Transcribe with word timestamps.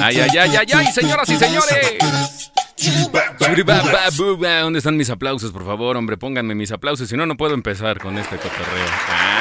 Ay, 0.00 0.20
ay, 0.20 0.38
ay, 0.38 0.56
ay, 0.56 0.66
ay, 0.74 0.86
señoras 0.92 1.28
y 1.28 1.36
señores. 1.36 2.50
¿Dónde 4.62 4.78
están 4.78 4.96
mis 4.96 5.10
aplausos, 5.10 5.52
por 5.52 5.66
favor, 5.66 5.98
hombre? 5.98 6.16
Pónganme 6.16 6.54
mis 6.54 6.72
aplausos, 6.72 7.10
si 7.10 7.16
no, 7.16 7.26
no 7.26 7.36
puedo 7.36 7.52
empezar 7.52 7.98
con 7.98 8.16
este 8.16 8.36
cotorreo. 8.36 8.86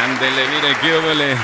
Ándele, 0.03 0.47
mire, 0.49 0.75
qué 0.81 1.07
huele. 1.07 1.37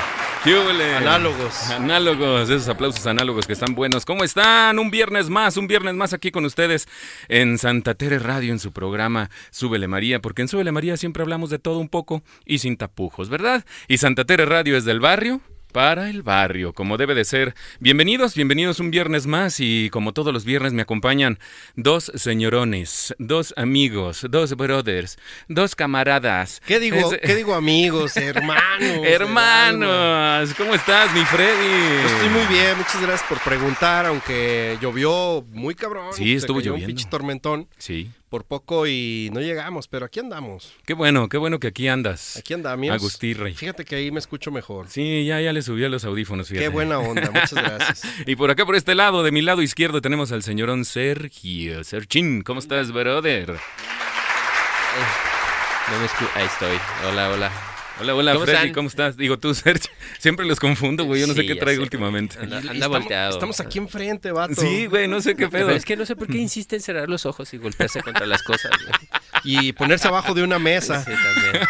Análogos. 0.48 1.72
Análogos, 1.72 2.50
esos 2.52 2.70
aplausos 2.70 3.08
análogos 3.08 3.48
que 3.48 3.54
están 3.54 3.74
buenos. 3.74 4.06
¿Cómo 4.06 4.24
están? 4.24 4.78
Un 4.78 4.92
viernes 4.92 5.28
más, 5.28 5.58
un 5.58 5.66
viernes 5.66 5.96
más 5.96 6.14
aquí 6.14 6.30
con 6.30 6.46
ustedes 6.46 6.88
en 7.30 7.58
Santa 7.58 7.96
Tere 7.96 8.20
Radio, 8.20 8.52
en 8.52 8.60
su 8.60 8.72
programa 8.72 9.32
Súbele 9.50 9.88
María, 9.88 10.22
porque 10.22 10.44
en 10.44 10.48
Súbele 10.48 10.72
María 10.72 10.98
siempre 10.98 11.24
hablamos 11.24 11.50
de 11.50 11.58
todo 11.58 11.80
un 11.80 11.90
poco 11.90 12.22
y 12.46 12.60
sin 12.60 12.78
tapujos, 12.78 13.28
¿verdad? 13.30 13.66
Y 13.88 13.98
Santa 13.98 14.24
Tere 14.24 14.46
Radio 14.46 14.78
es 14.78 14.86
del 14.86 15.00
barrio 15.00 15.42
para 15.76 16.10
el 16.10 16.24
barrio, 16.24 16.72
como 16.72 16.96
debe 16.96 17.16
de 17.16 17.26
ser. 17.26 17.54
Bienvenidos, 17.82 18.34
bienvenidos 18.34 18.80
un 18.80 18.92
viernes 18.92 19.28
más 19.28 19.60
y 19.60 19.90
como 19.90 20.14
todos 20.14 20.34
los 20.34 20.46
viernes 20.46 20.72
me 20.72 20.84
acompañan 20.84 21.38
dos 21.76 22.14
señorones, 22.16 23.14
dos 23.20 23.54
amigos, 23.58 24.26
dos 24.30 24.56
brothers, 24.56 25.18
dos 25.50 25.76
camaradas. 25.76 26.62
¿Qué 26.66 26.80
digo, 26.80 27.12
Es- 27.12 27.20
¿qué 27.20 27.36
digo 27.36 27.56
amigos, 27.56 28.16
hermanos? 28.16 29.02
Hermanos, 29.04 30.54
¿cómo 30.58 30.74
estás, 30.76 31.14
mi 31.14 31.26
Freddy? 31.26 32.06
Estoy 32.06 32.30
muy 32.30 32.46
bien, 32.48 32.78
muchas 32.78 33.02
gracias 33.02 33.28
por 33.28 33.40
preguntar, 33.42 34.06
aunque 34.06 34.78
llovió 34.82 35.46
muy 35.52 35.76
cabrón. 35.76 36.14
Sí, 36.14 36.36
estuvo 36.36 36.60
lloviendo. 36.62 36.86
Un 36.86 36.96
pinche 36.96 37.10
tormentón 37.10 37.68
Sí, 37.78 38.10
por 38.36 38.44
poco 38.44 38.86
y 38.86 39.30
no 39.32 39.40
llegamos, 39.40 39.88
pero 39.88 40.06
aquí 40.08 40.20
andamos. 40.20 40.74
qué 40.86 40.94
bueno, 40.94 41.30
qué 41.30 41.38
bueno 41.38 41.58
que 41.58 41.68
aquí 41.68 41.88
andas. 41.88 42.36
Aquí 42.36 42.54
andamos. 42.54 42.90
Agustirrey. 42.92 43.54
Fíjate 43.54 43.86
que 43.86 43.96
ahí 43.96 44.12
me 44.12 44.20
escucho 44.20 44.52
mejor. 44.52 44.90
Sí, 44.90 45.26
ya, 45.26 45.40
ya 45.40 45.54
le 45.54 45.62
subí 45.62 45.86
a 45.86 45.88
los 45.90 46.04
audífonos, 46.04 46.50
fíjate. 46.50 46.66
Qué 46.66 46.68
buena 46.68 47.00
onda, 47.00 47.32
muchas 47.32 47.54
gracias. 47.54 48.02
Y 48.26 48.36
por 48.36 48.52
acá, 48.52 48.66
por 48.66 48.76
este 48.76 48.94
lado, 48.94 49.24
de 49.24 49.32
mi 49.32 49.42
lado 49.42 49.62
izquierdo, 49.62 50.02
tenemos 50.02 50.34
al 50.34 50.44
señorón 50.44 50.84
Sergio. 50.84 51.82
Sergín, 51.86 52.42
¿cómo 52.42 52.60
estás, 52.60 52.92
brother? 52.92 53.52
No 55.92 56.00
me 56.00 56.06
escu- 56.06 56.30
Ahí 56.36 56.46
estoy. 56.46 56.78
Hola, 57.10 57.30
hola. 57.30 57.75
Hola, 58.00 58.14
hola, 58.14 58.34
¿Cómo 58.34 58.46
Freddy, 58.46 58.58
están? 58.58 58.74
¿cómo 58.74 58.88
estás? 58.90 59.16
Digo, 59.16 59.40
tú, 59.40 59.54
Sergio, 59.54 59.90
siempre 60.20 60.46
los 60.46 60.60
confundo, 60.60 61.06
güey, 61.06 61.22
yo 61.22 61.28
no 61.28 61.34
sé 61.34 61.46
qué 61.46 61.56
traigo 61.56 61.80
sé, 61.80 61.84
últimamente. 61.84 62.38
Anda 62.40 62.60
estamos, 62.60 63.00
volteado. 63.00 63.34
Estamos 63.34 63.60
aquí 63.62 63.78
enfrente, 63.78 64.32
vato. 64.32 64.56
Sí, 64.56 64.88
güey, 64.88 65.08
no 65.08 65.22
sé 65.22 65.36
qué 65.36 65.48
pedo. 65.48 65.68
Pero 65.68 65.78
es 65.78 65.86
que 65.86 65.96
no 65.96 66.06
sé 66.06 66.16
por 66.16 66.28
qué 66.28 66.38
insiste 66.38 66.76
en 66.76 66.82
cerrar 66.82 67.08
los 67.10 67.26
ojos 67.26 67.54
y 67.54 67.58
golpearse 67.58 68.02
contra 68.02 68.26
las 68.26 68.44
cosas. 68.44 68.72
güey. 68.72 69.10
Y 69.44 69.74
ponerse 69.74 70.08
abajo 70.08 70.34
de 70.34 70.44
una 70.44 70.58
mesa. 70.60 71.04
Sí, 71.04 71.12
también. 71.12 71.68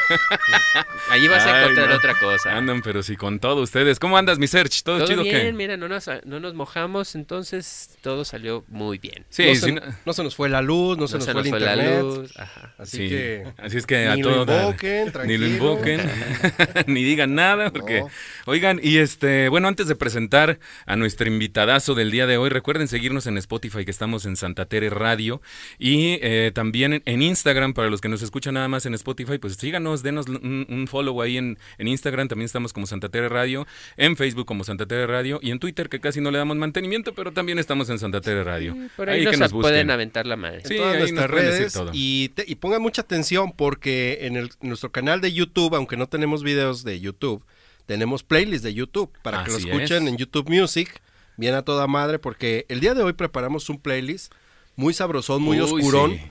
Allí 1.09 1.27
vas 1.27 1.45
a 1.45 1.55
Ay, 1.55 1.61
encontrar 1.63 1.89
no. 1.89 1.95
otra 1.95 2.13
cosa. 2.19 2.55
Andan, 2.55 2.81
pero 2.81 3.03
sí, 3.03 3.15
con 3.15 3.39
todo 3.39 3.61
ustedes. 3.61 3.99
¿Cómo 3.99 4.17
andas, 4.17 4.39
mi 4.39 4.47
Serge? 4.47 4.81
¿Todo, 4.83 4.97
Todo 4.99 5.07
chido 5.07 5.23
bien, 5.23 5.41
qué? 5.41 5.53
mira, 5.53 5.77
no 5.77 5.87
nos, 5.87 6.09
no 6.25 6.39
nos 6.39 6.53
mojamos, 6.53 7.15
entonces 7.15 7.97
todo 8.01 8.25
salió 8.25 8.63
muy 8.67 8.97
bien. 8.97 9.25
Sí, 9.29 9.45
no, 9.47 9.55
se, 9.55 9.71
no- 9.73 9.81
no 10.05 10.13
se 10.13 10.23
nos 10.23 10.35
fue 10.35 10.49
la 10.49 10.61
luz, 10.61 10.97
no 10.97 11.07
se 11.07 11.17
nos 11.17 11.25
fue 11.25 11.41
el 11.41 11.47
internet. 11.47 11.77
la 11.95 12.01
luz. 12.01 12.37
Ajá. 12.37 12.73
Así 12.77 12.97
sí. 12.97 13.09
que 13.09 13.47
Así 13.57 13.77
es 13.77 13.85
que 13.85 14.07
a 14.07 14.15
ni 14.15 14.21
lo 14.23 14.29
todo 14.31 14.45
dar. 14.45 14.61
invoquen, 14.65 15.13
Ni 15.27 15.37
lo 15.37 15.47
invoquen, 15.47 16.01
ni 16.87 17.03
digan 17.03 17.35
nada, 17.35 17.71
porque, 17.71 18.01
No. 18.01 18.09
oigan, 18.45 18.79
y 18.81 18.97
este, 18.97 19.49
bueno, 19.49 19.67
antes 19.67 19.87
de 19.87 19.95
presentar 19.95 20.59
a 20.85 20.95
nuestro 20.95 21.27
invitadazo 21.27 21.93
del 21.95 22.11
día 22.11 22.25
de 22.27 22.37
hoy, 22.37 22.49
recuerden 22.49 22.87
seguirnos 22.87 23.27
en 23.27 23.37
Spotify, 23.37 23.85
que 23.85 23.91
estamos 23.91 24.25
en 24.25 24.35
Santa 24.37 24.65
Tere 24.65 24.89
Radio, 24.89 25.41
y 25.79 26.19
eh, 26.21 26.51
también 26.53 26.93
en, 26.93 27.03
en 27.05 27.21
Instagram, 27.55 27.73
para 27.73 27.89
los 27.89 28.01
que 28.01 28.09
nos 28.09 28.21
escuchan 28.21 28.55
nada 28.55 28.67
más 28.67 28.85
en 28.85 28.93
Spotify, 28.95 29.37
pues 29.37 29.53
síganos, 29.55 30.03
denos 30.03 30.27
un, 30.27 30.65
un 30.69 30.87
follow 30.87 31.21
ahí 31.21 31.37
en, 31.37 31.57
en 31.77 31.87
Instagram, 31.87 32.27
también 32.27 32.45
estamos 32.47 32.73
como 32.73 32.85
Santa 32.85 33.07
Tere 33.07 33.29
Radio, 33.29 33.65
en 33.95 34.17
Facebook 34.17 34.45
como 34.45 34.65
Santa 34.65 34.85
Tere 34.85 35.07
Radio, 35.07 35.39
y 35.41 35.51
en 35.51 35.59
Twitter, 35.59 35.87
que 35.87 36.01
casi 36.01 36.19
no 36.19 36.31
le 36.31 36.37
damos 36.37 36.57
mantenimiento, 36.57 37.13
pero 37.13 37.31
también 37.31 37.57
estamos 37.57 37.89
en 37.89 37.97
Santa 37.97 38.19
Tere 38.19 38.43
Radio. 38.43 38.75
Por 38.97 39.09
ahí, 39.09 39.25
que 39.25 39.37
nos, 39.37 39.53
pueden 39.53 39.89
aventar 39.89 40.25
la 40.25 40.35
madre. 40.35 40.63
en 40.65 40.77
todas 40.77 40.93
ahí 40.95 40.99
nuestras 40.99 41.29
redes 41.29 41.73
todo. 41.73 41.91
y, 41.93 42.29
te- 42.29 42.43
y 42.45 42.55
pongan 42.55 42.81
mucha 42.81 43.03
atención 43.03 43.53
porque 43.53 44.19
en, 44.23 44.35
el, 44.35 44.49
en 44.61 44.67
nuestro 44.67 44.91
canal 44.91 45.21
de 45.21 45.31
YouTube, 45.31 45.75
aunque 45.75 45.95
no 45.95 46.07
tenemos 46.07 46.43
videos 46.43 46.83
de 46.83 46.99
YouTube, 46.99 47.41
tenemos 47.85 48.23
playlists 48.23 48.63
de 48.63 48.73
YouTube 48.73 49.11
para 49.21 49.45
que 49.45 49.51
lo 49.51 49.57
escuchen 49.57 50.03
es. 50.03 50.09
en 50.09 50.17
YouTube 50.17 50.49
Music, 50.49 51.01
bien 51.37 51.55
a 51.55 51.61
toda 51.61 51.87
madre, 51.87 52.19
porque 52.19 52.65
el 52.67 52.81
día 52.81 52.93
de 52.95 53.03
hoy 53.03 53.13
preparamos 53.13 53.69
un 53.69 53.79
playlist 53.79 54.33
muy 54.75 54.93
sabrosón, 54.93 55.41
muy 55.41 55.61
Uy, 55.61 55.63
oscurón, 55.63 56.11
sí. 56.11 56.21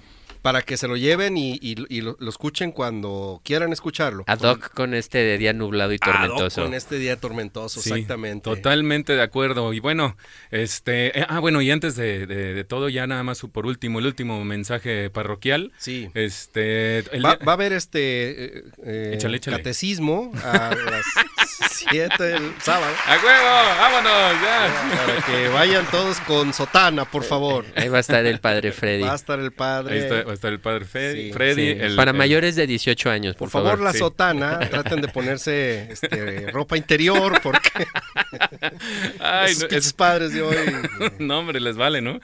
Para 0.44 0.60
que 0.60 0.77
se 0.77 0.87
lo 0.88 0.99
lleven 0.99 1.38
y, 1.38 1.55
y- 1.62 1.75
y 1.88 2.03
lo, 2.03 2.19
lo 2.21 2.28
escuchen 2.28 2.71
cuando 2.71 3.41
quieran 3.44 3.72
escucharlo. 3.72 4.25
Ad 4.27 4.41
hoc 4.43 4.75
con 4.75 4.93
este 4.93 5.38
día 5.38 5.55
nublado 5.55 5.91
y 5.93 5.97
Ad 6.03 6.06
hoc 6.06 6.12
tormentoso. 6.21 6.62
Con 6.65 6.75
este 6.75 6.99
día 6.99 7.16
tormentoso, 7.19 7.81
Sí, 7.81 7.91
exactamente. 7.91 8.44
Totalmente 8.44 9.15
de 9.15 9.22
acuerdo. 9.22 9.72
Y 9.72 9.81
bueno, 9.81 10.19
este, 10.50 11.19
eh, 11.19 11.25
ah, 11.31 11.38
bueno, 11.41 11.62
y 11.62 11.71
antes 11.71 11.97
de, 11.97 12.27
de- 12.27 12.53
de 12.53 12.65
todo, 12.65 12.91
ya 12.91 13.06
nada 13.06 13.22
más 13.22 13.41
por 13.41 13.65
último, 13.65 14.00
el 14.00 14.06
último 14.06 14.44
mensaje 14.44 15.09
parroquial. 15.09 15.72
Sí. 15.78 16.10
Este, 16.12 16.99
el 17.16 17.25
Va, 17.25 17.38
a 17.43 17.53
haber 17.53 17.72
este 17.72 18.59
eh, 18.59 18.65
eh, 18.84 19.12
Échale, 19.15 19.38
échale. 19.38 19.56
catecismo 19.56 20.31
a 20.44 20.75
las 20.91 21.04
7 21.71 22.22
del 22.22 22.54
sábado. 22.60 22.93
¡A 23.06 23.12
huevo! 23.16 23.81
¡Vámonos! 23.81 24.43
Ya. 24.43 24.97
Para 25.06 25.22
que 25.27 25.49
vayan 25.49 25.87
todos 25.91 26.21
con 26.21 26.53
sotana, 26.53 27.04
por 27.04 27.25
favor. 27.25 27.65
Ahí 27.77 27.88
va 27.88 27.97
a 27.99 28.00
estar 28.00 28.25
el 28.27 28.41
padre 28.41 28.72
Freddy. 28.72 29.03
Va 29.04 29.12
a 29.12 29.16
estar 29.16 29.38
el 29.41 29.53
padre. 29.53 29.94
Ahí 29.94 30.00
está, 30.00 30.34
estar 30.34 30.53
el 30.53 30.61
padre 30.61 30.84
Freddy. 30.84 31.27
Sí, 31.28 31.33
Freddy 31.33 31.75
Sí, 31.75 31.78
el- 31.81 31.97
Para 31.97 32.11
el- 32.12 32.17
mayores 32.17 32.56
de 32.56 32.67
18 32.67 33.11
años, 33.11 33.34
por, 33.37 33.50
Por 33.50 33.62
favor, 33.62 33.81
la 33.81 33.93
sí. 33.93 33.99
sotana, 33.99 34.59
traten 34.71 35.00
de 35.00 35.09
ponerse 35.09 35.91
este, 35.91 36.50
ropa 36.50 36.77
interior 36.77 37.41
porque 37.43 37.71
Ay, 39.21 39.53
esos 39.53 39.71
no, 39.71 39.77
es- 39.77 39.93
padres 39.93 40.33
de 40.33 40.43
hoy 40.43 40.56
no, 41.19 41.39
hombre, 41.41 41.61
les 41.61 41.77
vale, 41.77 42.00
¿no? 42.00 42.21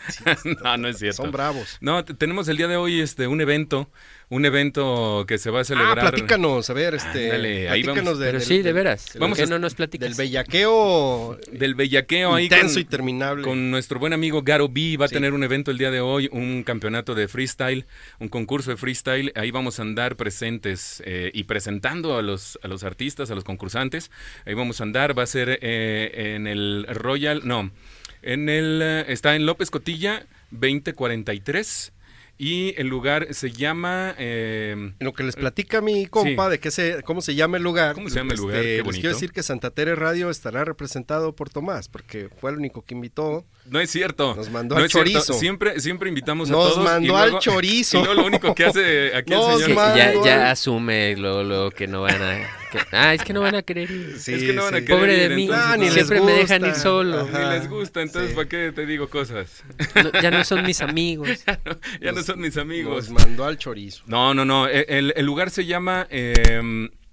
no, 0.65 0.77
no 0.77 0.89
es 0.89 0.99
cierto. 0.99 1.23
son 1.23 1.33
bravos. 1.33 1.79
No, 1.81 2.05
te- 2.05 2.15
tenemos 2.15 2.49
el 2.49 2.57
día 2.57 2.69
de 2.69 2.77
hoy 2.77 3.01
este 3.01 3.27
un 3.27 3.41
evento, 3.41 3.91
un 4.31 4.47
evento 4.47 5.25
que 5.29 5.39
se 5.39 5.51
va 5.51 5.59
a 5.59 5.63
Ah, 5.63 5.65
celebrar. 5.65 5.99
platícanos, 6.01 6.71
a 6.71 6.73
ver, 6.73 6.95
este, 6.95 7.33
ahí 7.69 7.83
platícanos 7.83 8.05
vamos. 8.05 8.19
de- 8.21 8.27
Pero 8.27 8.39
del- 8.39 8.47
sí, 8.47 8.63
de 8.63 8.73
veras. 8.73 9.07
Vamos 9.19 9.39
a- 9.39 9.43
¿Por 9.43 9.49
qué 9.49 9.51
no 9.55 9.59
nos 9.59 9.75
platicas? 9.75 10.09
Del 10.09 10.17
bellaqueo 10.17 11.37
Del 11.53 11.75
bellaqueo 11.75 12.35
ahí 12.35 12.45
intenso 12.45 12.75
con- 12.75 12.81
y 12.81 12.85
terminable. 12.85 13.43
Con 13.45 13.71
nuestro 13.73 13.99
buen 13.99 14.13
amigo 14.13 14.43
Garo 14.43 14.69
B 14.69 14.97
va 14.99 15.07
a 15.07 15.09
tener 15.09 15.33
un 15.35 15.43
evento 15.43 15.73
el 15.73 15.79
día 15.79 15.91
de 15.91 16.01
hoy, 16.01 16.29
un 16.33 16.63
campeonato 16.63 17.15
de 17.17 17.27
freestyle, 17.29 17.87
un 18.21 18.29
concurso 18.29 18.71
de 18.71 18.77
freestyle. 18.77 19.33
Ahí 19.35 19.51
vamos 19.51 19.79
a 19.81 19.83
andar 19.83 20.15
presentes 20.17 21.03
eh, 21.05 21.31
y 21.35 21.45
presentando 21.45 22.17
a 22.17 22.23
los, 22.23 22.59
a 22.63 22.69
los 22.69 22.85
artistas, 22.85 23.31
a 23.33 23.35
los 23.35 23.43
concursantes. 23.45 24.13
Ahí 24.47 24.55
vamos 24.55 24.81
a 24.81 24.85
andar, 24.85 25.19
va 25.19 25.25
a 25.25 25.27
ser 25.27 25.59
eh, 25.61 26.35
en 26.37 26.47
el 26.47 26.87
Royal, 26.89 27.41
no, 27.45 27.73
en 28.23 28.49
el, 28.49 28.81
eh, 28.81 29.05
está 29.09 29.35
en 29.35 29.45
López 29.45 29.71
Cotilla 29.73 30.25
2043 30.53 31.93
y 32.43 32.75
el 32.79 32.87
lugar 32.87 33.35
se 33.35 33.51
llama... 33.53 34.15
eh, 34.19 34.73
En 34.99 35.05
lo 35.05 35.13
que 35.13 35.23
les 35.25 35.37
platica 35.37 35.83
mi 35.83 36.07
compa 36.07 36.49
de 36.49 36.59
qué 36.59 36.71
se, 36.71 37.03
cómo 37.03 37.21
se 37.21 37.35
llama 37.35 37.59
el 37.59 37.63
lugar. 37.63 37.95
¿Cómo 37.95 38.09
se 38.09 38.17
llama 38.17 38.33
el 38.33 38.39
lugar? 38.39 38.63
Qué 38.63 38.77
Les 38.77 38.83
bonito. 38.85 39.01
quiero 39.03 39.15
decir 39.15 39.31
que 39.33 39.43
Santa 39.43 39.71
Tere 39.71 39.95
Radio 39.95 40.31
estará 40.31 40.65
representado 40.65 41.37
por 41.37 41.51
Tomás, 41.51 41.89
porque 41.91 42.31
fue 42.41 42.51
el 42.51 42.57
único 42.57 42.83
que 42.83 42.95
invitó. 42.95 43.45
No 43.67 43.79
es 43.79 43.91
cierto. 43.91 44.35
Nos 44.35 44.49
mandó 44.51 44.77
no 44.77 44.81
al 44.81 44.87
es 44.87 44.93
cierto. 44.93 45.11
chorizo. 45.11 45.35
Siempre, 45.35 45.81
siempre 45.81 46.09
invitamos 46.09 46.49
a 46.49 46.53
Nos 46.53 46.73
todos. 46.73 46.81
y 46.83 46.89
mandó 46.89 47.17
al 47.19 47.25
luego- 47.33 47.41
chorizo. 47.41 47.99
Y 48.01 48.05
luego 48.05 48.21
lo 48.23 48.27
único 48.27 48.55
que 48.55 48.65
hace 48.65 49.15
aquí 49.15 49.33
Nos 49.33 49.61
el 49.61 49.67
señor. 49.67 49.97
ya, 49.97 50.09
al- 50.09 50.25
ya 50.25 50.51
asume 50.51 51.17
lo, 51.17 51.45
lo 51.45 51.71
que 51.71 51.87
no 51.87 52.01
van 52.03 52.23
a... 52.23 52.60
que- 52.71 52.79
ah, 52.93 53.15
es 53.15 53.23
que 53.23 53.33
no 53.33 53.41
van 53.41 53.55
a 53.55 53.63
querer 53.63 53.91
ir. 53.91 54.19
Sí, 54.19 54.33
es 54.35 54.43
que 54.45 54.53
no 54.53 54.65
van 54.65 54.75
a 54.75 54.81
querer 54.81 54.97
Pobre 54.99 55.23
ir, 55.25 55.29
de 55.31 55.37
mí. 55.37 55.43
entonces, 55.45 55.71
ni 55.71 55.77
no. 55.77 55.85
les 55.85 55.95
Siempre 55.95 56.21
me 56.21 56.33
dejan 56.33 56.65
ir 56.67 56.75
solo. 56.75 57.21
Ajá. 57.21 57.39
Ni 57.45 57.59
les 57.59 57.69
gusta, 57.69 58.01
entonces 58.03 58.31
Sí. 58.31 58.37
¿para 58.37 58.49
qué 58.49 58.73
te 58.75 58.87
digo 58.87 59.09
cosas? 59.09 59.63
No, 59.95 60.21
ya 60.23 60.31
no 60.31 60.45
son 60.45 60.65
mis 60.65 60.81
amigos. 60.81 61.29
ya 62.01 62.13
no 62.13 62.23
son 62.23 62.41
mis 62.41 62.57
amigos. 62.57 63.11
Nos 63.11 63.25
mandó 63.25 63.45
al 63.45 63.59
chorizo. 63.59 64.03
No, 64.07 64.33
no, 64.35 64.45
no. 64.45 64.69
e- 64.69 64.87
El, 64.89 65.13
el 65.17 65.27
lugar 65.27 65.51
se 65.51 65.67
llama. 65.67 66.07
eh, 66.11 66.61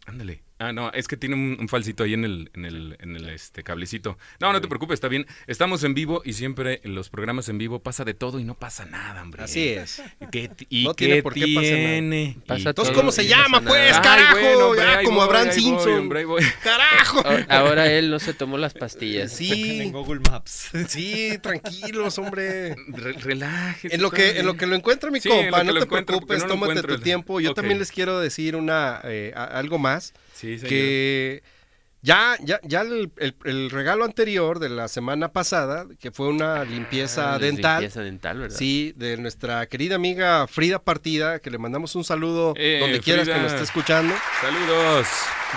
ándale. 0.05 0.41
Ah, 0.59 0.73
no, 0.73 0.91
es 0.91 1.07
que 1.07 1.17
tiene 1.17 1.35
un, 1.35 1.57
un 1.59 1.69
falsito 1.69 2.03
ahí 2.03 2.13
en 2.15 2.23
el, 2.25 2.49
en 2.55 2.65
el, 2.65 2.97
en 2.99 3.15
el 3.15 3.29
este, 3.29 3.63
cablecito. 3.63 4.17
No, 4.39 4.51
no 4.51 4.59
te 4.59 4.67
preocupes, 4.67 4.95
está 4.95 5.07
bien. 5.07 5.27
Estamos 5.45 5.83
en 5.83 5.93
vivo 5.93 6.23
y 6.25 6.33
siempre 6.33 6.81
en 6.83 6.95
los 6.95 7.09
programas 7.09 7.47
en 7.49 7.59
vivo 7.59 7.79
pasa 7.79 8.03
de 8.05 8.15
todo 8.15 8.39
y 8.39 8.43
no 8.43 8.55
pasa 8.55 8.85
nada, 8.85 9.21
hombre. 9.21 9.43
Así 9.43 9.67
es. 9.69 10.01
¿Qué 10.31 10.47
ti- 10.49 10.65
¿Y 10.69 10.83
No 10.85 10.95
qué 10.95 11.05
tiene 11.05 11.21
por 11.21 11.35
qué 11.35 11.45
tiene? 11.45 12.37
Pasa 12.47 12.69
Entonces, 12.69 12.91
todo 12.93 13.01
¿cómo 13.01 13.11
se 13.11 13.21
no 13.23 13.29
llama, 13.29 13.61
pues, 13.61 13.99
carajo? 13.99 14.35
Ay, 14.37 14.43
bueno, 14.43 14.67
hombre, 14.69 14.83
Ya, 14.83 14.97
ahí 14.97 15.05
como 15.05 15.17
voy, 15.17 15.25
Abraham 15.27 15.45
voy, 15.47 15.55
Simpson. 15.55 15.93
hombre. 15.93 16.25
¡Carajo! 16.63 17.23
Ahora- 17.49 17.91
él 17.91 18.09
no 18.09 18.17
se 18.19 18.33
tomó 18.33 18.57
las 18.57 18.73
pastillas. 18.73 19.31
Sí, 19.31 19.81
en 19.81 19.91
Google 19.91 20.21
Maps. 20.29 20.71
sí, 20.87 21.37
tranquilos, 21.41 22.17
hombre. 22.17 22.75
Re- 22.87 23.13
relájese. 23.13 23.93
En 23.95 24.01
lo 24.01 24.09
que 24.11 24.39
en 24.39 24.45
lo 24.47 24.55
que 24.57 24.65
lo 24.65 24.75
encuentra 24.75 25.11
mi 25.11 25.19
Sí, 25.19 25.29
compa, 25.29 25.63
no 25.63 25.73
te 25.73 25.85
preocupes, 25.85 26.45
tómate 26.47 26.81
tu 26.81 26.99
tiempo. 26.99 27.39
Yo 27.39 27.53
también 27.53 27.77
les 27.77 27.91
quiero 27.91 28.19
decir 28.19 28.55
una 28.55 29.01
eh, 29.03 29.33
algo 29.35 29.77
más 29.77 30.13
Sí, 30.37 30.57
señor. 30.57 30.69
que 30.69 31.43
Ya, 32.03 32.37
ya, 32.41 32.59
ya 32.63 32.81
el, 32.81 33.11
el- 33.17 33.35
el 33.43 33.69
regalo 33.71 34.05
anterior 34.05 34.59
de 34.59 34.69
la 34.69 34.87
semana 34.87 35.33
pasada, 35.33 35.87
que 35.99 36.11
fue 36.11 36.27
una 36.29 36.63
limpieza 36.63 37.33
Ah, 37.33 37.39
dental. 37.39 37.81
Limpieza 37.81 38.01
dental, 38.01 38.37
¿verdad? 38.37 38.55
Sí, 38.55 38.93
de 38.95 39.17
nuestra 39.17 39.65
querida 39.65 39.95
amiga 39.95 40.45
Frida 40.47 40.77
Partida, 40.79 41.39
que 41.39 41.49
le 41.49 41.57
mandamos 41.57 41.95
un 41.95 42.03
saludo 42.03 42.53
Eh, 42.55 42.77
donde 42.79 42.99
quieras 43.01 43.23
Frida. 43.25 43.37
que 43.37 43.41
nos 43.43 43.51
esté 43.51 43.63
escuchando. 43.63 44.13
Saludos. 44.39 45.07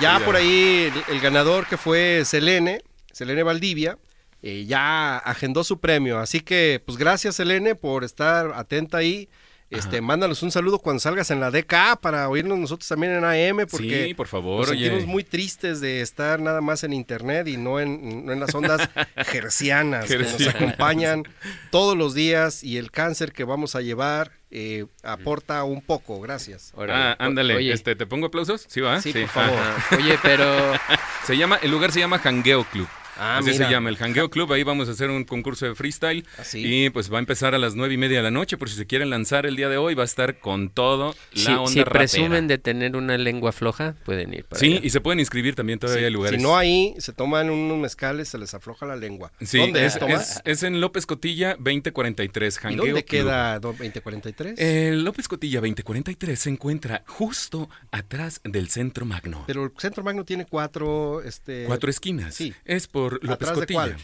Ya 0.00 0.14
Frida. 0.14 0.26
por 0.26 0.36
ahí 0.36 0.90
el, 1.08 1.14
el 1.14 1.20
ganador 1.20 1.66
que 1.66 1.76
fue 1.76 2.22
Selene, 2.24 2.80
Selene 3.12 3.42
Valdivia, 3.42 3.98
eh, 4.42 4.64
ya 4.66 5.18
agendó 5.18 5.62
su 5.62 5.78
premio. 5.78 6.18
Así 6.18 6.40
que, 6.40 6.82
pues 6.84 6.96
gracias 6.96 7.36
Selene 7.36 7.74
por 7.74 8.02
estar 8.02 8.52
atenta 8.56 8.96
ahí. 8.98 9.28
Este, 9.70 10.00
mándanos 10.00 10.42
un 10.42 10.50
saludo 10.50 10.80
cuando 10.80 10.98
salgas 10.98 11.30
en 11.30 11.38
la 11.38 11.50
DK 11.52 12.00
para 12.00 12.28
oírnos 12.28 12.58
nosotros 12.58 12.88
también 12.88 13.12
en 13.12 13.24
AM, 13.24 13.66
porque 13.70 14.06
Sí, 14.08 14.14
por 14.14 14.26
favor, 14.26 14.62
nos 14.62 14.70
oye. 14.70 14.86
sentimos 14.86 15.06
muy 15.06 15.22
tristes 15.22 15.80
de 15.80 16.00
estar 16.00 16.40
nada 16.40 16.60
más 16.60 16.82
en 16.82 16.92
internet 16.92 17.46
y 17.46 17.56
no 17.56 17.78
en, 17.78 18.26
no 18.26 18.32
en 18.32 18.40
las 18.40 18.52
ondas 18.54 18.88
gercianas 19.26 20.06
que 20.06 20.18
nos 20.18 20.46
acompañan 20.48 21.22
todos 21.70 21.96
los 21.96 22.14
días 22.14 22.64
y 22.64 22.78
el 22.78 22.90
cáncer 22.90 23.32
que 23.32 23.44
vamos 23.44 23.76
a 23.76 23.80
llevar 23.80 24.32
eh, 24.50 24.86
aporta 25.04 25.62
un 25.62 25.80
poco. 25.80 26.20
Gracias. 26.20 26.72
Órale. 26.74 27.00
Ah, 27.00 27.16
ándale, 27.20 27.54
Oye, 27.54 27.72
este, 27.72 27.94
¿te 27.94 28.06
pongo 28.06 28.26
aplausos? 28.26 28.64
Sí, 28.68 28.80
va. 28.80 29.00
Sí, 29.00 29.12
por 29.12 29.28
favor. 29.28 29.56
ajá. 29.56 29.96
Oye, 29.98 30.18
pero 30.22 30.72
Se 31.24 31.36
llama, 31.36 31.60
el 31.62 31.70
lugar 31.70 31.92
se 31.92 32.00
llama 32.00 32.18
Hangueo 32.24 32.64
Club. 32.64 32.88
Ah, 33.20 33.38
Así 33.38 33.50
mira. 33.50 33.66
se 33.66 33.70
llama, 33.72 33.90
el 33.90 33.96
Hangueo 33.96 34.30
Club. 34.30 34.52
Ahí 34.52 34.62
vamos 34.62 34.88
a 34.88 34.92
hacer 34.92 35.10
un 35.10 35.24
concurso 35.24 35.66
de 35.66 35.74
freestyle. 35.74 36.24
Así. 36.38 36.62
Y 36.86 36.90
pues 36.90 37.12
va 37.12 37.16
a 37.16 37.20
empezar 37.20 37.54
a 37.54 37.58
las 37.58 37.74
nueve 37.74 37.94
y 37.94 37.96
media 37.98 38.16
de 38.18 38.22
la 38.24 38.30
noche. 38.30 38.56
Por 38.56 38.70
si 38.70 38.76
se 38.76 38.86
quieren 38.86 39.10
lanzar 39.10 39.44
el 39.46 39.56
día 39.56 39.68
de 39.68 39.76
hoy, 39.76 39.94
va 39.94 40.02
a 40.02 40.06
estar 40.06 40.38
con 40.38 40.70
todo 40.70 41.14
la 41.32 41.40
si, 41.42 41.52
onda 41.52 41.70
si 41.70 41.78
rapera. 41.80 41.98
presumen 42.00 42.48
de 42.48 42.58
tener 42.58 42.96
una 42.96 43.18
lengua 43.18 43.52
floja, 43.52 43.94
pueden 44.04 44.32
ir 44.32 44.44
para 44.44 44.58
Sí, 44.58 44.72
allá. 44.76 44.86
y 44.86 44.90
se 44.90 45.00
pueden 45.00 45.20
inscribir 45.20 45.54
también 45.54 45.78
todavía 45.78 46.00
Sí, 46.00 46.04
hay 46.06 46.12
lugares. 46.12 46.40
Si 46.40 46.42
no 46.46 46.56
ahí, 46.56 46.94
se 46.98 47.12
toman 47.12 47.50
unos 47.50 47.78
mezcales, 47.78 48.28
se 48.28 48.38
les 48.38 48.54
afloja 48.54 48.86
la 48.86 48.96
lengua. 48.96 49.30
Sí, 49.40 49.58
¿Dónde 49.58 49.84
es, 49.84 49.94
es, 49.94 50.00
Tomás? 50.00 50.42
es- 50.44 50.62
en 50.62 50.80
López 50.80 51.04
Cotilla 51.06 51.56
2043, 51.58 52.56
¿Y 52.62 52.66
Hangueo 52.66 52.84
dónde 52.86 53.04
Club. 53.04 53.10
queda 53.20 53.58
do- 53.58 53.72
2043? 53.72 54.58
El 54.58 55.04
López 55.04 55.28
Cotilla 55.28 55.60
2043 55.60 56.38
se 56.38 56.50
encuentra 56.50 57.02
justo 57.06 57.68
atrás 57.90 58.40
del 58.44 58.68
Centro 58.68 59.04
Magno. 59.04 59.44
Pero 59.46 59.64
el 59.64 59.72
Centro 59.78 60.02
Magno 60.04 60.24
tiene 60.24 60.44
cuatro... 60.46 61.22
Este... 61.22 61.64
Cuatro 61.66 61.90
esquinas. 61.90 62.34
Sí. 62.34 62.54
Es 62.64 62.86
por 62.86 63.09
López 63.12 63.30
¿Atrás 63.30 63.60
de 63.60 63.66
cuál? 63.66 63.96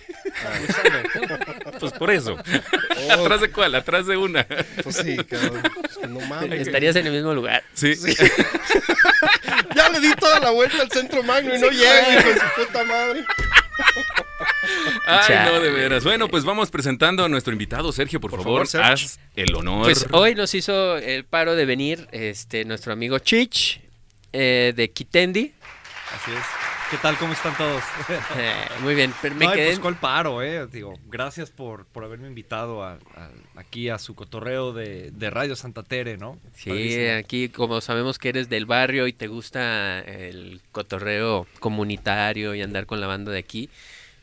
Pues 1.80 1.92
por 1.92 2.10
eso. 2.10 2.36
Oh. 2.36 3.12
¿Atrás 3.12 3.40
de 3.40 3.50
cuál? 3.50 3.74
Atrás 3.74 4.06
de 4.06 4.16
una. 4.16 4.46
Pues 4.82 4.96
sí, 4.96 5.16
cabrón. 5.16 5.62
No 6.08 6.20
mames. 6.20 6.66
Estarías 6.66 6.96
en 6.96 7.06
el 7.06 7.12
mismo 7.12 7.34
lugar. 7.34 7.62
Sí. 7.74 7.94
Ya 9.74 9.88
le 9.90 10.00
di 10.00 10.14
toda 10.14 10.40
la 10.40 10.50
vuelta 10.50 10.80
al 10.82 10.90
Centro 10.90 11.22
Magno 11.22 11.54
y 11.54 11.58
no 11.58 11.68
llega, 11.70 12.18
hijo 12.18 12.28
de 12.28 12.34
su 12.34 12.46
puta 12.56 12.84
madre. 12.84 13.24
Ay, 15.06 15.20
Chale. 15.26 15.50
no, 15.50 15.60
de 15.60 15.70
veras. 15.70 16.04
Bueno, 16.04 16.28
pues 16.28 16.44
vamos 16.44 16.70
presentando 16.70 17.24
a 17.24 17.28
nuestro 17.28 17.52
invitado, 17.52 17.92
Sergio, 17.92 18.20
por, 18.20 18.30
Por 18.30 18.40
favor, 18.40 18.66
favor, 18.66 18.66
Sergio. 18.66 18.92
haz 18.92 19.20
el 19.36 19.54
honor. 19.54 19.84
Pues 19.84 20.06
hoy 20.12 20.34
nos 20.34 20.54
hizo 20.54 20.96
el 20.96 21.24
paro 21.24 21.54
de 21.54 21.64
venir 21.66 22.08
este 22.12 22.64
nuestro 22.64 22.92
amigo 22.92 23.18
Chich 23.18 23.80
eh, 24.32 24.72
de 24.74 24.90
Kitendi. 24.90 25.52
Así 26.14 26.30
es. 26.32 26.75
¿Qué 26.90 26.98
tal? 26.98 27.16
¿Cómo 27.18 27.32
están 27.32 27.56
todos? 27.56 27.82
Eh, 28.38 28.54
muy 28.80 28.94
bien, 28.94 29.12
pero 29.20 29.34
me 29.34 29.46
no, 29.46 29.52
quedé. 29.52 29.66
pues, 29.66 29.80
¿cuál 29.80 29.96
paro, 29.96 30.42
eh? 30.42 30.66
Digo, 30.68 30.98
gracias 31.06 31.50
por, 31.50 31.84
por 31.86 32.04
haberme 32.04 32.28
invitado 32.28 32.82
a, 32.84 32.92
a- 33.14 33.30
aquí 33.56 33.88
a 33.88 33.98
su 33.98 34.14
cotorreo 34.14 34.72
de, 34.72 35.10
de 35.10 35.30
Radio 35.30 35.56
Santa 35.56 35.82
Tere, 35.82 36.16
¿no? 36.16 36.38
Sí, 36.54 36.70
Padrísimo. 36.70 37.18
aquí 37.18 37.48
como 37.48 37.80
sabemos 37.80 38.18
que 38.18 38.28
eres 38.28 38.48
del 38.48 38.66
barrio 38.66 39.06
y 39.08 39.12
te 39.12 39.26
gusta 39.26 39.98
el 40.00 40.60
cotorreo 40.72 41.46
comunitario 41.60 42.54
y 42.54 42.62
andar 42.62 42.86
con 42.86 43.00
la 43.00 43.06
banda 43.08 43.32
de 43.32 43.38
aquí, 43.38 43.68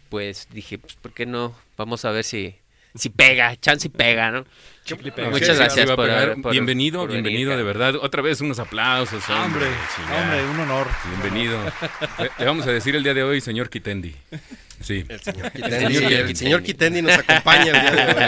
pues 0.09 0.47
dije, 0.51 0.77
pues 0.77 0.95
¿por 0.95 1.11
qué 1.13 1.25
no? 1.25 1.53
Vamos 1.75 2.05
a 2.05 2.11
ver 2.11 2.23
si 2.23 2.55
si 2.95 3.09
pega, 3.09 3.55
chance 3.59 3.87
y 3.87 3.91
pega, 3.91 4.31
¿no? 4.31 4.45
Muchas 4.85 4.99
sí, 4.99 5.45
sí, 5.45 5.53
gracias 5.55 5.89
sí 5.89 5.95
por 5.95 6.41
por- 6.41 6.51
bienvenido, 6.51 7.07
venir, 7.07 7.23
bienvenido, 7.23 7.55
de 7.55 7.63
verdad. 7.63 7.95
Otra 7.95 8.21
vez 8.21 8.41
unos 8.41 8.59
aplausos. 8.59 9.23
Ah, 9.29 9.43
Hombre, 9.45 9.67
hombre, 10.13 10.43
un 10.45 10.59
honor. 10.59 10.87
Bienvenido. 11.07 11.57
Le- 12.19 12.31
Le 12.37 12.45
vamos 12.45 12.67
a 12.67 12.71
decir 12.71 12.93
el 12.95 13.01
día 13.03 13.13
de 13.13 13.23
hoy, 13.23 13.39
señor 13.39 13.69
Quitendi. 13.69 14.13
Sí. 14.81 15.05
El 15.07 15.21
señor 15.21 15.51
El 15.55 15.73
el 16.29 16.35
señor 16.35 16.63
Quitendi 16.63 17.01
nos 17.01 17.13
acompaña 17.17 17.65
el 17.67 17.81
día 17.81 17.91
de 17.91 18.13
hoy. 18.13 18.23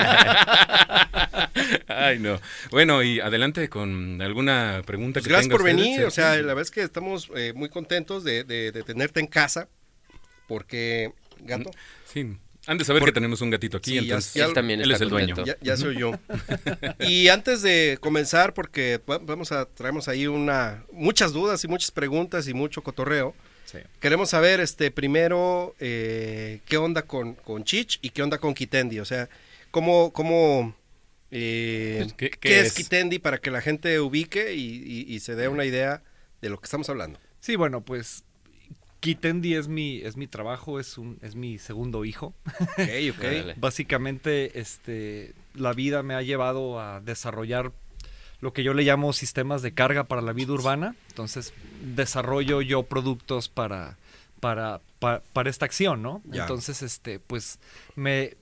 Ay, 1.88 2.20
no. 2.20 2.40
Bueno, 2.72 3.04
y 3.04 3.20
adelante 3.20 3.68
con 3.70 4.22
alguna 4.22 4.82
pregunta 4.86 5.20
Pues 5.20 5.26
que 5.26 5.30
gracias 5.32 5.52
por 5.52 5.62
usted, 5.62 5.76
venir, 5.76 6.06
o 6.06 6.12
sea, 6.12 6.36
la 6.38 6.42
verdad 6.54 6.62
es 6.62 6.72
que 6.72 6.82
estamos 6.84 7.30
eh, 7.36 7.52
muy 7.54 7.68
contentos 7.70 8.24
de, 8.24 8.44
de- 8.46 8.72
de 8.72 8.84
tenerte 8.84 9.20
en 9.20 9.28
casa, 9.28 9.68
porque, 10.48 11.12
gato, 11.40 11.72
Sí. 12.06 12.38
Han 12.68 12.78
de 12.78 12.86
saber 12.86 13.00
Por- 13.02 13.10
que 13.10 13.14
tenemos 13.14 13.42
un 13.42 13.50
gatito 13.50 13.78
aquí, 13.78 13.92
Sí, 13.92 13.98
entonces 14.00 14.34
ya- 14.34 14.46
Él 14.46 14.54
también 14.54 14.80
él 14.82 14.86
está 14.92 14.96
es 14.96 15.02
el 15.02 15.10
dueño. 15.10 15.36
ya, 15.46 15.56
ya 15.62 15.78
se 15.78 15.88
oyó. 15.88 16.12
Y 17.00 17.28
antes 17.30 17.62
de 17.62 17.98
comenzar, 18.02 18.54
porque 18.54 19.00
va- 19.10 19.20
vamos 19.20 19.52
a 19.52 19.66
traemos 19.66 20.08
ahí 20.08 20.28
una 20.28 20.84
muchas 20.92 21.32
dudas 21.34 21.64
y 21.64 21.68
muchas 21.68 21.92
preguntas 21.92 22.48
y 22.48 22.54
mucho 22.54 22.82
cotorreo. 22.82 23.36
Sí. 23.66 23.80
Queremos 24.00 24.30
saber, 24.30 24.60
este, 24.60 24.92
primero, 24.92 25.76
eh, 25.80 26.60
qué 26.66 26.78
onda 26.78 27.02
con, 27.04 27.34
con 27.36 27.64
Chich 27.64 28.00
y 28.02 28.10
qué 28.12 28.22
onda 28.24 28.38
con 28.38 28.54
Kitendi. 28.54 29.00
O 29.00 29.06
sea, 29.06 29.28
cómo, 29.72 30.12
cómo 30.14 30.76
eh, 31.32 31.98
Pues, 32.02 32.14
¿qué- 32.14 32.30
¿qué, 32.30 32.38
qué 32.40 32.60
es? 32.62 32.68
es? 32.68 32.74
Kitendi 32.74 33.20
para 33.20 33.40
que 33.40 33.52
la 33.52 33.62
gente 33.62 34.00
ubique 34.00 34.54
y, 34.54 34.62
y- 34.86 35.14
y 35.16 35.20
se 35.20 35.36
dé 35.36 35.48
una 35.48 35.66
idea 35.66 36.02
de 36.42 36.50
lo 36.50 36.60
que 36.60 36.66
estamos 36.66 36.90
hablando. 36.90 37.20
Sí, 37.40 37.56
bueno, 37.56 37.82
pues 37.82 38.24
Kitendi 39.06 39.54
es 39.56 39.68
mi, 39.68 39.98
es 40.02 40.18
mi 40.18 40.28
trabajo, 40.28 40.80
es, 40.80 40.98
un, 40.98 41.18
es 41.22 41.36
mi 41.36 41.58
segundo 41.60 42.06
hijo. 42.06 42.34
Ok, 42.60 42.80
ok. 43.12 43.20
Órale. 43.24 43.54
Básicamente, 43.58 44.60
este, 44.60 45.34
la 45.54 45.74
vida 45.74 46.02
me 46.04 46.16
ha 46.16 46.22
llevado 46.22 46.80
a 46.80 47.02
desarrollar 47.02 47.72
lo 48.42 48.52
que 48.54 48.64
yo 48.64 48.74
le 48.74 48.84
llamo 48.84 49.14
sistemas 49.14 49.62
de 49.62 49.74
carga 49.74 50.04
para 50.06 50.22
la 50.22 50.34
vida 50.34 50.54
urbana. 50.54 50.96
Entonces, 51.10 51.54
desarrollo 51.96 52.62
yo 52.62 52.84
productos 52.84 53.48
para, 53.50 53.98
para, 54.40 54.82
pa- 55.00 55.22
para 55.34 55.50
esta 55.50 55.66
acción, 55.66 56.02
¿no? 56.02 56.22
Entonces, 56.42 56.82
este, 56.82 57.20
pues, 57.20 57.60
me, 57.96 58.36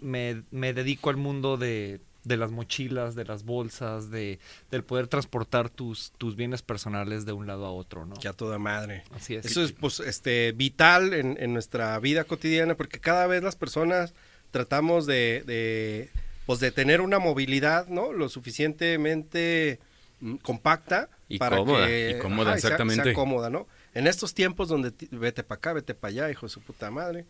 me, 0.00 0.42
me 0.50 0.72
dedico 0.72 1.10
al 1.10 1.16
mundo 1.16 1.56
de, 1.56 2.00
de 2.26 2.36
las 2.36 2.50
mochilas, 2.50 3.14
de 3.14 3.24
las 3.24 3.44
bolsas, 3.44 4.10
de, 4.10 4.40
del 4.72 4.82
poder 4.82 5.06
transportar 5.06 5.70
tus, 5.70 6.12
tus 6.18 6.34
bienes 6.34 6.60
personales 6.60 7.24
de 7.24 7.32
un 7.32 7.46
lado 7.46 7.64
a 7.66 7.70
otro, 7.70 8.04
¿no? 8.04 8.18
Ya 8.18 8.32
toda 8.32 8.58
madre. 8.58 9.04
Así 9.14 9.36
es. 9.36 9.46
Eso 9.46 9.62
es 9.62 9.70
pues 9.70 10.00
este 10.00 10.50
vital 10.50 11.14
en, 11.14 11.36
en 11.40 11.52
nuestra 11.52 11.98
vida 12.00 12.24
cotidiana 12.24 12.74
porque 12.74 12.98
cada 12.98 13.28
vez 13.28 13.44
las 13.44 13.54
personas 13.54 14.12
tratamos 14.50 15.06
de, 15.06 15.44
de, 15.46 16.10
pues 16.46 16.58
de 16.58 16.72
tener 16.72 17.00
una 17.00 17.20
movilidad, 17.20 17.86
¿no? 17.86 18.12
Lo 18.12 18.28
suficientemente 18.28 19.78
mm, 20.20 20.36
compacta 20.36 21.08
Y 21.28 21.38
para 21.38 21.58
cómoda. 21.58 21.86
que 21.86 22.16
Y 22.16 22.18
cómoda, 22.20 22.50
ajá, 22.50 22.58
exactamente. 22.58 23.04
sea 23.04 23.14
cómoda, 23.14 23.50
¿no? 23.50 23.68
En 23.94 24.08
estos 24.08 24.34
tiempos 24.34 24.68
donde 24.68 24.92
vete 25.12 25.44
para 25.44 25.58
acá, 25.58 25.72
vete 25.74 25.94
para 25.94 26.10
allá, 26.10 26.30
hijo 26.30 26.46
de 26.46 26.50
su 26.50 26.60
puta 26.60 26.90
madre. 26.90 27.24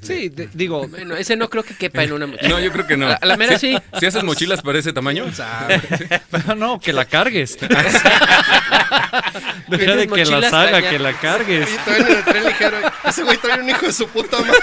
Sí, 0.00 0.30
de- 0.30 0.48
digo, 0.54 0.88
Bueno, 0.88 1.14
ese 1.14 1.36
no 1.36 1.50
creo 1.50 1.62
que 1.62 1.74
quepa 1.76 2.02
en 2.04 2.12
una 2.14 2.26
mochila. 2.26 2.48
No, 2.48 2.58
yo 2.58 2.72
creo 2.72 2.86
que 2.86 2.96
no. 2.96 3.06
A, 3.08 3.18
la 3.22 3.36
mera 3.36 3.58
sí. 3.58 3.76
¿Si 4.00 4.06
haces 4.06 4.24
mochilas 4.24 4.62
para 4.62 4.78
ese 4.78 4.94
tamaño? 4.94 5.26
O 5.26 5.32
sea, 5.32 5.68
pero 6.30 6.54
no, 6.54 6.80
que 6.80 6.94
la 6.94 7.04
cargues. 7.04 7.58
Deja 9.68 9.96
de 9.96 10.08
que 10.08 10.24
la 10.24 10.38
haga, 10.48 10.88
que 10.88 10.98
la 10.98 11.12
cargues. 11.12 11.68
y 11.70 11.76
traen 11.84 12.06
en 12.06 12.16
el 12.16 12.24
tren 12.24 12.44
ligero. 12.46 12.78
Ese 13.06 13.22
güey 13.24 13.36
trae 13.36 13.60
un 13.60 13.68
hijo 13.68 13.84
de 13.86 13.92
su 13.92 14.08
puta 14.08 14.38
madre. 14.40 14.54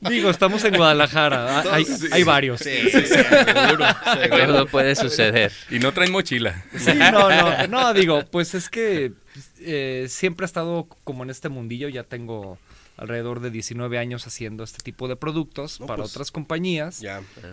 Digo, 0.00 0.30
estamos 0.30 0.62
en 0.64 0.76
Guadalajara. 0.76 1.60
ha- 1.60 1.74
Hay, 1.74 1.84
Sí. 1.84 2.08
hay 2.12 2.22
varios. 2.22 2.60
Sí, 2.60 2.70
sí, 2.90 3.00
sí, 3.02 3.06
seguro. 3.06 3.86
Todo 4.46 4.66
puede 4.66 4.94
suceder. 4.94 5.52
Y 5.70 5.78
no 5.78 5.92
traen 5.92 6.12
mochila. 6.12 6.62
Sí, 6.76 6.92
no, 6.94 7.28
no, 7.30 7.66
no, 7.68 7.94
digo, 7.94 8.24
pues 8.30 8.54
es 8.54 8.68
que 8.68 9.12
eh, 9.68 10.06
siempre 10.08 10.44
he 10.44 10.46
estado 10.46 10.88
como 11.04 11.22
en 11.22 11.30
este 11.30 11.48
mundillo, 11.48 11.88
ya 11.88 12.04
tengo 12.04 12.58
alrededor 12.96 13.40
de 13.40 13.50
19 13.50 13.98
años 13.98 14.26
haciendo 14.26 14.64
este 14.64 14.78
tipo 14.82 15.06
de 15.06 15.14
productos 15.14 15.78
No, 15.78 15.86
para 15.86 16.02
pues, 16.02 16.10
otras 16.10 16.30
compañías 16.32 17.02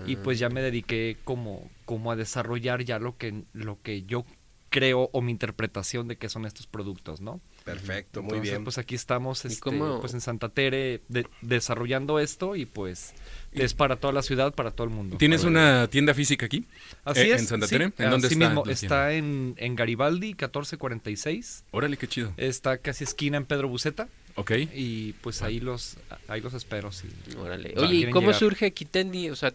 y 0.08 0.16
pues 0.16 0.40
ya 0.40 0.50
me 0.50 0.62
dediqué 0.62 1.18
como, 1.24 1.70
como 1.86 2.12
a 2.12 2.16
desarrollar 2.16 2.84
ya 2.84 2.98
lo 2.98 3.18
que, 3.18 3.44
lo 3.54 3.80
que 3.82 4.04
yo 4.04 4.26
creo 4.70 5.10
o 5.14 5.22
mi 5.22 5.32
interpretación 5.32 6.08
de 6.08 6.18
qué 6.18 6.30
son 6.30 6.46
estos 6.46 6.68
productos, 6.68 7.22
¿no? 7.22 7.42
Perfecto, 7.66 8.22
muy 8.22 8.34
Entonces, 8.34 8.52
bien. 8.52 8.64
pues 8.64 8.78
aquí 8.78 8.94
estamos 8.96 9.44
¿Y 9.44 9.48
este, 9.50 9.60
cómo- 9.60 10.00
pues 10.00 10.14
en 10.14 10.22
Santa 10.22 10.50
Tere 10.50 11.02
de- 11.10 11.26
desarrollando 11.42 12.20
esto 12.20 12.56
y 12.56 12.66
pues 12.68 13.14
es 13.54 13.74
para 13.74 13.96
toda 13.96 14.14
la 14.14 14.22
ciudad, 14.22 14.54
para 14.54 14.70
todo 14.72 14.86
el 14.88 14.94
mundo. 14.94 15.18
¿Tienes 15.18 15.44
una 15.44 15.88
tienda 15.88 16.14
física 16.14 16.46
aquí? 16.46 16.66
Así 17.04 17.22
Eh, 17.22 17.34
es. 17.34 17.42
¿En 17.42 17.48
Santa 17.48 17.66
sí, 17.68 17.72
Tere? 17.76 17.86
¿En 17.98 18.10
dónde 18.12 18.28
así 18.28 18.36
está? 18.36 18.46
mismo, 18.50 18.66
está 18.68 19.14
en, 19.14 19.56
en 19.58 19.76
Garibaldi 19.76 20.36
1446. 20.36 21.64
Órale, 21.72 21.98
qué 21.98 22.08
chido. 22.08 22.34
Está 22.38 22.78
casi 22.78 23.04
esquina 23.04 23.38
en 23.38 23.46
Pedro 23.46 23.68
Buceta 23.68 24.08
Ok. 24.36 24.52
y 24.74 25.14
pues 25.22 25.42
ahí 25.42 25.60
los 25.60 25.98
ahí 26.28 26.42
los 26.42 26.54
espero 26.54 26.92
sí. 26.92 27.08
Órale. 27.40 27.74
Oye, 27.78 27.96
¿y 27.96 28.10
cómo 28.12 28.28
llegar. 28.28 28.40
surge 28.40 28.74
Kitendi? 28.74 29.30
O 29.32 29.36
sea, 29.36 29.54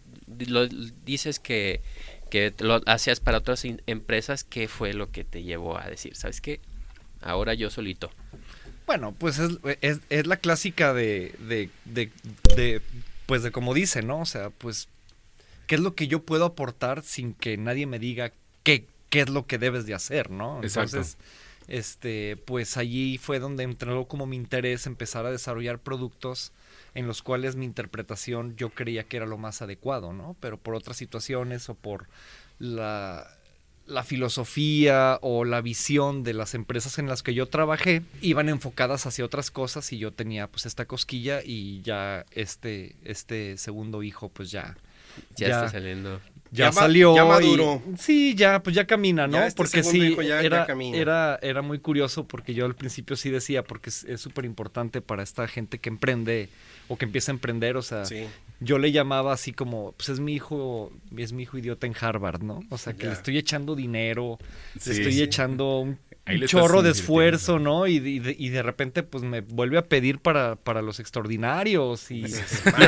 lo, 0.48 0.66
dices 0.66 1.38
que, 1.38 1.80
que 2.28 2.52
lo 2.58 2.80
hacías 2.86 3.20
para 3.20 3.38
otras 3.38 3.64
in- 3.64 3.82
empresas. 3.86 4.42
¿Qué 4.42 4.66
fue 4.66 4.94
lo 4.94 5.10
que 5.12 5.22
te 5.24 5.42
llevó 5.44 5.78
a 5.78 5.86
decir, 5.86 6.16
sabes 6.16 6.40
qué? 6.40 6.60
Ahora 7.20 7.54
yo 7.54 7.70
solito. 7.70 8.10
Bueno, 8.86 9.14
pues 9.16 9.38
es, 9.38 9.58
es- 9.82 10.00
es 10.08 10.26
la 10.26 10.36
clásica 10.38 10.92
de, 10.94 11.34
de, 11.38 11.70
de, 11.84 12.10
de, 12.56 12.82
pues 13.26 13.42
de 13.42 13.52
como 13.52 13.74
dice, 13.74 14.02
¿no? 14.02 14.20
O 14.20 14.26
sea, 14.26 14.50
pues, 14.50 14.88
¿qué 15.66 15.76
es 15.76 15.80
lo 15.80 15.94
que 15.94 16.08
yo 16.08 16.22
puedo 16.24 16.44
aportar 16.44 17.02
sin 17.02 17.34
que 17.34 17.56
nadie 17.56 17.86
me 17.86 17.98
diga 17.98 18.32
qué, 18.64 18.86
qué 19.10 19.20
es 19.20 19.28
lo 19.28 19.46
que 19.46 19.58
debes 19.58 19.86
de 19.86 19.94
hacer, 19.94 20.30
¿no? 20.30 20.62
Exacto. 20.62 20.96
Entonces, 20.96 21.16
este, 21.68 22.36
pues 22.36 22.76
allí 22.76 23.16
fue 23.18 23.38
donde 23.38 23.62
entró 23.62 24.06
como 24.06 24.26
mi 24.26 24.34
interés 24.36 24.86
empezar 24.86 25.24
a 25.26 25.30
desarrollar 25.30 25.78
productos 25.78 26.50
en 26.94 27.06
los 27.06 27.22
cuales 27.22 27.54
mi 27.54 27.64
interpretación 27.66 28.56
yo 28.56 28.70
creía 28.70 29.04
que 29.04 29.18
era 29.18 29.26
lo 29.26 29.38
más 29.38 29.62
adecuado, 29.62 30.12
¿no? 30.12 30.34
Pero 30.40 30.56
por 30.56 30.74
otras 30.74 30.96
situaciones 30.96 31.68
o 31.68 31.74
por 31.76 32.08
la, 32.58 33.30
la 33.90 34.04
filosofía 34.04 35.18
o 35.20 35.44
la 35.44 35.60
visión 35.60 36.22
de 36.22 36.32
las 36.32 36.54
empresas 36.54 36.98
en 36.98 37.08
las 37.08 37.22
que 37.22 37.34
yo 37.34 37.46
trabajé 37.48 38.02
iban 38.22 38.48
enfocadas 38.48 39.06
hacia 39.06 39.24
otras 39.24 39.50
cosas 39.50 39.92
y 39.92 39.98
yo 39.98 40.12
tenía 40.12 40.46
pues 40.46 40.66
esta 40.66 40.84
cosquilla 40.84 41.40
y 41.44 41.82
ya 41.82 42.24
este, 42.30 42.96
este 43.04 43.58
segundo 43.58 44.02
hijo 44.02 44.28
pues 44.28 44.50
ya, 44.50 44.76
Ya, 45.36 45.48
está 45.48 45.68
saliendo. 45.70 46.20
Ya, 46.50 46.72
salió. 46.72 47.14
ya 47.14 47.24
y- 47.24 47.28
maduró. 47.28 47.82
sí, 47.98 48.34
ya, 48.34 48.62
pues 48.62 48.74
ya 48.76 48.86
camina, 48.86 49.26
¿no? 49.26 49.34
Ya 49.38 49.46
este 49.46 49.56
porque 49.56 49.82
sí, 49.82 49.98
hijo 49.98 50.22
ya- 50.22 50.40
era, 50.42 50.66
camina. 50.66 50.96
era, 50.96 51.38
era 51.42 51.62
muy 51.62 51.78
curioso 51.78 52.26
porque 52.26 52.54
yo 52.54 52.66
al 52.66 52.74
principio 52.74 53.16
sí 53.16 53.30
decía, 53.30 53.62
porque 53.64 53.90
es 53.90 54.06
súper 54.20 54.44
importante 54.44 55.00
para 55.00 55.22
esta 55.22 55.46
gente 55.48 55.78
que 55.78 55.88
emprende 55.88 56.48
o 56.88 56.96
que 56.96 57.04
empieza 57.04 57.30
a 57.30 57.34
emprender, 57.34 57.76
o 57.76 57.82
sea, 57.82 58.04
Sí. 58.04 58.24
yo 58.58 58.78
le 58.78 58.90
llamaba 58.90 59.32
así 59.32 59.52
como, 59.52 59.92
pues 59.92 60.08
es 60.08 60.18
mi 60.20 60.34
hijo, 60.34 60.92
es 61.16 61.32
mi 61.32 61.44
hijo 61.44 61.56
idiota 61.58 61.86
en 61.86 61.94
Harvard, 62.00 62.42
¿no? 62.42 62.60
O 62.70 62.78
sea, 62.78 62.94
que 62.94 63.06
le 63.06 63.12
estoy 63.12 63.38
echando 63.38 63.76
dinero, 63.76 64.38
Sí, 64.78 64.90
le 64.90 64.96
estoy 64.96 65.12
sí. 65.12 65.22
echando 65.22 65.78
un, 65.78 65.98
un 66.36 66.46
chorro 66.46 66.82
de 66.82 66.90
esfuerzo, 66.90 67.58
¿no? 67.58 67.86
Y, 67.86 67.98
de- 67.98 68.10
y 68.10 68.18
de, 68.20 68.36
y 68.38 68.48
de 68.50 68.62
repente 68.62 69.02
pues 69.02 69.22
me 69.24 69.40
vuelve 69.40 69.78
a 69.78 69.86
pedir 69.86 70.18
para, 70.18 70.56
para 70.56 70.82
los 70.82 71.00
extraordinarios 71.00 72.10
y, 72.10 72.24
y 72.26 72.32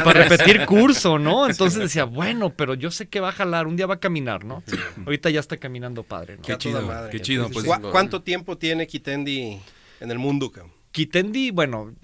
para 0.05 0.25
repetir 0.25 0.65
curso, 0.67 1.19
¿no? 1.19 1.49
Entonces 1.49 1.79
decía, 1.81 2.05
bueno, 2.05 2.55
pero 2.55 2.75
yo 2.75 2.91
sé 2.91 3.09
que 3.09 3.21
va 3.21 3.31
a 3.31 3.33
jalar, 3.33 3.67
un 3.67 3.77
día 3.77 3.87
va 3.87 3.95
a 3.95 4.01
caminar, 4.01 4.45
¿no? 4.45 4.63
Ahorita 5.05 5.31
ya 5.31 5.41
está 5.41 5.57
caminando 5.57 6.03
padre, 6.03 6.37
¿no? 6.37 6.43
Qué 6.43 6.57
chido, 6.59 6.83
madre. 6.83 7.11
qué 7.11 7.21
chido. 7.21 7.49
Pues, 7.51 7.65
¿Cuá- 7.65 7.81
¿Cuánto 7.81 8.23
tiempo 8.23 8.59
tiene 8.59 8.87
Kitendi 8.87 9.59
en 10.01 10.11
el 10.11 10.19
mundo, 10.19 10.51
cabrón? 10.51 10.73
Kitendi, 10.93 11.51
bueno, 11.51 11.95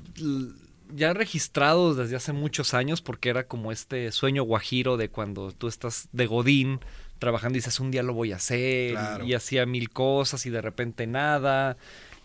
ya 0.94 1.12
registrados 1.12 1.96
desde 1.96 2.16
hace 2.16 2.32
muchos 2.32 2.72
años 2.74 3.02
porque 3.02 3.28
era 3.28 3.46
como 3.46 3.72
este 3.72 4.10
sueño 4.12 4.42
guajiro 4.44 4.96
de 4.96 5.10
cuando 5.10 5.52
tú 5.52 5.68
estás 5.68 6.08
de 6.12 6.26
Godín 6.26 6.80
trabajando 7.18 7.56
y 7.56 7.60
dices 7.60 7.80
un 7.80 7.90
día 7.90 8.02
lo 8.02 8.14
voy 8.14 8.32
a 8.32 8.36
hacer 8.36 8.92
Claro. 8.92 9.24
y, 9.24 9.34
hacía 9.34 9.66
mil 9.66 9.90
cosas 9.90 10.44
y 10.46 10.50
de 10.50 10.60
repente 10.60 11.06
nada. 11.06 11.76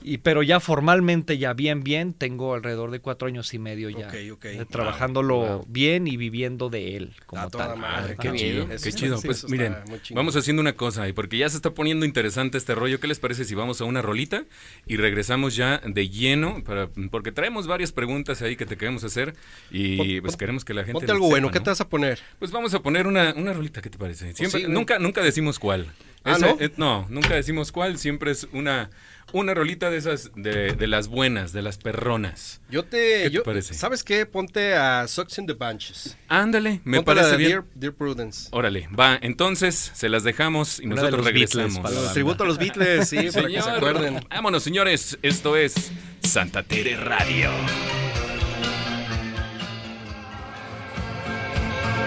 Y, 0.04 0.18
pero 0.18 0.44
ya 0.44 0.60
formalmente, 0.60 1.38
ya 1.38 1.54
bien, 1.54 1.84
bien, 1.84 2.14
tengo 2.14 2.54
alrededor 2.54 2.92
de 2.92 3.00
cuatro 3.00 3.28
años 3.28 3.54
y 3.54 3.60
medio 3.60 3.90
ya 3.90 4.08
Ok, 4.08 4.16
ok. 4.34 4.46
eh, 4.46 4.66
trabajándolo 4.70 5.38
Wow. 5.38 5.66
bien 5.68 6.08
y 6.08 6.18
viviendo 6.18 6.70
de 6.70 6.98
él 6.98 7.14
como 7.26 7.42
A 7.42 7.50
toda 7.50 7.70
tal. 7.70 7.78
madre, 7.78 8.16
qué 8.20 8.28
Ah, 8.30 8.34
chido, 8.36 8.68
eso 8.70 8.84
qué 8.84 8.92
chido. 8.94 9.18
sí, 9.18 9.28
Pues 9.28 9.50
miren, 9.50 9.76
vamos 10.12 10.36
haciendo 10.36 10.62
una 10.62 10.74
cosa, 10.74 11.08
y 11.08 11.14
porque 11.14 11.38
ya 11.38 11.48
se 11.50 11.56
está 11.56 11.72
poniendo 11.74 12.06
interesante 12.06 12.58
este 12.58 12.76
rollo, 12.76 13.00
¿qué 13.00 13.08
les 13.08 13.20
parece 13.20 13.46
si 13.46 13.56
vamos 13.56 13.82
a 13.82 13.86
una 13.86 14.02
rolita 14.02 14.44
y 14.86 14.98
regresamos 14.98 15.56
ya 15.56 15.80
de 15.86 16.10
lleno? 16.10 16.64
Para, 16.64 16.90
porque 17.10 17.32
traemos 17.32 17.68
varias 17.68 17.92
preguntas 17.92 18.42
ahí 18.42 18.56
que 18.56 18.66
te 18.66 18.78
queremos 18.78 19.04
hacer 19.04 19.36
y 19.72 19.98
Pon- 19.98 20.22
pues 20.22 20.34
pon- 20.34 20.40
queremos 20.40 20.66
que 20.66 20.74
la 20.74 20.82
gente... 20.84 20.94
Ponte 20.94 21.12
algo 21.12 21.26
sepa, 21.26 21.34
bueno, 21.34 21.52
¿qué 21.52 21.60
te 21.60 21.70
vas 21.70 21.82
a 21.82 21.88
poner? 21.90 22.20
Pues 22.40 22.52
vamos 22.52 22.74
a 22.74 22.82
poner 22.82 23.08
una, 23.08 23.34
una 23.36 23.54
rolita, 23.54 23.82
¿qué 23.82 23.90
te 23.90 23.98
parece? 23.98 24.34
Siempre, 24.34 24.62
sí, 24.62 24.68
nunca, 24.68 25.00
nunca 25.00 25.22
decimos 25.22 25.60
cuál. 25.60 25.88
Ah, 26.26 26.34
Esa- 26.38 26.48
¿no? 26.48 26.58
eh, 26.60 26.72
no, 26.78 27.06
nunca 27.10 27.34
decimos 27.36 27.72
cuál, 27.74 27.98
siempre 27.98 28.32
es 28.32 28.48
una, 28.54 28.90
una 29.34 29.54
rolita 29.54 29.90
de 29.90 29.98
esas, 29.98 30.32
de, 30.36 30.72
de 30.72 30.88
las 30.88 31.10
buenas, 31.10 31.52
de 31.52 31.62
las 31.62 31.78
perronas. 31.78 32.62
Yo 32.70 32.84
te, 32.86 33.24
¿Qué 33.24 33.24
te 33.26 33.32
yo- 33.32 33.44
parece? 33.44 33.74
¿sabes 33.74 34.06
qué? 34.06 34.26
Ponte 34.26 34.74
a 34.76 35.06
Sucks 35.10 35.38
in 35.40 35.48
the 35.48 35.54
Bunches. 35.54 36.16
Ándale, 36.30 36.80
me 36.86 36.98
Ponte 36.98 37.16
la 37.16 37.22
parece 37.24 37.32
de 37.32 37.38
bien. 37.38 37.50
Dear, 37.50 37.64
Dear 37.76 37.94
Prudence. 37.94 38.48
Órale, 38.52 38.88
va, 38.98 39.20
entonces 39.22 39.92
se 39.94 40.08
las 40.08 40.24
dejamos 40.24 40.80
y 40.80 40.86
Una 40.86 40.96
de 40.96 41.02
nosotros 41.02 41.26
los 41.26 41.34
Beatles 41.34 41.54
regresamos. 41.56 41.92
para 41.92 42.02
la. 42.06 42.14
Tributo 42.14 42.44
a 42.46 42.48
los 42.48 42.58
Beatles, 42.58 43.10
sí, 43.10 43.16
para 43.18 43.28
que 43.28 43.32
se 43.32 43.62
Señor, 43.62 43.70
acuerden. 43.78 44.26
Vámonos, 44.30 44.64
señores. 44.64 45.18
Esto 45.24 45.58
es 45.58 45.92
Santa 46.22 46.64
Tere 46.64 46.96
Radio. 46.96 47.50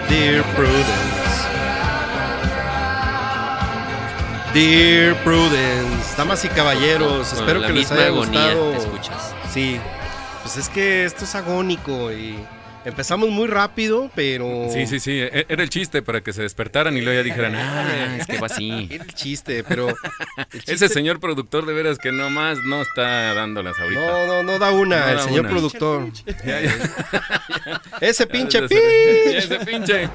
Dear 0.09 0.43
Prudence. 0.55 1.26
Dear 4.57 5.23
Prudence. 5.23 6.17
Damas 6.17 6.43
y 6.43 6.47
caballeros, 6.47 7.31
espero 7.31 7.61
que 7.61 7.73
les 7.73 7.91
haya 7.91 8.09
gustado. 8.09 8.71
te 8.71 8.77
escuchas. 8.77 9.35
Sí, 9.53 9.79
pues 10.41 10.57
es 10.57 10.67
que 10.67 11.05
esto 11.05 11.25
es 11.25 11.35
agónico 11.35 12.11
y 12.11 12.39
empezamos 12.87 13.29
muy 13.29 13.47
rápido, 13.47 14.09
pero... 14.15 14.67
Sí, 14.71 14.87
sí, 14.87 14.99
sí. 14.99 15.11
e- 15.19 15.45
Era 15.49 15.63
el 15.63 15.69
chiste 15.69 16.01
para 16.01 16.21
que 16.21 16.33
se 16.33 16.41
despertaran 16.41 16.95
y 16.97 17.01
luego 17.01 17.19
ya 17.19 17.23
dijeran, 17.23 17.55
ah, 17.57 18.17
es 18.19 18.25
que 18.27 18.37
va 18.39 18.47
así. 18.47 18.87
Era 18.91 19.03
el 19.03 19.13
chiste, 19.13 19.63
pero... 19.63 19.89
el 19.89 19.95
Ese 20.65 20.89
señor 20.89 21.19
productor 21.19 21.65
de 21.65 21.73
veras 21.73 21.97
que 21.97 22.11
nomás 22.11 22.57
no 22.63 22.81
está 22.81 23.33
dándolas 23.33 23.77
ahorita. 23.79 24.01
No, 24.01 24.27
no, 24.27 24.43
no 24.43 24.59
da 24.59 24.71
una, 24.71 24.99
No 25.01 25.07
el 25.09 25.17
da 25.17 25.23
señor 25.23 25.39
una. 25.41 25.49
productor. 25.49 26.07
Ya, 26.45 26.61
ya. 26.61 26.73
Ese 28.01 28.25
pinche 28.27 28.61
pi. 28.67 28.75
Ese 28.75 29.59
pinche. 29.65 30.09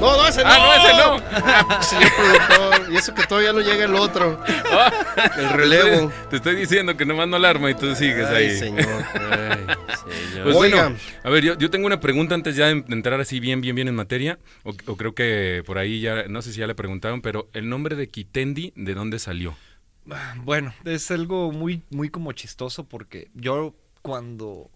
No, 0.00 0.16
no, 0.16 0.26
ese 0.26 0.42
no. 0.42 0.48
Ah, 0.50 0.58
no, 0.58 0.74
ese 0.74 0.96
no. 0.96 1.42
Ah, 1.44 1.82
señor 1.82 2.10
productor. 2.16 2.92
Y 2.92 2.96
eso 2.96 3.14
que 3.14 3.26
todavía 3.26 3.52
no 3.52 3.60
llega 3.60 3.84
el 3.84 3.94
otro. 3.94 4.42
Ah, 4.72 4.92
El 5.36 5.48
relevo. 5.50 6.12
Te 6.30 6.36
estoy 6.36 6.54
diciendo 6.56 6.96
que 6.96 7.04
nomás 7.04 7.28
no 7.28 7.36
alarma 7.36 7.70
y 7.70 7.74
tú 7.74 7.94
sigues 7.94 8.26
Ay, 8.28 8.46
ahí. 8.46 8.58
señor. 8.58 8.86
Ay, 9.14 9.66
señor. 9.66 10.44
Pues 10.44 10.56
Oiga. 10.56 10.82
bueno, 10.84 10.96
a 11.24 11.30
ver, 11.30 11.44
yo, 11.44 11.58
yo 11.58 11.68
tengo 11.70 11.86
una 11.90 12.00
pregunta 12.00 12.34
antes 12.34 12.54
ya 12.56 12.66
de 12.66 12.84
entrar 12.94 13.20
así 13.20 13.40
bien, 13.40 13.60
bien, 13.60 13.74
bien 13.74 13.88
en 13.88 13.94
materia, 13.96 14.38
o, 14.62 14.70
o 14.86 14.96
creo 14.96 15.14
que 15.14 15.62
por 15.66 15.78
ahí 15.78 16.00
ya, 16.00 16.28
no 16.28 16.40
sé 16.42 16.52
si 16.52 16.60
ya 16.60 16.66
le 16.66 16.74
preguntaron, 16.74 17.20
pero 17.20 17.48
el 17.52 17.68
nombre 17.68 17.96
de 17.96 18.08
Kitendi, 18.08 18.72
¿de 18.76 18.94
dónde 18.94 19.18
salió? 19.18 19.56
Bueno, 20.44 20.72
es 20.84 21.10
algo 21.10 21.52
muy, 21.52 21.82
muy 21.90 22.08
como 22.08 22.32
chistoso 22.32 22.84
porque 22.84 23.28
yo 23.34 23.74
cuando, 24.02 24.70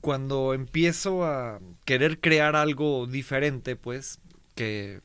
cuando 0.00 0.54
empiezo 0.54 1.24
a 1.24 1.60
querer 1.84 2.20
crear 2.20 2.56
algo 2.56 3.06
diferente, 3.06 3.76
pues, 3.76 4.20
que 4.54 5.00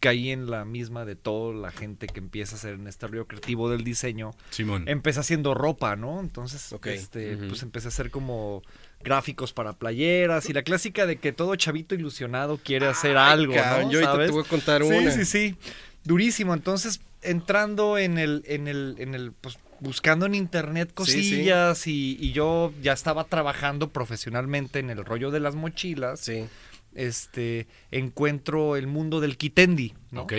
caí 0.00 0.30
en 0.30 0.50
la 0.50 0.64
misma 0.66 1.04
de 1.06 1.16
toda 1.16 1.54
la 1.54 1.70
gente 1.70 2.06
que 2.06 2.18
empieza 2.18 2.56
a 2.56 2.58
hacer 2.58 2.74
en 2.74 2.86
este 2.86 3.06
río 3.06 3.26
creativo 3.26 3.70
del 3.70 3.84
diseño, 3.84 4.32
Simón. 4.50 4.84
empecé 4.86 5.20
haciendo 5.20 5.54
ropa, 5.54 5.96
¿no? 5.96 6.20
Entonces, 6.20 6.72
Ok. 6.74 6.88
este, 6.88 7.36
pues 7.38 7.62
empecé 7.62 7.86
a 7.86 7.88
hacer 7.88 8.10
como 8.10 8.62
gráficos 9.04 9.52
para 9.52 9.74
playeras 9.74 10.50
y 10.50 10.52
la 10.52 10.62
clásica 10.62 11.06
de 11.06 11.16
que 11.16 11.32
todo 11.32 11.54
chavito 11.54 11.94
ilusionado 11.94 12.58
quiere 12.58 12.86
hacer 12.86 13.16
Ay, 13.16 13.32
algo, 13.34 13.54
cabrón, 13.54 13.84
¿no? 13.86 13.92
Yo 13.92 14.00
te 14.18 14.30
voy 14.32 14.42
a 14.44 14.48
contar 14.48 14.82
Sí, 14.82 14.88
una. 14.92 15.10
sí, 15.12 15.24
sí. 15.24 15.56
Durísimo. 16.02 16.52
Entonces, 16.54 17.00
entrando 17.22 17.96
en 17.98 18.18
el, 18.18 18.42
en 18.46 18.66
el, 18.66 18.96
en 18.98 19.14
el, 19.14 19.32
pues, 19.32 19.58
buscando 19.80 20.26
en 20.26 20.34
internet 20.34 20.88
Sí, 21.04 21.04
sí. 21.04 21.12
cosillas 21.30 21.86
Y, 21.86 22.16
y 22.20 22.32
yo 22.32 22.72
ya 22.82 22.92
estaba 22.92 23.24
trabajando 23.24 23.90
profesionalmente 23.90 24.78
en 24.80 24.90
el 24.90 25.04
rollo 25.04 25.30
de 25.30 25.40
las 25.40 25.54
mochilas. 25.54 26.20
Sí. 26.20 26.46
Este, 26.94 27.66
encuentro 27.90 28.76
el 28.76 28.86
mundo 28.86 29.20
del 29.20 29.36
Kitendi, 29.36 29.94
¿no? 30.10 30.22
Ok. 30.22 30.32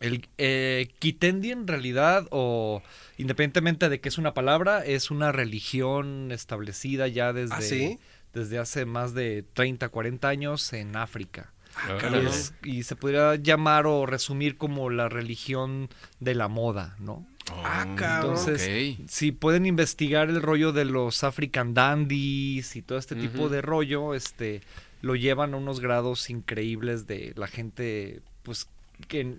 El 0.00 0.28
eh, 0.38 0.88
Kitendi 1.00 1.50
en 1.50 1.66
realidad, 1.66 2.26
o 2.30 2.82
independientemente 3.16 3.88
de 3.88 4.00
que 4.00 4.08
es 4.08 4.18
una 4.18 4.32
palabra, 4.34 4.84
es 4.84 5.10
una 5.10 5.32
religión 5.32 6.30
establecida 6.32 7.08
ya 7.08 7.32
desde, 7.32 7.54
¿Ah, 7.54 7.60
sí? 7.60 7.98
desde 8.32 8.58
hace 8.58 8.84
más 8.84 9.14
de 9.14 9.44
30, 9.54 9.88
40 9.88 10.28
años 10.28 10.72
en 10.72 10.94
África. 10.96 11.52
Ah, 11.74 11.94
Y, 11.96 12.00
caray. 12.00 12.26
es- 12.26 12.54
y 12.64 12.82
se 12.84 12.96
podría 12.96 13.34
llamar 13.36 13.86
o 13.86 14.06
resumir 14.06 14.56
como 14.56 14.90
la 14.90 15.08
religión 15.08 15.88
de 16.20 16.34
la 16.34 16.48
moda, 16.48 16.96
¿no? 16.98 17.26
Ah, 17.50 17.86
Oh, 17.90 17.96
cabrón. 17.96 18.36
Entonces, 18.36 18.98
si 19.08 19.32
pueden 19.32 19.64
investigar 19.66 20.28
el 20.28 20.42
rollo 20.42 20.72
de 20.72 20.84
los 20.84 21.24
African 21.24 21.72
dandies 21.74 22.76
y 22.76 22.82
todo 22.82 22.98
este 22.98 23.14
tipo 23.16 23.48
de 23.48 23.62
rollo, 23.62 24.14
este, 24.14 24.60
lo 25.02 25.14
llevan 25.16 25.54
a 25.54 25.56
unos 25.56 25.80
grados 25.80 26.28
increíbles 26.30 27.06
de 27.06 27.32
la 27.36 27.46
gente, 27.48 28.20
pues, 28.42 28.68
que 29.08 29.34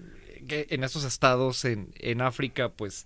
que 0.48 0.68
en 0.70 0.84
estos 0.84 1.04
estados 1.04 1.66
en, 1.66 1.90
en 2.00 2.22
África, 2.22 2.70
pues, 2.70 3.06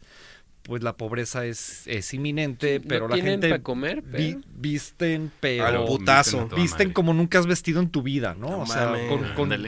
pues 0.64 0.82
la 0.82 0.96
pobreza 0.96 1.46
es, 1.46 1.86
es 1.88 2.14
inminente, 2.14 2.80
pero 2.80 3.10
la 3.10 3.18
gente 3.18 3.50
pa' 3.50 3.60
comer, 3.60 4.02
vi- 4.02 4.38
visten, 4.56 5.30
pero 5.42 5.66
Al 5.66 5.74
Pero 5.74 5.86
putazo. 5.86 6.48
visten 6.56 6.94
como 6.94 7.14
nunca 7.14 7.38
has 7.40 7.46
vestido 7.48 7.82
en 7.82 7.90
tu 7.90 8.02
vida, 8.02 8.34
¿no? 8.40 8.48
No 8.50 8.60
o 8.62 8.66
sea, 8.66 8.94
con. 9.10 9.26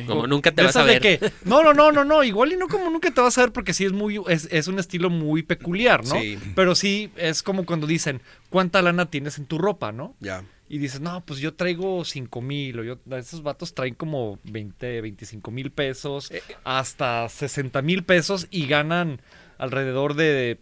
Como 0.07 0.25
nunca 0.25 0.53
te 0.53 0.63
vas 0.63 0.75
a 0.77 0.83
ver. 0.83 1.01
que- 1.01 1.19
no, 1.43 1.63
no, 1.63 1.73
no, 1.73 1.91
no, 1.91 2.05
no, 2.05 2.23
igual 2.23 2.53
y 2.53 2.55
no 2.55 2.69
como 2.69 2.89
nunca 2.89 3.11
te 3.11 3.19
vas 3.19 3.37
a 3.37 3.41
ver 3.41 3.51
porque 3.51 3.73
sí 3.73 3.83
es 3.83 3.91
muy, 3.91 4.21
es, 4.29 4.47
es 4.51 4.67
un 4.69 4.79
estilo 4.79 5.09
muy 5.09 5.43
peculiar, 5.43 6.05
¿no? 6.05 6.15
Sí. 6.15 6.39
Pero 6.55 6.75
sí 6.75 7.11
es 7.17 7.43
como 7.43 7.65
cuando 7.65 7.87
dicen, 7.87 8.21
¿cuánta 8.49 8.81
lana 8.81 9.09
tienes 9.11 9.37
en 9.37 9.47
tu 9.47 9.57
ropa, 9.57 9.91
no? 9.91 10.15
Ya. 10.21 10.43
Y 10.67 10.79
dices, 10.79 10.99
no, 10.99 11.23
pues 11.25 11.39
yo 11.39 11.53
traigo 11.53 12.03
5 12.03 12.41
mil, 12.41 12.79
o 12.79 12.83
yo, 12.83 12.97
esos 13.17 13.43
vatos 13.43 13.75
traen 13.75 13.93
como 13.93 14.39
20, 14.45 15.01
25 15.01 15.51
mil 15.51 15.71
pesos, 15.71 16.31
Eh, 16.31 16.41
hasta 16.63 17.29
60 17.29 17.81
mil 17.83 18.03
pesos 18.03 18.47
y 18.49 18.65
ganan 18.65 19.21
alrededor 19.59 20.15
de 20.15 20.57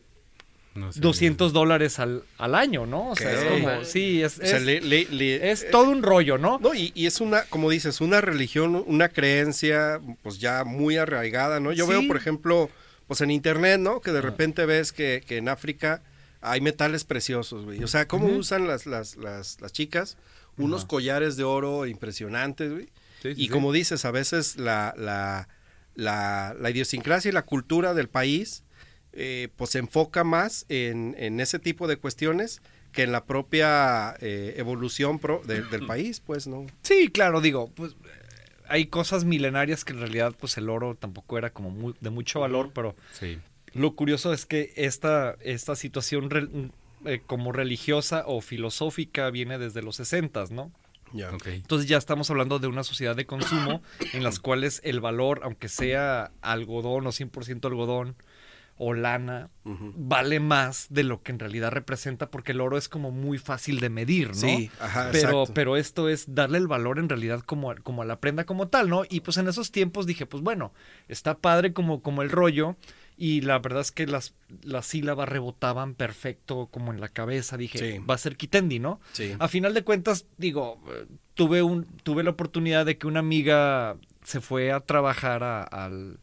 No 0.75 0.91
sé. 0.91 0.99
200 0.99 1.53
dólares 1.53 1.99
al, 1.99 2.23
al 2.37 2.53
año, 2.55 2.85
¿no? 2.85 3.11
O 3.11 3.15
sea, 3.15 3.31
es 3.31 3.45
como, 3.45 3.85
sí, 3.85 4.21
es, 4.21 4.39
O 4.39 4.45
sea, 4.45 4.57
es- 4.57 4.63
le- 4.63 4.81
le- 4.81 5.05
le- 5.09 5.51
es 5.51 5.63
eh, 5.63 5.67
todo 5.71 5.89
un 5.89 6.03
rollo, 6.03 6.37
¿no? 6.37 6.59
No, 6.59 6.73
y, 6.73 6.91
y 6.95 7.05
es 7.05 7.21
una, 7.21 7.43
como 7.45 7.69
dices, 7.69 8.01
una 8.01 8.19
religión, 8.19 8.83
una 8.87 9.07
creencia, 9.09 10.01
pues 10.21 10.37
ya 10.39 10.65
muy 10.65 10.97
arraigada, 10.97 11.59
¿no? 11.61 11.71
Yo 11.71 11.85
Sí. 11.85 11.91
veo, 11.91 12.07
por 12.07 12.17
ejemplo, 12.17 12.69
pues 13.07 13.21
en 13.21 13.31
internet, 13.31 13.79
¿no? 13.79 14.01
Que 14.01 14.11
de 14.11 14.21
repente 14.21 14.65
ves 14.65 14.91
que, 14.91 15.23
que 15.25 15.37
en 15.37 15.47
África 15.47 16.01
hay 16.43 16.61
metales 16.61 17.03
preciosos, 17.05 17.65
güey. 17.65 17.83
O 17.83 17.87
sea, 17.87 18.07
cómo 18.07 18.27
usan 18.27 18.67
las, 18.67 18.85
las, 18.85 19.15
las, 19.17 19.59
las 19.61 19.71
chicas 19.73 20.17
unos 20.57 20.85
collares 20.85 21.35
de 21.35 21.43
oro 21.43 21.87
impresionantes, 21.87 22.71
güey. 22.71 22.85
Sí, 23.21 23.33
sí, 23.35 23.41
y 23.41 23.45
sí. 23.45 23.49
como 23.49 23.71
dices, 23.71 24.05
a 24.05 24.11
veces 24.11 24.57
la, 24.57 24.93
la, 24.97 25.47
la, 25.95 26.55
la 26.59 26.69
idiosincrasia 26.69 27.29
y 27.29 27.31
la 27.31 27.43
cultura 27.45 27.93
del 27.93 28.07
país, 28.09 28.63
eh, 29.13 29.47
pues 29.55 29.71
se 29.71 29.79
enfoca 29.79 30.23
más 30.23 30.65
en, 30.69 31.15
en 31.17 31.39
ese 31.39 31.57
tipo 31.59 31.87
de 31.87 31.97
cuestiones 31.97 32.61
que 32.91 33.01
en 33.03 33.11
la 33.11 33.25
propia 33.25 34.15
eh, 34.19 34.53
evolución 34.57 35.17
pro- 35.19 35.41
de- 35.45 35.61
del 35.63 35.85
país, 35.87 36.19
pues, 36.19 36.45
¿no? 36.45 36.67
Sí, 36.83 37.09
claro, 37.09 37.41
digo, 37.41 37.71
pues 37.73 37.93
eh, 37.93 37.95
hay 38.67 38.85
cosas 38.87 39.23
milenarias 39.23 39.83
que 39.85 39.93
en 39.93 39.99
realidad 39.99 40.35
pues 40.39 40.57
el 40.57 40.69
oro 40.69 40.93
tampoco 40.95 41.37
era 41.39 41.51
como 41.51 41.71
muy- 41.71 41.95
de 42.01 42.09
mucho 42.11 42.41
valor, 42.41 42.71
pero 42.75 42.95
Sí. 43.13 43.39
Lo 43.73 43.95
curioso 43.95 44.33
es 44.33 44.45
que 44.45 44.73
esta, 44.75 45.35
esta 45.41 45.75
situación 45.75 46.29
re- 46.29 46.47
eh, 47.05 47.21
como 47.25 47.51
religiosa 47.51 48.23
o 48.27 48.41
filosófica 48.41 49.29
viene 49.29 49.57
desde 49.57 49.81
los 49.81 49.95
60, 49.97 50.45
¿no? 50.51 50.71
Ya. 51.11 51.29
Ok. 51.31 51.47
Entonces 51.47 51.87
ya 51.87 51.97
estamos 51.97 52.29
hablando 52.31 52.57
de 52.59 52.67
una 52.67 52.83
sociedad 52.83 53.15
de 53.15 53.25
consumo 53.27 53.81
en 54.13 54.23
las 54.23 54.39
cuales 54.39 54.81
el 54.83 54.99
valor, 54.99 55.41
aunque 55.43 55.69
sea 55.69 56.31
algodón 56.41 57.05
o 57.05 57.11
100% 57.11 57.65
algodón 57.67 58.15
o 58.77 58.95
lana, 58.95 59.49
vale 59.63 60.39
más 60.39 60.87
de 60.89 61.03
lo 61.03 61.21
que 61.21 61.31
en 61.31 61.37
realidad 61.37 61.71
representa 61.71 62.31
porque 62.31 62.53
el 62.53 62.61
oro 62.61 62.75
es 62.79 62.89
como 62.89 63.11
muy 63.11 63.37
fácil 63.37 63.79
de 63.79 63.89
medir, 63.91 64.29
¿no? 64.29 64.33
Sí, 64.33 64.71
ajá, 64.79 65.09
pero, 65.11 65.41
exacto. 65.43 65.53
pero 65.53 65.77
esto 65.77 66.09
es 66.09 66.33
darle 66.33 66.57
el 66.57 66.67
valor 66.67 66.97
en 66.97 67.07
realidad 67.07 67.41
como, 67.41 67.69
a- 67.69 67.75
como 67.75 68.01
a 68.01 68.05
la 68.05 68.19
prenda 68.19 68.45
como 68.45 68.69
tal, 68.69 68.89
¿no? 68.89 69.03
Y 69.07 69.19
pues 69.19 69.37
en 69.37 69.47
esos 69.47 69.71
tiempos 69.71 70.07
dije, 70.07 70.25
pues 70.25 70.41
bueno, 70.41 70.73
está 71.07 71.37
padre 71.37 71.73
como, 71.73 72.01
como 72.01 72.23
el 72.23 72.31
rollo. 72.31 72.75
Y 73.17 73.41
la 73.41 73.59
verdad 73.59 73.81
es 73.81 73.91
que 73.91 74.07
las, 74.07 74.33
las 74.63 74.85
sílabas 74.87 75.29
rebotaban 75.29 75.93
perfecto 75.93 76.67
como 76.71 76.91
en 76.93 76.99
la 76.99 77.09
cabeza. 77.09 77.57
Dije, 77.57 77.77
Sí. 77.77 77.97
va 77.99 78.15
a 78.15 78.17
ser 78.17 78.37
Kitendi, 78.37 78.79
¿no? 78.79 78.99
Sí. 79.11 79.33
A 79.39 79.47
final 79.47 79.73
de 79.73 79.83
cuentas, 79.83 80.25
digo, 80.37 80.81
tuve 81.35 81.61
un, 81.61 81.85
tuve 82.03 82.23
la 82.23 82.31
oportunidad 82.31 82.85
de 82.85 82.97
que 82.97 83.07
una 83.07 83.19
amiga 83.19 83.97
se 84.23 84.41
fue 84.41 84.71
a 84.71 84.79
trabajar 84.79 85.43
a- 85.43 85.63
al, 85.63 86.19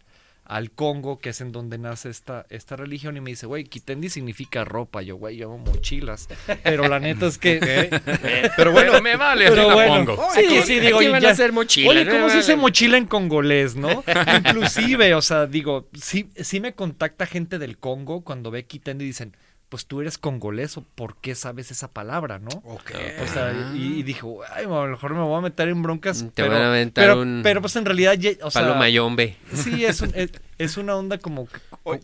al 0.51 0.73
Congo, 0.73 1.21
que 1.21 1.29
es 1.31 1.41
en 1.41 1.53
donde 1.53 1.79
nace 1.79 2.11
esta, 2.11 2.45
esta 2.51 2.75
religión, 2.75 3.17
y 3.17 3.21
me 3.21 3.31
dice, 3.31 3.47
güey, 3.47 3.65
Kitendi 3.65 4.11
significa 4.11 4.65
ropa. 4.65 5.01
Yo, 5.01 5.15
güey, 5.15 5.37
llevo 5.37 5.59
mochilas. 5.59 6.29
Pero 6.65 6.89
la 6.89 6.99
neta 6.99 7.27
es 7.27 7.39
que. 7.39 7.61
Pero 8.57 8.73
bueno, 8.73 8.91
Pero 8.91 9.03
me 9.03 9.15
vale, 9.17 9.49
Pero 9.49 9.69
la 9.69 9.75
bueno, 9.75 10.17
pongo. 10.17 10.29
sí, 10.35 10.41
Aquí- 10.47 10.63
sí, 10.63 10.81
digo, 10.81 10.99
van 11.11 11.23
ya- 11.23 11.29
a 11.29 11.33
hacer 11.33 11.53
mochilas. 11.53 11.91
Oye, 11.91 12.09
¿cómo 12.11 12.29
se 12.31 12.39
dice 12.39 12.57
mochila 12.57 12.97
en 12.99 13.07
congolés, 13.07 13.77
no? 13.77 14.03
Inclusive, 14.39 15.15
o 15.15 15.23
sea, 15.23 15.47
digo, 15.47 15.89
sí, 15.95 16.29
sí 16.37 16.59
me 16.61 16.73
contacta 16.75 17.27
gente 17.27 17.59
del 17.59 17.79
Congo 17.79 18.23
cuando 18.23 18.51
ve 18.51 18.65
Kitendi 18.67 19.05
y 19.05 19.09
dicen, 19.09 19.37
pues 19.71 19.87
tú 19.87 20.01
eres 20.03 20.19
congolés, 20.19 20.77
¿o 20.77 20.85
por 20.95 21.17
qué 21.17 21.35
sabes 21.35 21.71
esa 21.71 21.89
palabra, 21.89 22.39
no? 22.39 22.51
Ok. 22.65 22.91
O 23.23 23.27
sea, 23.29 23.73
y, 23.75 24.01
y 24.01 24.03
dijo, 24.03 24.41
ay, 24.53 24.65
a 24.65 24.69
lo 24.69 24.89
mejor 24.89 25.15
me 25.15 25.21
voy 25.23 25.39
a 25.39 25.41
meter 25.41 25.69
en 25.69 25.81
broncas. 25.83 26.23
Te 26.35 26.43
pero, 26.43 26.51
van 26.53 26.63
a 26.63 26.69
aventar 26.69 27.05
pero, 27.07 27.21
un 27.23 27.41
pero 27.43 27.61
pues 27.63 27.77
en 27.77 27.85
realidad, 27.87 28.19
o 28.43 28.51
sea, 28.51 28.63
Palo 28.63 28.75
mayombe. 28.75 29.37
sí, 29.55 29.85
es, 29.85 30.01
un- 30.03 30.13
es, 30.15 30.33
es 30.59 30.77
una 30.77 30.97
onda 30.97 31.19
como, 31.19 31.49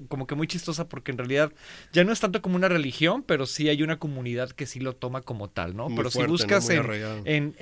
como 0.09 0.27
que 0.27 0.35
muy 0.37 0.47
chistosa 0.47 0.89
porque 0.89 1.11
en 1.11 1.19
realidad 1.19 1.53
ya 1.93 2.05
no 2.05 2.13
es 2.13 2.21
tanto 2.21 2.41
como 2.41 2.57
una 2.57 2.69
religión, 2.69 3.23
pero 3.23 3.47
sí 3.47 3.69
hay 3.69 3.83
una 3.83 3.99
comunidad 3.99 4.51
que 4.51 4.65
sí 4.67 4.79
lo 4.81 4.95
toma 4.95 5.21
como 5.23 5.51
tal, 5.51 5.77
¿no? 5.77 5.89
Muy 5.89 5.97
pero 5.97 6.11
si 6.11 6.15
fuerte, 6.19 6.29
¿no? 6.29 6.33
buscas 6.35 6.65
Muy 6.67 6.75
en, 6.75 6.81
arraigado. 6.81 7.23
en, 7.25 7.55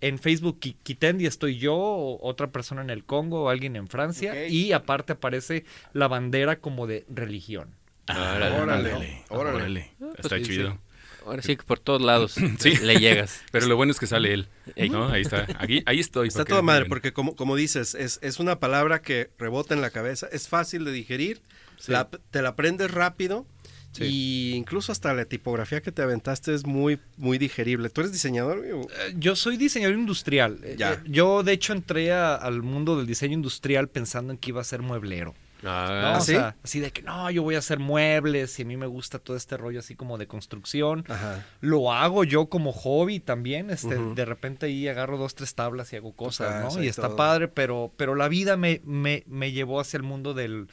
en- 0.00 0.18
Facebook 0.20 0.60
Ki- 0.60 0.76
Kitendi 0.82 1.26
estoy 1.26 1.58
yo, 1.58 1.74
o 1.74 2.18
otra 2.26 2.46
persona 2.52 2.82
en 2.82 2.90
el 2.90 3.04
Congo, 3.04 3.42
o 3.44 3.48
alguien 3.48 3.74
en 3.74 3.88
Francia, 3.88 4.46
y 4.46 4.72
aparte 4.72 5.14
aparece 5.14 5.64
la 5.92 6.06
bandera 6.08 6.60
como 6.60 6.86
de 6.86 7.04
religión. 7.12 7.79
Órale, 8.16 8.56
Órale, 8.60 8.92
órale, 8.92 9.24
órale. 9.28 9.56
órale. 9.56 9.90
Está 10.16 10.28
pues, 10.30 10.46
sí, 10.46 10.52
chido. 10.54 10.78
Ahora 11.26 11.42
sí 11.42 11.54
que 11.56 11.62
por 11.64 11.78
todos 11.78 12.00
lados 12.00 12.34
Sí. 12.58 12.76
le 12.78 12.96
llegas. 12.98 13.42
Pero 13.52 13.66
lo 13.66 13.76
bueno 13.76 13.92
es 13.92 13.98
que 13.98 14.06
sale 14.06 14.32
él. 14.32 14.48
¿no? 14.90 15.08
Ahí 15.08 15.22
está. 15.22 15.46
Aquí, 15.58 15.82
ahí 15.86 16.00
estoy. 16.00 16.28
Está 16.28 16.44
toda 16.44 16.62
madre, 16.62 16.86
porque 16.86 17.12
como, 17.12 17.36
como 17.36 17.56
dices, 17.56 17.94
es, 17.94 18.18
es 18.22 18.38
una 18.40 18.58
palabra 18.58 19.02
que 19.02 19.30
rebota 19.38 19.74
en 19.74 19.80
la 19.82 19.90
cabeza, 19.90 20.28
es 20.32 20.48
fácil 20.48 20.84
de 20.84 20.92
digerir, 20.92 21.40
la- 21.86 22.08
te 22.08 22.42
la 22.42 22.50
aprendes 22.50 22.90
rápido 22.90 23.46
Sí. 23.92 24.04
y 24.04 24.52
incluso 24.54 24.92
hasta 24.92 25.12
la 25.14 25.24
tipografía 25.24 25.80
que 25.82 25.90
te 25.90 26.00
aventaste 26.00 26.54
es 26.54 26.64
muy, 26.64 27.00
muy 27.16 27.38
digerible. 27.38 27.90
¿Tú 27.90 28.02
eres 28.02 28.12
diseñador? 28.12 28.64
Eh, 28.64 29.14
Yo 29.16 29.34
soy 29.34 29.56
diseñador 29.56 29.96
industrial. 29.98 30.60
Eh, 30.62 30.76
Ya. 30.78 30.92
eh, 30.92 30.98
Yo, 31.06 31.42
de 31.42 31.52
hecho, 31.52 31.72
entré 31.72 32.12
a- 32.12 32.36
al 32.36 32.62
mundo 32.62 32.96
del 32.96 33.08
diseño 33.08 33.34
industrial 33.34 33.88
pensando 33.88 34.32
en 34.32 34.38
que 34.38 34.50
iba 34.50 34.60
a 34.60 34.64
ser 34.64 34.80
mueblero. 34.82 35.34
¿No? 35.62 35.70
Ah, 35.70 36.14
¿Ah, 36.14 36.18
o 36.18 36.20
sí? 36.20 36.32
sea, 36.32 36.56
así 36.62 36.80
de 36.80 36.90
que 36.92 37.02
no, 37.02 37.30
yo 37.30 37.42
voy 37.42 37.54
a 37.54 37.58
hacer 37.58 37.78
muebles 37.78 38.58
y 38.58 38.62
a 38.62 38.64
mí 38.64 38.76
me 38.76 38.86
gusta 38.86 39.18
todo 39.18 39.36
este 39.36 39.56
rollo 39.56 39.80
así 39.80 39.94
como 39.96 40.18
de 40.18 40.26
construcción. 40.26 41.04
Ajá. 41.08 41.44
Lo 41.60 41.92
hago 41.92 42.24
yo 42.24 42.46
como 42.46 42.72
hobby 42.72 43.20
también. 43.20 43.70
Este. 43.70 43.96
De 43.96 44.24
repente 44.24 44.66
ahí 44.66 44.88
agarro 44.88 45.18
dos, 45.18 45.34
tres 45.34 45.54
tablas 45.54 45.92
y 45.92 45.96
hago 45.96 46.12
cosas, 46.14 46.62
casa 46.64 46.76
¿no? 46.78 46.82
y 46.82 46.86
Y 46.86 46.88
está 46.88 47.08
todo. 47.08 47.16
padre, 47.16 47.48
pero, 47.48 47.92
pero 47.96 48.14
la 48.14 48.28
vida 48.28 48.56
me, 48.56 48.80
me, 48.84 49.24
me 49.26 49.52
llevó 49.52 49.80
hacia 49.80 49.96
el 49.98 50.02
mundo 50.02 50.34
del 50.34 50.68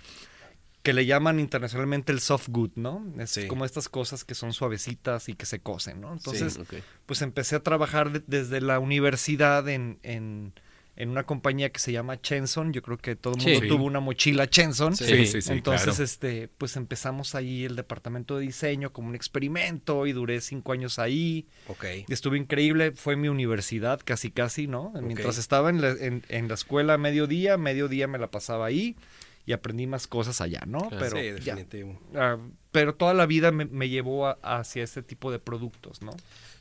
que 0.84 0.94
le 0.94 1.06
llaman 1.06 1.42
internacionalmente 1.42 2.14
el 2.14 2.22
soft 2.22 2.48
good, 2.48 2.72
¿no? 2.76 3.06
Es 3.20 3.32
Sí. 3.32 3.48
como 3.48 3.66
estas 3.66 3.90
cosas 3.90 4.24
que 4.24 4.36
son 4.36 4.54
suavecitas 4.54 5.28
y 5.28 5.34
que 5.34 5.46
se 5.46 5.60
cosen, 5.60 6.00
¿no? 6.00 6.14
Entonces, 6.14 6.58
pues 7.06 7.22
empecé 7.22 7.58
a 7.58 7.60
trabajar 7.64 8.10
de- 8.12 8.24
desde 8.26 8.62
la 8.62 8.80
universidad 8.80 9.68
en, 9.68 10.00
en, 10.04 10.54
en 10.98 11.10
una 11.10 11.24
compañía 11.24 11.70
que 11.72 11.80
se 11.80 11.92
llama 11.92 12.20
Chenson. 12.22 12.74
Yo 12.74 12.82
creo 12.82 12.98
que 12.98 13.16
todo 13.16 13.36
el 13.36 13.42
mundo 13.44 13.62
Sí. 13.62 13.68
tuvo 13.68 13.86
una 13.86 14.00
mochila 14.00 14.48
Chenson. 14.50 14.96
Sí, 14.96 15.06
Sí, 15.26 15.42
sí. 15.42 15.52
Entonces, 15.54 15.86
claro. 15.86 16.04
este, 16.04 16.48
pues 16.58 16.76
empezamos 16.76 17.36
ahí 17.36 17.64
el 17.66 17.76
departamento 17.76 18.38
de 18.38 18.42
diseño 18.46 18.92
como 18.92 19.08
un 19.10 19.16
experimento 19.16 20.06
y 20.08 20.12
duré 20.12 20.42
cinco 20.42 20.74
años 20.74 21.00
ahí. 21.00 21.48
Ok. 21.68 21.86
Y 22.08 22.12
estuvo 22.14 22.36
increíble, 22.36 22.92
fue 22.94 23.16
mi 23.16 23.30
universidad 23.30 24.02
casi 24.04 24.32
casi, 24.32 24.68
¿no? 24.68 24.92
Mientras 25.02 25.38
estaba 25.38 25.70
en 25.70 25.82
la, 25.82 25.92
en, 25.92 26.24
en 26.30 26.48
la 26.48 26.56
escuela 26.56 26.96
a 26.96 26.98
mediodía, 26.98 27.58
mediodía 27.58 28.08
me 28.08 28.18
la 28.18 28.32
pasaba 28.32 28.66
ahí 28.66 28.96
y 29.46 29.54
aprendí 29.54 29.88
más 29.88 30.08
cosas 30.08 30.42
allá, 30.42 30.64
¿no? 30.68 30.90
Pero, 30.90 31.16
sí, 31.18 31.24
ya, 31.46 31.56
definitivo. 31.56 32.02
ah, 32.16 32.38
pero 32.72 32.96
toda 32.96 33.14
la 33.14 33.26
vida 33.26 33.52
me, 33.52 33.66
me 33.66 33.88
llevó 33.88 34.28
a- 34.28 34.38
hacia 34.42 34.84
ese 34.84 35.02
tipo 35.04 35.32
de 35.32 35.40
productos, 35.40 36.02
¿no? 36.02 36.12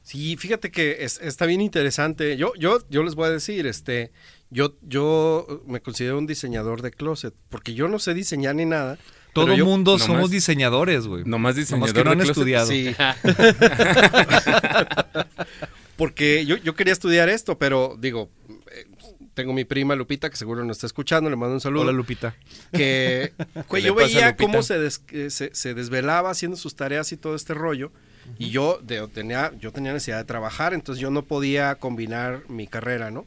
Sí, 0.07 0.37
fíjate 0.37 0.71
que 0.71 0.99
es- 1.01 1.19
está 1.21 1.47
bien 1.47 1.61
interesante. 1.61 2.37
Yo, 2.37 2.53
yo, 2.57 2.79
yo 2.89 3.03
les 3.03 3.17
voy 3.17 3.27
a 3.27 3.31
decir, 3.31 3.67
este, 3.67 4.13
yo, 4.51 4.77
yo 4.83 5.65
me 5.67 5.81
considero 5.81 6.17
un 6.17 6.29
diseñador 6.29 6.81
de 6.81 6.93
closet, 6.93 7.35
porque 7.49 7.75
yo 7.75 7.89
no 7.89 7.99
sé 7.99 8.15
diseñar 8.15 8.55
ni 8.55 8.67
nada. 8.67 8.99
Todo 9.33 9.57
yo- 9.57 9.65
mundo 9.65 9.99
nomás- 9.99 10.07
somos 10.07 10.31
diseñadores, 10.31 11.09
güey. 11.09 11.25
Nomás 11.25 11.57
diseñador 11.57 11.93
que 11.93 12.05
no 12.05 12.11
han 12.13 12.19
closet. 12.19 12.37
estudiado. 12.37 12.69
Sí. 12.69 12.95
Porque 15.97 16.45
yo, 16.47 16.57
yo 16.59 16.75
quería 16.75 16.93
estudiar 16.93 17.29
esto, 17.29 17.59
pero 17.59 17.97
digo, 17.99 18.31
eh, 18.71 18.87
tengo 19.35 19.53
mi 19.55 19.65
prima 19.65 19.95
Lupita, 19.97 20.29
que 20.31 20.37
seguro 20.37 20.65
nos 20.65 20.77
está 20.77 20.87
escuchando, 20.87 21.31
le 21.31 21.37
mando 21.37 21.55
un 21.55 21.61
saludo. 21.61 21.83
Hola, 21.85 21.93
Lupita. 21.93 22.35
que 22.73 23.33
yo 23.83 23.95
veía 23.95 24.29
Lupita? 24.31 24.37
cómo 24.37 24.63
se, 24.63 24.79
des- 24.79 24.99
que 24.99 25.31
se, 25.31 25.55
se 25.55 25.75
desvelaba 25.75 26.31
haciendo 26.31 26.57
sus 26.57 26.77
tareas 26.77 27.11
y 27.13 27.17
todo 27.17 27.35
este 27.35 27.55
rollo. 27.55 27.93
Y 28.39 28.51
yo 28.51 28.79
de- 28.83 29.07
tenía, 29.09 29.53
yo 29.61 29.73
tenía 29.73 29.93
necesidad 29.93 30.19
de 30.19 30.25
trabajar, 30.25 30.75
entonces 30.75 31.01
yo 31.01 31.11
no 31.11 31.23
podía 31.23 31.77
combinar 31.77 32.43
mi 32.49 32.67
carrera, 32.67 33.11
¿no? 33.11 33.27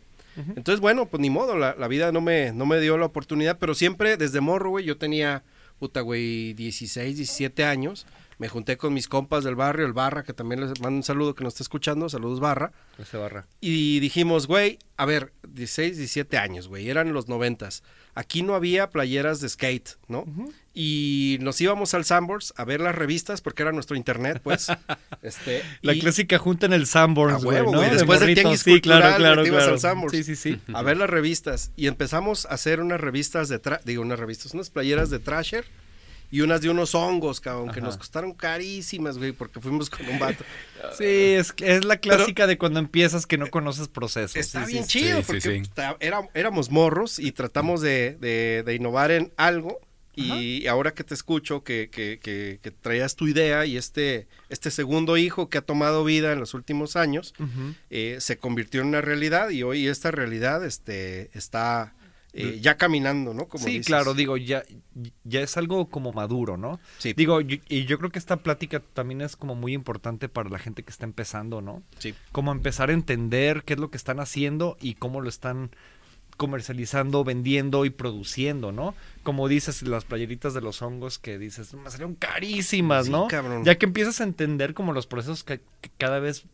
Entonces, 0.56 0.80
bueno, 0.80 1.06
pues 1.08 1.20
ni 1.20 1.30
modo, 1.30 1.58
la, 1.58 1.76
la 1.78 1.88
vida 1.90 2.12
no 2.14 2.22
me, 2.22 2.54
no 2.54 2.66
me 2.66 2.80
dio 2.80 2.98
la 2.98 3.06
oportunidad, 3.08 3.58
pero 3.60 3.76
siempre 3.76 4.16
desde 4.16 4.40
morro, 4.40 4.70
güey, 4.70 4.86
yo 4.86 4.98
tenía, 4.98 5.44
puta, 5.80 6.00
güey, 6.02 6.54
16, 6.54 7.18
17 7.18 7.66
años. 7.66 8.06
Me 8.40 8.48
junté 8.48 8.78
con 8.78 8.94
mis 8.94 9.10
compas 9.10 9.44
del 9.44 9.56
barrio, 9.56 9.86
el 9.86 9.92
Barra, 9.92 10.24
que 10.24 10.32
también 10.32 10.62
les 10.62 10.80
mando 10.80 10.96
un 10.96 11.04
saludo 11.04 11.36
que 11.36 11.44
nos 11.44 11.54
está 11.54 11.64
escuchando, 11.64 12.08
saludos 12.08 12.40
Barra. 12.40 12.72
Ese 12.98 13.18
barra. 13.18 13.48
Y 13.60 14.00
dijimos, 14.00 14.48
güey, 14.48 14.80
a 14.96 15.06
ver, 15.06 15.34
16, 15.50 15.98
17 15.98 16.38
años, 16.38 16.70
güey, 16.70 16.90
eran 16.90 17.12
los 17.12 17.28
noventas. 17.28 17.84
Aquí 18.16 18.42
no 18.42 18.56
había 18.56 18.92
playeras 18.92 19.42
de 19.42 19.50
skate, 19.50 19.98
¿no? 20.08 20.26
Y 20.74 21.38
nos 21.42 21.60
íbamos 21.60 21.94
al 21.94 22.06
Sambors 22.06 22.54
a 22.56 22.64
ver 22.64 22.80
las 22.80 22.96
revistas 22.96 23.42
porque 23.42 23.64
era 23.64 23.74
nuestro 23.74 23.98
internet, 23.98 24.40
pues. 24.42 24.68
este, 25.22 25.62
La 25.82 25.94
y 25.94 26.00
clásica 26.00 26.38
junta 26.38 26.66
en 26.66 26.72
el 26.72 26.88
Sanborns, 26.88 27.44
güey, 27.44 27.62
¿no? 27.64 27.82
De 27.82 27.90
después 27.90 28.22
del 28.22 28.30
morritos. 28.30 28.42
tianguis 28.42 28.62
Sí, 28.62 28.80
claro, 28.80 29.02
cultural, 29.02 29.20
claro, 29.20 29.42
te 29.44 29.48
ibas 29.50 29.60
claro. 29.60 29.74
al 29.74 29.80
Sanborns. 29.82 30.16
Sí, 30.16 30.24
sí, 30.24 30.36
sí. 30.38 30.62
a 30.74 30.82
ver 30.82 30.96
las 30.96 31.10
revistas. 31.10 31.72
Y 31.76 31.88
empezamos 31.88 32.46
a 32.46 32.54
hacer 32.54 32.80
unas 32.80 33.02
revistas 33.02 33.50
de, 33.50 33.60
tra 33.60 33.82
digo, 33.84 34.02
unas 34.02 34.18
revistas, 34.18 34.54
unas 34.54 34.70
playeras 34.70 35.10
de 35.10 35.20
Trasher 35.20 35.66
y 36.32 36.42
unas 36.42 36.62
de 36.62 36.70
unos 36.70 36.94
hongos, 36.96 37.40
cabrón, 37.40 37.68
que 37.68 37.80
Ajá. 37.80 37.88
nos 37.88 37.98
costaron 37.98 38.34
carísimas, 38.34 39.18
güey, 39.18 39.32
porque 39.32 39.60
fuimos 39.60 39.90
con 39.90 40.08
un 40.08 40.20
vato. 40.20 40.44
Sí, 40.98 41.04
es, 41.06 41.54
es 41.58 41.84
la 41.84 41.98
clásica 41.98 42.48
de 42.48 42.58
cuando 42.58 42.80
empiezas 42.80 43.26
que 43.26 43.38
no 43.38 43.48
conoces 43.48 43.90
procesos. 43.90 44.36
Está 44.38 44.66
Sí, 44.66 44.72
bien 44.74 44.86
sí, 44.86 45.00
chido, 45.00 45.18
Sí, 45.20 45.24
porque 45.28 45.42
sí. 45.42 45.62
ta- 45.74 45.98
era- 46.00 46.30
éramos 46.34 46.72
morros 46.72 47.20
y 47.20 47.32
tratamos 47.34 47.82
de, 47.82 48.16
de- 48.20 48.64
de 48.66 48.76
innovar 48.76 49.12
en 49.12 49.32
algo 49.38 49.80
Y 50.16 50.68
ahora 50.68 50.94
que 50.94 51.06
te 51.06 51.14
escucho, 51.14 51.64
que, 51.64 51.90
que, 51.90 52.20
que, 52.22 52.60
que 52.62 52.72
traías 52.72 53.16
tu 53.16 53.28
idea 53.30 53.66
y 53.66 53.78
este, 53.78 54.28
este 54.50 54.70
segundo 54.70 55.16
hijo 55.16 55.50
que 55.50 55.58
ha 55.58 55.62
tomado 55.62 56.04
vida 56.04 56.34
en 56.34 56.40
los 56.42 56.54
últimos 56.54 56.98
años, 56.98 57.34
eh, 57.90 58.18
se 58.20 58.38
convirtió 58.38 58.82
en 58.82 58.88
una 58.88 59.00
realidad 59.00 59.50
y 59.50 59.64
hoy 59.64 59.88
esta 59.88 60.12
realidad 60.12 60.66
este, 60.66 61.30
está 61.38 61.94
eh, 62.34 62.60
ya 62.62 62.78
caminando, 62.78 63.34
¿no? 63.34 63.48
Como 63.48 63.64
sí, 63.64 63.72
dices. 63.72 63.88
claro, 63.88 64.14
digo, 64.14 64.38
ya, 64.38 64.64
ya 65.24 65.42
es 65.42 65.58
algo 65.58 65.90
como 65.90 66.14
maduro, 66.14 66.58
¿no? 66.58 66.80
Sí. 67.00 67.14
Digo, 67.14 67.42
yo- 67.42 67.58
y 67.68 67.86
yo 67.86 67.98
creo 67.98 68.12
que 68.12 68.20
esta 68.20 68.38
plática 68.38 68.80
también 68.94 69.22
es 69.22 69.36
como 69.36 69.56
muy 69.56 69.74
importante 69.74 70.30
para 70.30 70.50
la 70.50 70.60
gente 70.60 70.84
que 70.84 70.92
está 70.92 71.06
empezando, 71.06 71.62
¿no? 71.62 71.82
Sí. 71.98 72.14
Como 72.32 72.52
empezar 72.52 72.90
a 72.90 72.94
entender 72.94 73.64
qué 73.64 73.74
es 73.74 73.80
lo 73.80 73.90
que 73.90 73.98
están 73.98 74.20
haciendo 74.20 74.78
y 74.80 74.94
cómo 74.94 75.22
lo 75.22 75.30
están 75.30 75.72
comercializando, 76.38 77.24
vendiendo 77.26 77.84
y 77.84 77.90
produciendo, 77.90 78.72
¿no? 78.72 78.96
Como 79.24 79.48
dices, 79.50 79.82
las 79.82 80.06
playeritas 80.06 80.54
de 80.54 80.62
los 80.62 80.82
hongos 80.82 81.20
que 81.20 81.38
dices, 81.38 81.74
me 81.74 81.90
salieron 81.90 82.16
carísimas, 82.16 83.08
Sí, 83.08 83.12
¿no? 83.12 83.28
cabrón. 83.28 83.66
Ya 83.66 83.76
que 83.78 83.86
empiezas 83.86 84.22
a 84.22 84.24
entender 84.24 84.74
como 84.74 84.94
los 84.94 85.06
procesos 85.06 85.44
que, 85.44 85.60
que 85.82 85.90
cada 85.98 86.20
vez 86.20 86.46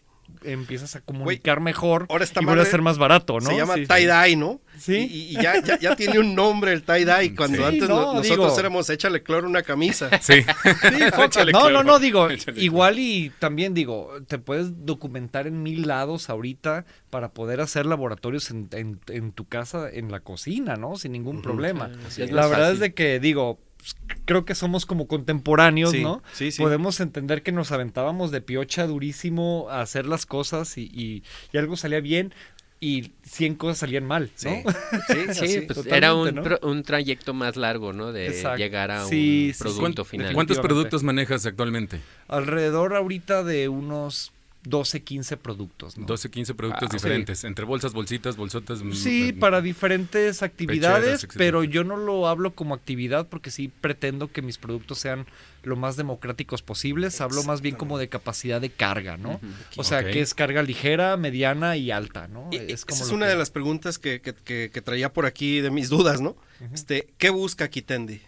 empiezas 0.43 0.95
a 0.95 1.01
comunicar 1.01 1.59
mejor 1.59 2.05
ahora 2.09 2.23
esta 2.23 2.41
y 2.41 2.45
vuelve 2.45 2.61
a 2.63 2.65
ser 2.65 2.81
más 2.81 2.97
barato, 2.97 3.39
¿no? 3.39 3.49
Se 3.49 3.55
llama 3.57 3.75
Sí, 3.75 3.81
sí. 3.81 3.87
tie-dye, 3.87 4.35
¿no? 4.35 4.61
Sí. 4.77 5.07
Y, 5.09 5.37
y 5.37 5.41
ya, 5.41 5.61
ya, 5.63 5.79
ya 5.79 5.95
tiene 5.95 6.19
un 6.19 6.35
nombre 6.35 6.71
el 6.73 6.85
tie-dye, 6.85 7.35
cuando 7.35 7.57
Sí, 7.59 7.63
antes 7.63 7.89
no, 7.89 7.95
no- 8.01 8.13
nosotros 8.15 8.47
digo- 8.51 8.59
éramos 8.59 8.89
échale 8.89 9.23
cloro 9.23 9.47
una 9.47 9.63
camisa. 9.63 10.09
Sí. 10.21 10.41
Sí. 10.41 10.45
Échale 11.23 11.51
no, 11.51 11.59
cloro. 11.61 11.71
no, 11.71 11.83
no, 11.83 11.99
digo, 11.99 12.29
Échale 12.29 12.61
igual 12.61 12.99
y 12.99 13.31
también 13.39 13.73
digo, 13.73 14.11
te 14.27 14.37
puedes 14.37 14.85
documentar 14.85 15.47
en 15.47 15.63
mil 15.63 15.87
lados 15.87 16.29
ahorita 16.29 16.85
para 17.09 17.29
poder 17.31 17.61
hacer 17.61 17.85
laboratorios 17.85 18.51
en, 18.51 18.67
en- 18.71 18.99
en 19.07 19.31
tu 19.31 19.47
casa, 19.47 19.89
en 19.91 20.11
la 20.11 20.19
cocina, 20.19 20.75
¿no? 20.75 20.95
Sin 20.97 21.11
ningún 21.13 21.41
problema. 21.41 21.89
La 22.17 22.47
verdad 22.47 22.59
fácil. 22.67 22.73
es 22.73 22.79
de 22.79 22.93
que, 22.93 23.19
digo, 23.19 23.59
pues, 24.07 24.17
creo 24.25 24.45
que 24.45 24.55
somos 24.55 24.85
como 24.85 25.07
contemporáneos, 25.07 25.91
Sí, 25.91 26.01
¿no? 26.01 26.23
sí, 26.33 26.51
sí. 26.51 26.61
Podemos 26.61 26.99
entender 26.99 27.43
que 27.43 27.51
nos 27.51 27.71
aventábamos 27.71 28.31
de 28.31 28.41
piocha 28.41 28.87
durísimo 28.87 29.67
a 29.69 29.81
hacer 29.81 30.05
las 30.07 30.25
cosas 30.25 30.77
y, 30.77 30.89
y- 30.93 31.23
y 31.53 31.57
algo 31.57 31.75
salía 31.77 31.99
bien 32.01 32.33
y 32.79 33.13
100 33.23 33.55
cosas 33.55 33.77
salían 33.79 34.05
mal, 34.05 34.29
¿no? 34.43 34.51
Sí, 34.51 34.63
sí, 35.33 35.47
Sí, 35.47 35.61
pues 35.61 35.85
era 35.87 36.13
un, 36.13 36.35
¿no? 36.35 36.43
pro- 36.43 36.59
un 36.63 36.83
trayecto 36.83 37.33
más 37.33 37.55
largo, 37.55 37.93
¿no? 37.93 38.11
De 38.11 38.27
Exacto. 38.27 38.57
llegar 38.57 38.91
a 38.91 39.05
Sí, 39.05 39.47
un 39.49 39.53
sí, 39.53 39.59
producto 39.59 39.81
¿Cuánto- 39.81 40.05
final. 40.05 40.33
¿Cuántos 40.33 40.59
productos 40.59 41.03
manejas 41.03 41.45
actualmente? 41.45 42.01
Alrededor 42.27 42.95
ahorita 42.95 43.43
de 43.43 43.69
unos 43.69 44.31
12, 44.65 45.03
15 45.03 45.37
productos, 45.37 45.97
¿no? 45.97 46.05
12, 46.05 46.29
15 46.31 46.53
productos 46.55 46.83
Ah, 46.89 46.91
sí. 46.91 46.97
diferentes. 46.97 47.43
Entre 47.43 47.65
bolsas, 47.65 47.93
bolsitas, 47.93 48.35
bolsotas. 48.35 48.79
Sí, 48.93 49.33
mm, 49.35 49.39
para 49.39 49.61
diferentes 49.61 50.41
actividades, 50.43 51.27
pero 51.37 51.63
yo 51.63 51.83
no 51.83 51.97
lo 51.97 52.27
hablo 52.27 52.55
como 52.55 52.73
actividad 52.73 53.27
porque 53.27 53.51
sí 53.51 53.67
pretendo 53.81 54.31
que 54.31 54.41
mis 54.41 54.57
productos 54.57 54.99
sean 54.99 55.25
lo 55.63 55.75
más 55.75 55.95
democráticos 55.97 56.61
posibles. 56.61 57.21
Hablo 57.21 57.43
más 57.43 57.61
bien 57.61 57.75
como 57.75 57.97
de 57.97 58.09
capacidad 58.09 58.59
de 58.61 58.69
carga, 58.71 59.17
¿no? 59.17 59.39
O 59.77 59.83
sea, 59.83 60.03
que 60.03 60.21
es 60.21 60.33
carga 60.33 60.61
ligera, 60.63 61.15
mediana 61.17 61.77
y 61.77 61.91
alta, 61.91 62.27
¿no? 62.27 62.49
Y- 62.51 62.57
es 62.57 62.85
como 62.85 62.95
esa 62.97 63.05
es 63.05 63.11
una 63.11 63.25
que- 63.25 63.31
de 63.31 63.37
las 63.37 63.49
preguntas 63.51 63.97
que, 63.99 64.21
que- 64.21 64.33
que- 64.33 64.69
que 64.73 64.81
traía 64.81 65.13
por 65.13 65.25
aquí 65.25 65.61
de 65.61 65.69
mis 65.71 65.89
dudas, 65.89 66.21
¿no? 66.21 66.35
Este, 66.73 67.07
¿qué 67.17 67.29
busca 67.29 67.67
Kitendi? 67.69 68.21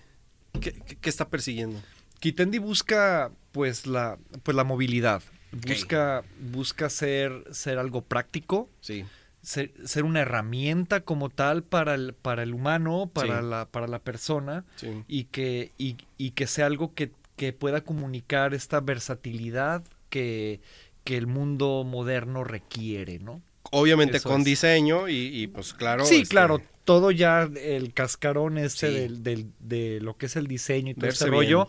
¿Qué, 0.62 0.74
qué- 0.86 0.96
qué 1.00 1.10
está 1.10 1.28
persiguiendo? 1.30 1.80
Kitendi 2.20 2.58
busca 2.58 3.32
pues 3.52 3.86
la 3.88 4.18
pues 4.44 4.56
la 4.56 4.64
movilidad. 4.64 5.22
Busca 5.66 6.24
busca 6.40 6.90
ser 6.90 7.44
ser 7.52 7.78
algo 7.80 8.02
práctico, 8.02 8.70
Sí. 8.82 9.06
ser, 9.42 9.72
ser 9.86 10.04
una 10.04 10.22
herramienta 10.22 11.02
como 11.02 11.30
tal 11.30 11.64
para 11.64 11.96
el 11.96 12.14
para 12.14 12.44
el 12.44 12.54
humano, 12.54 13.10
para 13.14 13.42
Sí. 13.42 13.48
la 13.50 13.66
para 13.70 13.88
la 13.88 14.00
persona. 14.00 14.66
Sí. 14.76 15.04
y 15.08 15.26
que, 15.26 15.72
y, 15.78 15.98
y 16.18 16.32
que 16.32 16.48
sea 16.48 16.66
algo 16.66 16.94
que, 16.94 17.12
que 17.36 17.54
pueda 17.54 17.82
comunicar 17.82 18.54
esta 18.54 18.80
versatilidad 18.82 19.84
que, 20.10 20.60
que 21.04 21.18
el 21.18 21.28
mundo 21.28 21.84
moderno 21.86 22.44
requiere, 22.44 23.20
¿no? 23.20 23.42
Obviamente 23.72 24.18
Eso 24.18 24.30
con 24.30 24.42
es. 24.42 24.46
diseño 24.46 25.10
y, 25.10 25.16
y, 25.28 25.48
pues 25.48 25.74
claro. 25.74 26.06
sí, 26.06 26.22
este, 26.22 26.30
claro, 26.30 26.62
todo 26.86 27.12
ya 27.12 27.44
el 27.44 27.94
cascarón 27.94 28.58
este 28.58 28.88
Sí. 28.88 28.94
del, 28.94 29.24
del- 29.24 29.52
de 29.60 30.00
lo 30.02 30.16
que 30.18 30.28
es 30.28 30.38
el 30.38 30.48
diseño 30.48 30.92
y 30.92 30.94
todo 30.94 31.02
Verse 31.08 31.26
este 31.26 31.30
rollo 31.36 31.68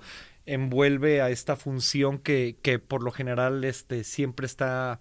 envuelve 0.54 1.20
a 1.22 1.30
esta 1.30 1.56
función 1.56 2.18
que, 2.18 2.56
que 2.62 2.78
por 2.78 3.02
lo 3.02 3.10
general 3.10 3.64
este, 3.64 4.04
siempre 4.04 4.46
está 4.46 5.00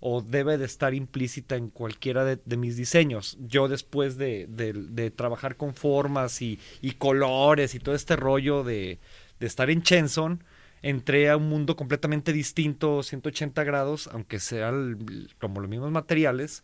o 0.00 0.20
debe 0.20 0.58
de 0.58 0.66
estar 0.66 0.92
implícita 0.94 1.56
en 1.56 1.70
cualquiera 1.70 2.24
de, 2.24 2.38
de 2.44 2.56
mis 2.56 2.76
diseños. 2.76 3.36
Yo 3.40 3.66
después 3.68 4.16
de, 4.18 4.46
de- 4.48 4.72
de 4.74 5.10
trabajar 5.10 5.56
con 5.56 5.74
formas 5.74 6.42
y, 6.42 6.58
y 6.82 6.92
colores 6.92 7.74
y 7.74 7.78
todo 7.78 7.94
este 7.94 8.14
rollo 8.16 8.62
de, 8.62 8.98
de 9.40 9.46
estar 9.46 9.70
en 9.70 9.82
Chenson, 9.82 10.44
entré 10.82 11.30
a 11.30 11.36
un 11.38 11.48
mundo 11.48 11.76
completamente 11.76 12.32
distinto, 12.32 13.02
180 13.02 13.64
grados, 13.64 14.08
aunque 14.12 14.38
sean 14.38 15.28
como 15.40 15.60
los 15.60 15.68
mismos 15.70 15.90
materiales, 15.90 16.62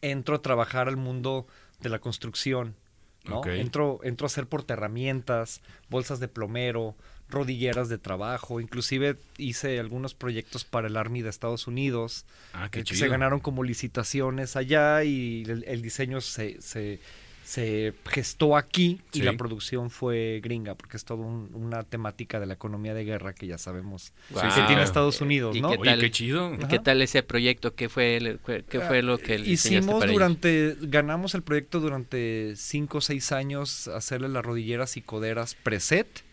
entro 0.00 0.36
a 0.36 0.42
trabajar 0.42 0.88
al 0.88 0.96
mundo 0.96 1.46
de 1.80 1.88
la 1.90 1.98
construcción. 1.98 2.76
¿no? 3.24 3.38
Entro, 3.60 3.98
entro 4.04 4.24
a 4.24 4.28
hacer 4.28 4.46
portaherramientas, 4.46 5.60
bolsas 5.90 6.20
de 6.20 6.28
plomero, 6.28 6.94
rodilleras 7.28 7.88
de 7.88 7.98
trabajo, 7.98 8.60
inclusive 8.60 9.16
hice 9.38 9.78
algunos 9.80 10.14
proyectos 10.14 10.64
para 10.64 10.86
el 10.86 10.96
Army 10.96 11.22
de 11.22 11.30
Estados 11.30 11.66
Unidos, 11.66 12.24
Ah, 12.52 12.68
qué 12.70 12.80
eh, 12.80 12.82
que 12.84 12.90
chido. 12.90 13.00
se 13.00 13.08
ganaron 13.08 13.40
como 13.40 13.64
licitaciones 13.64 14.56
allá 14.56 15.02
y 15.04 15.42
el, 15.48 15.64
el 15.66 15.82
diseño 15.82 16.20
se, 16.20 16.60
se, 16.62 17.00
se 17.44 17.94
gestó 18.08 18.56
aquí 18.56 19.00
y 19.12 19.18
Sí. 19.18 19.22
la 19.22 19.32
producción 19.34 19.90
fue 19.90 20.40
gringa, 20.42 20.74
porque 20.76 20.96
es 20.96 21.04
toda 21.04 21.24
una 21.24 21.82
temática 21.84 22.38
de 22.40 22.46
la 22.46 22.54
economía 22.54 22.92
de 22.94 23.04
guerra 23.04 23.32
que 23.34 23.46
ya 23.48 23.58
sabemos 23.58 24.12
Wow. 24.30 24.42
que 24.42 24.62
tiene 24.66 24.82
Estados 24.82 25.20
Unidos, 25.20 25.54
¿Y 25.56 25.60
¿no? 25.60 25.70
qué 25.70 25.78
Oye, 25.78 25.90
tal? 25.90 26.00
qué 26.00 26.10
chido. 26.12 26.54
¿Y 26.54 26.58
¿Qué 26.66 26.78
tal 26.78 27.02
ese 27.02 27.22
proyecto? 27.24 27.74
¿Qué 27.74 27.88
fue, 27.88 28.16
el- 28.16 28.38
qué 28.68 28.80
fue 28.80 29.02
lo 29.02 29.18
que 29.18 29.34
Hicimos 29.36 29.94
para 30.00 30.06
ellos? 30.06 30.12
durante, 30.14 30.76
ganamos 30.82 31.34
el 31.34 31.42
proyecto 31.42 31.80
durante 31.80 32.54
5 32.56 32.98
o 32.98 33.00
6 33.00 33.30
años 33.32 33.88
hacerle 33.88 34.28
las 34.28 34.44
rodilleras 34.44 34.96
y 34.96 35.02
coderas 35.02 35.54
preset 35.56 36.24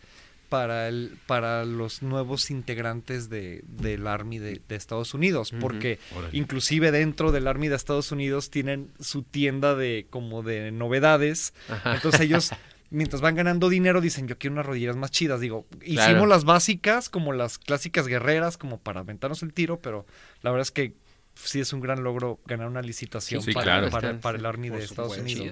para 0.54 0.86
el, 0.88 1.18
para 1.26 1.64
los 1.64 2.02
nuevos 2.02 2.50
integrantes 2.50 3.28
de, 3.28 3.62
del 3.66 4.06
Army 4.06 4.38
de, 4.38 4.60
de 4.68 4.76
Estados 4.76 5.12
Unidos, 5.12 5.52
porque 5.60 5.98
Órale. 6.16 6.36
inclusive 6.38 6.92
dentro 6.92 7.32
del 7.32 7.48
Army 7.48 7.66
de 7.66 7.74
Estados 7.74 8.12
Unidos 8.12 8.50
tienen 8.50 8.90
su 9.00 9.22
tienda 9.24 9.74
de 9.74 10.06
como 10.10 10.44
de 10.44 10.70
novedades, 10.70 11.54
Ajá. 11.68 11.96
entonces 11.96 12.20
ellos 12.20 12.50
mientras 12.90 13.20
van 13.20 13.34
ganando 13.34 13.68
dinero 13.68 14.00
dicen 14.00 14.28
yo 14.28 14.38
quiero 14.38 14.54
unas 14.54 14.66
rodilleras 14.66 14.96
más 14.96 15.10
chidas, 15.10 15.40
digo, 15.40 15.66
hicimos 15.82 16.04
Claro. 16.06 16.26
las 16.26 16.44
básicas 16.44 17.08
como 17.08 17.32
las 17.32 17.58
clásicas 17.58 18.06
guerreras 18.06 18.56
como 18.56 18.78
para 18.78 19.00
aventarnos 19.00 19.42
el 19.42 19.52
tiro, 19.52 19.80
pero 19.80 20.06
la 20.42 20.50
verdad 20.52 20.62
es 20.62 20.70
que 20.70 20.92
sí 21.34 21.60
es 21.60 21.72
un 21.72 21.80
gran 21.80 22.02
logro 22.04 22.38
ganar 22.46 22.68
una 22.68 22.80
licitación 22.82 23.42
Sí, 23.42 23.52
para, 23.52 23.64
claro. 23.64 23.90
para, 23.90 24.08
Están- 24.08 24.20
para 24.20 24.38
el 24.38 24.46
Army 24.46 24.70
de 24.70 24.84
Estados. 24.84 25.16
Unidos. 25.18 25.50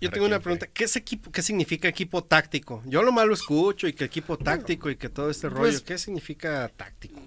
Yo, 0.00 0.10
tengo 0.10 0.26
una 0.26 0.40
pregunta. 0.40 0.66
¿Qué 0.66 0.84
es 0.84 0.96
equipo, 0.96 1.30
qué 1.30 1.42
significa 1.42 1.88
equipo 1.88 2.24
táctico? 2.24 2.82
Yo 2.86 3.02
lo 3.02 3.12
malo 3.12 3.34
escucho 3.34 3.86
y 3.86 3.92
que 3.92 4.04
equipo 4.04 4.36
táctico 4.38 4.90
y 4.90 4.96
que 4.96 5.08
todo 5.08 5.30
este 5.30 5.48
rollo. 5.48 5.62
pues- 5.62 5.80
¿Qué 5.82 5.98
significa 5.98 6.70
táctico? 6.76 7.20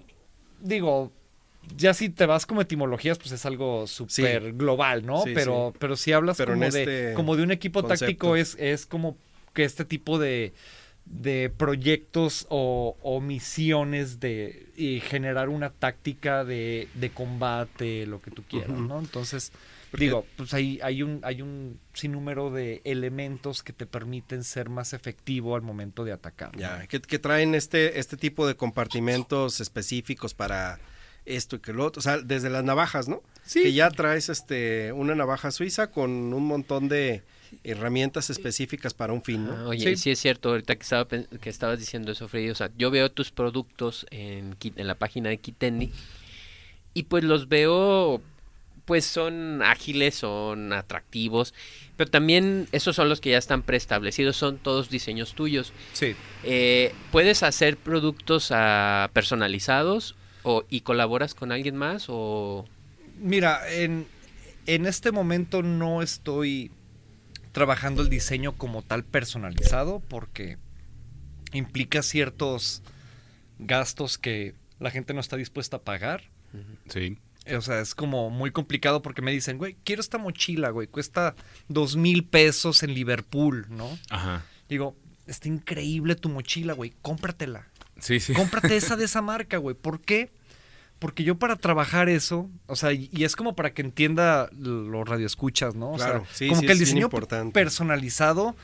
Digo, 0.60 1.12
ya 1.78 1.93
si 1.93 2.10
te 2.10 2.26
vas 2.26 2.45
como 2.45 2.62
etimologías, 2.62 3.17
pues 3.17 3.32
es 3.32 3.45
algo 3.45 3.88
súper 3.88 4.54
global, 4.54 5.06
¿no? 5.06 5.24
Sí, 5.24 5.32
pero, 5.34 5.74
pero 5.80 5.95
si 5.95 6.12
hablas 6.12 6.38
Pero 6.38 6.54
como, 6.54 6.62
de, 6.69 6.80
este 6.84 7.13
como 7.13 7.36
de 7.36 7.43
un 7.43 7.52
equipo 7.52 7.82
concepto. 7.82 8.06
táctico, 8.06 8.36
es, 8.36 8.56
es 8.60 8.86
como 8.86 9.17
que 9.54 9.63
este 9.63 9.86
tipo 9.86 10.19
de, 10.19 10.54
de 11.06 11.52
proyectos 11.56 12.48
o, 12.50 12.98
o 13.02 13.22
misiones 13.22 14.20
de 14.20 14.68
y 14.76 15.00
generar 15.02 15.50
una 15.50 15.70
táctica 15.70 16.44
de, 16.44 16.88
de 16.96 17.10
combate, 17.12 18.06
lo 18.08 18.22
que 18.22 18.32
tú 18.32 18.44
quieras. 18.44 18.72
¿no? 18.78 19.00
Entonces, 19.00 19.52
Porque- 19.91 20.06
digo, 20.06 20.26
pues 20.36 20.54
hay, 20.54 20.80
hay 20.82 21.04
un, 21.04 21.20
hay 21.24 21.41
un 21.44 21.80
sinnúmero 21.94 22.50
de 22.52 22.82
elementos 22.86 23.62
que 23.63 23.72
te 23.72 23.86
permiten 23.86 24.44
ser 24.44 24.70
más 24.70 24.94
efectivo 24.94 25.56
al 25.56 25.62
momento 25.62 26.04
de 26.04 26.12
atacar. 26.12 26.54
¿no? 26.56 26.60
Ya, 26.60 26.88
que, 26.88 27.00
que 27.00 27.20
traen 27.20 27.54
este, 27.56 28.00
este 28.00 28.18
tipo 28.18 28.48
de 28.48 28.56
compartimentos 28.56 29.62
específicos 29.62 30.34
para 30.34 30.80
esto 31.26 31.56
y 31.56 31.60
que 31.60 31.72
lo 31.72 31.86
otro. 31.86 32.00
O 32.00 32.04
sea, 32.04 32.18
desde 32.18 32.50
las 32.50 32.63
navajas, 32.63 33.08
¿no? 33.08 33.22
Sí. 33.44 33.62
Que 33.63 33.74
ya 33.74 33.89
traes 33.91 34.30
este 34.30 34.91
una 34.91 35.13
navaja 35.15 35.52
suiza 35.52 35.91
con 35.91 36.10
un 36.34 36.46
montón 36.46 36.88
de 36.89 37.24
herramientas 37.63 38.30
específicas 38.30 38.94
para 38.94 39.13
un 39.13 39.22
fin, 39.24 39.48
Ah, 39.50 39.56
¿no? 39.63 39.70
oye, 39.70 39.96
Sí. 39.96 40.04
sí 40.04 40.12
es 40.12 40.20
cierto, 40.20 40.50
ahorita 40.50 40.76
que, 40.76 40.84
estaba, 40.84 41.08
que 41.08 41.50
estabas 41.50 41.80
diciendo 41.80 42.12
eso, 42.12 42.28
Freddy, 42.28 42.50
o 42.50 42.56
sea, 42.56 42.70
yo 42.78 42.91
veo 42.91 43.12
tus 43.12 43.32
productos 43.32 44.06
en 44.12 44.56
la 44.76 44.96
página 44.96 45.30
de 45.30 45.38
Kitendi 45.38 45.91
y 46.94 47.04
pues 47.04 47.24
los 47.24 47.50
veo, 47.50 48.22
pues 48.86 49.06
son 49.06 49.62
ágiles, 49.63 50.15
son 50.15 50.72
atractivos, 50.74 51.54
pero 51.98 52.10
también 52.10 52.68
esos 52.72 52.96
son 52.96 53.10
los 53.10 53.20
que 53.22 53.32
ya 53.32 53.38
están 53.38 53.63
preestablecidos, 53.63 54.36
son 54.38 54.58
todos 54.58 54.89
diseños 54.89 55.34
tuyos. 55.34 55.74
Sí. 55.94 56.15
Eh, 56.44 56.94
¿Puedes 57.12 57.41
hacer 57.44 57.78
productos 57.78 58.50
ah, 58.52 59.10
personalizados 59.13 60.15
o, 60.44 60.63
y 60.70 60.82
colaboras 60.82 61.34
con 61.34 61.52
alguien 61.52 61.76
más 61.76 62.06
o...? 62.10 62.65
Mira, 63.20 63.62
en, 63.74 64.06
en 64.68 64.86
este 64.86 65.12
momento 65.12 65.63
no 65.63 66.02
estoy 66.02 66.70
trabajando 67.56 68.02
el 68.02 68.10
diseño 68.10 68.52
como 68.52 68.82
tal 68.82 69.06
personalizado 69.06 70.02
porque 70.02 70.58
implica 71.54 72.04
ciertos 72.04 72.84
gastos 73.60 74.18
que 74.18 74.56
la 74.78 74.91
gente 74.91 75.13
no 75.13 75.22
está 75.22 75.38
dispuesta 75.38 75.78
a 75.78 75.82
pagar. 75.82 76.24
Sí. 76.89 77.18
O 77.56 77.62
sea, 77.62 77.80
es 77.80 77.96
como 77.96 78.30
muy 78.30 78.52
complicado 78.52 79.02
porque 79.02 79.22
me 79.22 79.32
dicen, 79.32 79.58
güey, 79.58 79.78
quiero 79.86 80.02
esta 80.02 80.18
mochila, 80.18 80.70
güey, 80.72 80.88
cuesta 80.88 81.34
dos 81.70 81.96
mil 81.96 82.26
pesos 82.26 82.84
en 82.84 82.94
Liverpool, 82.94 83.68
¿no? 83.70 83.98
Ajá. 84.10 84.44
Digo, 84.68 84.98
está 85.26 85.48
increíble 85.48 86.15
tu 86.15 86.28
mochila, 86.28 86.74
güey, 86.74 86.91
cómpratela. 87.02 87.70
Sí, 88.02 88.20
sí. 88.20 88.34
Cómprate 88.34 88.76
esa 88.76 88.98
de 88.98 89.06
esa 89.06 89.22
marca, 89.22 89.60
güey. 89.60 89.78
¿Por 89.78 90.02
qué? 90.02 90.30
Porque 91.00 91.24
yo 91.24 91.36
para 91.36 91.56
trabajar 91.58 92.08
eso, 92.10 92.50
o 92.68 92.76
sea, 92.76 92.94
y, 92.94 93.10
es 93.24 93.36
como 93.36 93.56
para 93.56 93.74
que 93.74 93.82
entienda 93.82 94.50
los 94.58 95.08
radioescuchas, 95.08 95.76
¿no? 95.76 95.92
O 95.92 95.96
Claro, 95.98 96.26
sea, 96.26 96.36
sí, 96.36 96.48
como 96.48 96.62
sí, 96.62 96.68
que 96.68 96.74
el 96.74 96.80
diseño 96.80 97.10
personalizado 97.52 98.56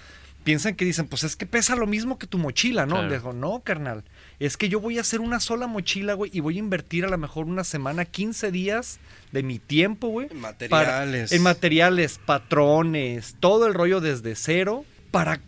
piensan 0.43 0.75
que 0.75 0.85
dicen, 0.85 1.07
pues 1.07 1.23
es 1.23 1.35
que 1.35 1.45
pesa 1.45 1.75
lo 1.75 1.85
mismo 1.85 2.17
que 2.17 2.25
tu 2.27 2.37
mochila, 2.39 2.85
¿no? 2.85 2.95
Claro. 2.95 3.09
Le 3.09 3.17
digo, 3.17 3.33
no, 3.33 3.59
carnal. 3.63 4.03
Es 4.39 4.57
que 4.57 4.69
yo 4.69 4.79
voy 4.79 4.97
a 4.97 5.01
hacer 5.01 5.19
una 5.19 5.39
sola 5.39 5.67
mochila, 5.67 6.13
güey, 6.15 6.31
y 6.33 6.39
voy 6.39 6.55
a 6.55 6.59
invertir 6.59 7.05
a 7.05 7.09
lo 7.09 7.17
mejor 7.17 7.45
una 7.45 7.63
semana, 7.63 8.05
15 8.05 8.51
días 8.51 8.99
de 9.31 9.43
mi 9.43 9.59
tiempo, 9.59 10.07
güey. 10.07 10.27
En 10.31 10.41
para- 10.41 10.51
materiales. 10.87 11.31
en 11.31 11.43
materiales, 11.43 12.19
patrones, 12.25 13.35
todo 13.39 13.67
el 13.67 13.73
rollo 13.73 14.01
desde 14.01 14.35
cero 14.35 14.83
para 15.11 15.41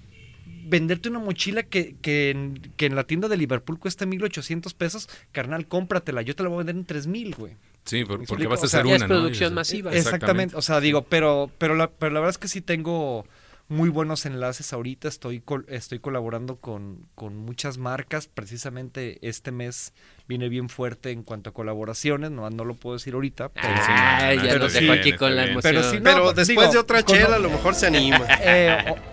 venderte 0.65 1.09
una 1.09 1.19
mochila 1.19 1.63
que, 1.63 1.95
que, 2.01 2.29
en, 2.31 2.61
que 2.77 2.85
en 2.85 2.95
la 2.95 3.03
tienda 3.05 3.27
de 3.27 3.37
Liverpool 3.37 3.79
cuesta 3.79 4.05
1800 4.05 4.73
pesos, 4.73 5.09
carnal, 5.31 5.67
cómpratela, 5.67 6.21
yo 6.21 6.35
te 6.35 6.43
la 6.43 6.49
voy 6.49 6.55
a 6.55 6.57
vender 6.59 6.75
en 6.75 6.85
3000, 6.85 7.35
güey. 7.35 7.53
Sí, 7.85 8.05
por- 8.05 8.19
¿Me 8.19 8.25
porque 8.25 8.47
vas 8.47 8.61
a 8.61 8.65
O 8.65 8.67
sea, 8.67 8.79
hacer 8.79 8.89
ya 8.89 8.95
una, 8.95 9.05
es 9.05 9.09
producción 9.09 9.53
masiva. 9.53 9.91
Exactamente, 9.93 10.55
o 10.55 10.61
sea, 10.61 10.79
digo, 10.79 11.03
pero, 11.03 11.51
pero, 11.57 11.75
la, 11.75 11.89
pero 11.89 12.13
la 12.13 12.19
verdad 12.21 12.31
es 12.31 12.37
que 12.37 12.47
sí 12.47 12.61
tengo 12.61 13.25
muy 13.69 13.89
buenos 13.89 14.25
enlaces 14.25 14.71
ahorita, 14.73 15.07
estoy, 15.07 15.39
col- 15.39 15.65
estoy 15.69 15.99
colaborando 15.99 16.57
con, 16.57 17.07
con 17.15 17.35
muchas 17.37 17.77
marcas, 17.77 18.27
precisamente 18.27 19.17
este 19.27 19.51
mes 19.51 19.93
viene 20.27 20.47
bien 20.49 20.69
fuerte 20.69 21.11
en 21.11 21.23
cuanto 21.23 21.49
a 21.49 21.53
colaboraciones, 21.53 22.29
no, 22.29 22.49
no 22.49 22.65
lo 22.65 22.75
puedo 22.75 22.95
decir 22.97 23.13
ahorita, 23.15 23.49
pero... 23.49 23.67
sí, 23.67 23.89
no, 23.91 23.95
Ay, 23.97 24.37
no, 24.37 24.43
ya 24.43 24.49
pero 24.51 24.63
nos 24.65 24.73
sí, 24.73 24.79
dejó 24.81 24.93
bien, 24.93 24.99
aquí 24.99 25.13
con 25.17 25.35
la 25.35 25.43
emoción. 25.45 25.61
Pero 25.73 25.89
sí, 25.89 25.97
no, 25.97 26.03
Pero 26.03 26.25
después 26.33 26.47
digo, 26.47 26.71
de 26.71 26.77
otra 26.77 27.03
chela, 27.03 27.35
a 27.37 27.39
lo 27.39 27.49
mejor 27.49 27.73
se 27.75 27.87
anima. 27.87 28.25
Eh, 28.41 28.77
o, 28.91 29.12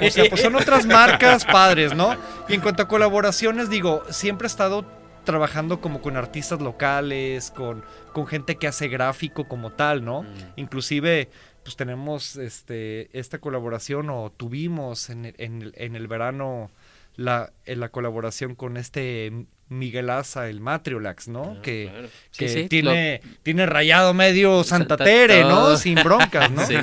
o- 0.00 0.10
sea, 0.10 0.24
pues 0.28 0.40
son 0.42 0.54
otras 0.56 0.86
marcas 0.86 1.44
padres, 1.44 1.94
¿no? 1.94 2.16
Y 2.48 2.54
en 2.54 2.60
cuanto 2.60 2.82
a 2.82 2.88
colaboraciones, 2.88 3.70
digo, 3.70 4.02
siempre 4.10 4.46
he 4.46 4.48
estado 4.50 4.84
trabajando 5.24 5.80
como 5.80 6.00
con 6.00 6.16
artistas 6.16 6.60
locales, 6.60 7.50
con, 7.50 7.84
con 8.12 8.26
gente 8.26 8.56
que 8.56 8.66
hace 8.66 8.88
gráfico 8.88 9.46
como 9.48 9.70
tal, 9.72 10.04
¿no? 10.04 10.22
Mm. 10.22 10.26
Inclusive, 10.56 11.28
pues 11.62 11.76
tenemos 11.76 12.36
este, 12.36 13.10
esta 13.18 13.38
colaboración 13.38 14.08
o 14.10 14.32
tuvimos 14.34 15.10
en, 15.10 15.26
el- 15.26 15.34
en 15.38 15.72
en 15.76 15.94
el 15.96 16.08
verano 16.08 16.70
la, 17.16 17.52
en 17.66 17.80
la 17.80 17.90
colaboración 17.90 18.54
con 18.54 18.76
este 18.78 19.46
Miguel 19.70 20.10
Asa, 20.10 20.48
el 20.50 20.60
Matriolax, 20.60 21.28
¿no? 21.28 21.54
Ah, 21.58 21.62
que 21.62 21.88
claro. 21.90 22.08
Que 22.36 22.48
sí, 22.48 22.68
tiene, 22.68 23.22
tiene 23.42 23.64
rayado 23.66 24.12
medio 24.12 24.62
Santa 24.64 24.98
Santa 24.98 25.04
Tere, 25.04 25.42
¿no? 25.44 25.76
Sin 25.76 25.94
broncas, 25.94 26.50
¿no? 26.50 26.62
Sí. 26.66 26.74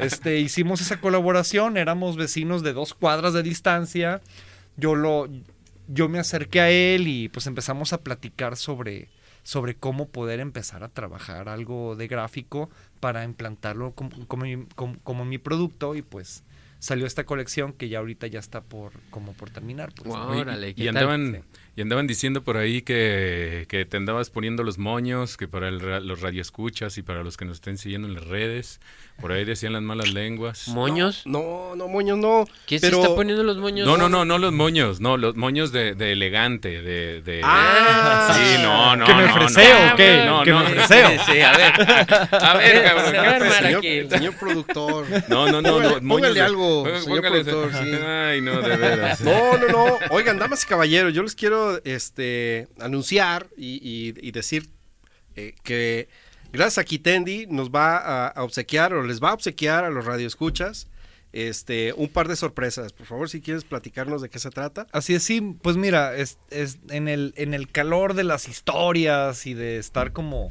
Este, 0.00 0.38
hicimos 0.38 0.80
esa 0.80 1.00
colaboración, 1.00 1.76
éramos 1.76 2.16
vecinos 2.16 2.62
de 2.62 2.72
dos 2.72 2.94
cuadras 2.94 3.32
de 3.34 3.42
distancia. 3.42 4.20
Yo 4.76 4.94
lo, 4.94 5.28
yo 5.88 6.08
me 6.08 6.18
acerqué 6.20 6.60
a 6.60 6.70
él 6.70 7.08
y 7.08 7.28
pues 7.28 7.46
empezamos 7.48 7.92
a 7.92 7.98
platicar 8.02 8.56
sobre, 8.56 9.08
sobre 9.42 9.74
cómo 9.74 10.08
poder 10.08 10.38
empezar 10.40 10.84
a 10.84 10.88
trabajar 10.88 11.48
algo 11.48 11.96
de 11.96 12.06
gráfico 12.06 12.70
para 13.00 13.24
implantarlo 13.24 13.92
como, 13.92 14.10
como, 14.28 14.44
mi- 14.44 14.66
como- 14.76 14.98
como 15.02 15.24
mi 15.24 15.38
producto 15.38 15.96
y 15.96 16.02
pues 16.02 16.44
salió 16.78 17.06
esta 17.06 17.24
colección 17.24 17.72
que 17.72 17.88
ya 17.88 17.98
ahorita 17.98 18.28
ya 18.28 18.38
está 18.38 18.60
por 18.60 18.92
como 19.10 19.32
por 19.32 19.50
terminar. 19.50 19.92
pues, 19.96 20.08
¿no? 20.14 20.28
Oye, 20.28 20.40
Órale, 20.42 20.68
y, 20.68 20.74
¿qué 20.74 20.82
y 20.82 20.86
tal? 20.86 20.96
andaban 20.98 21.42
y 21.78 21.80
andaban 21.80 22.08
diciendo 22.08 22.42
por 22.42 22.56
ahí 22.56 22.82
que, 22.82 23.66
que 23.68 23.84
te 23.84 23.96
andabas 23.96 24.30
poniendo 24.30 24.64
los 24.64 24.78
moños, 24.78 25.36
que 25.36 25.46
para 25.46 25.68
el 25.68 25.78
los 25.78 26.20
radioescuchas 26.20 26.98
y 26.98 27.04
para 27.04 27.22
los 27.22 27.36
que 27.36 27.44
nos 27.44 27.58
estén 27.58 27.78
siguiendo 27.78 28.08
en 28.08 28.14
las 28.14 28.26
redes, 28.26 28.80
por 29.20 29.32
ahí 29.32 29.44
decían 29.44 29.72
las 29.72 29.82
malas 29.82 30.12
lenguas. 30.12 30.68
¿Moños? 30.68 31.22
No, 31.26 31.74
no, 31.76 31.88
moños 31.88 32.18
no. 32.18 32.44
¿Quién 32.66 32.80
pero... 32.80 32.98
se 32.98 33.02
está 33.02 33.14
poniendo 33.16 33.42
los 33.42 33.56
moños? 33.58 33.86
No, 33.86 33.96
no, 33.96 34.08
no, 34.08 34.24
no 34.24 34.38
los 34.38 34.52
moños, 34.52 35.00
no, 35.00 35.16
los 35.16 35.34
moños 35.36 35.72
de, 35.72 35.94
de 35.94 36.12
elegante, 36.12 36.82
de, 36.82 37.20
de- 37.22 37.40
Ah. 37.42 38.32
sí, 38.34 38.62
no, 38.62 38.94
no, 38.96 39.04
¿Que 39.06 39.14
me 39.14 39.26
no, 39.26 39.30
ofreceo 39.34 39.86
no, 39.86 39.92
o 39.92 39.96
qué? 39.96 40.22
No, 40.24 40.42
¿Que 40.44 40.50
no, 40.50 40.58
me 40.58 40.64
no, 40.64 40.70
ofreceo? 40.82 41.08
Sí, 41.10 41.16
sí, 41.32 41.40
a 41.40 41.56
ver. 41.56 41.72
A 42.32 42.56
ver, 42.56 42.82
cabrón, 42.84 43.04
Se 43.06 43.12
¿qué 43.12 43.18
va 43.18 43.22
a 43.24 43.30
armar 43.34 43.48
pasa? 43.48 43.62
Señor, 43.62 43.78
aquí. 43.78 44.08
señor 44.08 44.34
productor. 44.38 45.06
No, 45.28 45.46
no, 45.50 45.60
no, 45.60 45.62
no, 45.62 45.70
Póngale- 45.78 46.00
moños 46.00 46.08
póngale 46.08 46.34
de- 46.34 46.40
algo, 46.40 46.84
Póngale- 46.84 47.00
señor 47.02 47.18
póngale- 47.24 47.44
productor, 47.44 47.82
sí. 47.84 47.90
Ay, 48.06 48.40
no, 48.40 48.62
de 48.62 48.76
veras. 48.76 49.20
No, 49.20 49.56
no, 49.58 49.68
no. 49.68 49.98
Oigan, 50.10 50.38
damas 50.38 50.62
y 50.62 50.66
caballeros, 50.66 51.12
yo 51.12 51.22
les 51.22 51.34
quiero 51.34 51.82
este, 51.84 52.68
anunciar 52.80 53.48
y, 53.56 53.74
y- 53.82 54.14
y 54.20 54.30
decir 54.30 54.68
eh, 55.36 55.54
que 55.62 56.08
gracias 56.52 56.78
a 56.78 56.84
Kitendi 56.84 57.46
nos 57.46 57.70
va 57.70 58.28
a, 58.28 58.42
obsequiar 58.42 58.92
o 58.94 59.02
les 59.02 59.22
va 59.22 59.30
a 59.30 59.34
obsequiar 59.34 59.84
a 59.84 59.90
los 59.90 60.04
radioescuchas 60.04 60.88
este, 61.32 61.92
un 61.92 62.08
par 62.08 62.26
de 62.28 62.36
sorpresas. 62.36 62.92
Por 62.92 63.06
favor, 63.06 63.28
si 63.28 63.40
quieres 63.40 63.64
platicarnos 63.64 64.22
de 64.22 64.30
qué 64.30 64.38
se 64.38 64.50
trata. 64.50 64.86
Así 64.92 65.14
es, 65.14 65.22
sí, 65.22 65.40
pues 65.62 65.76
mira, 65.76 66.16
es, 66.16 66.38
es 66.50 66.78
en, 66.88 67.06
el, 67.08 67.34
en 67.36 67.54
el 67.54 67.70
calor 67.70 68.14
de 68.14 68.24
las 68.24 68.48
historias 68.48 69.46
y 69.46 69.54
de 69.54 69.78
estar 69.78 70.12
como, 70.12 70.50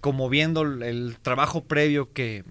como 0.00 0.28
viendo 0.28 0.62
el, 0.62 1.16
trabajo 1.22 1.64
previo 1.64 2.12
que, 2.12 2.44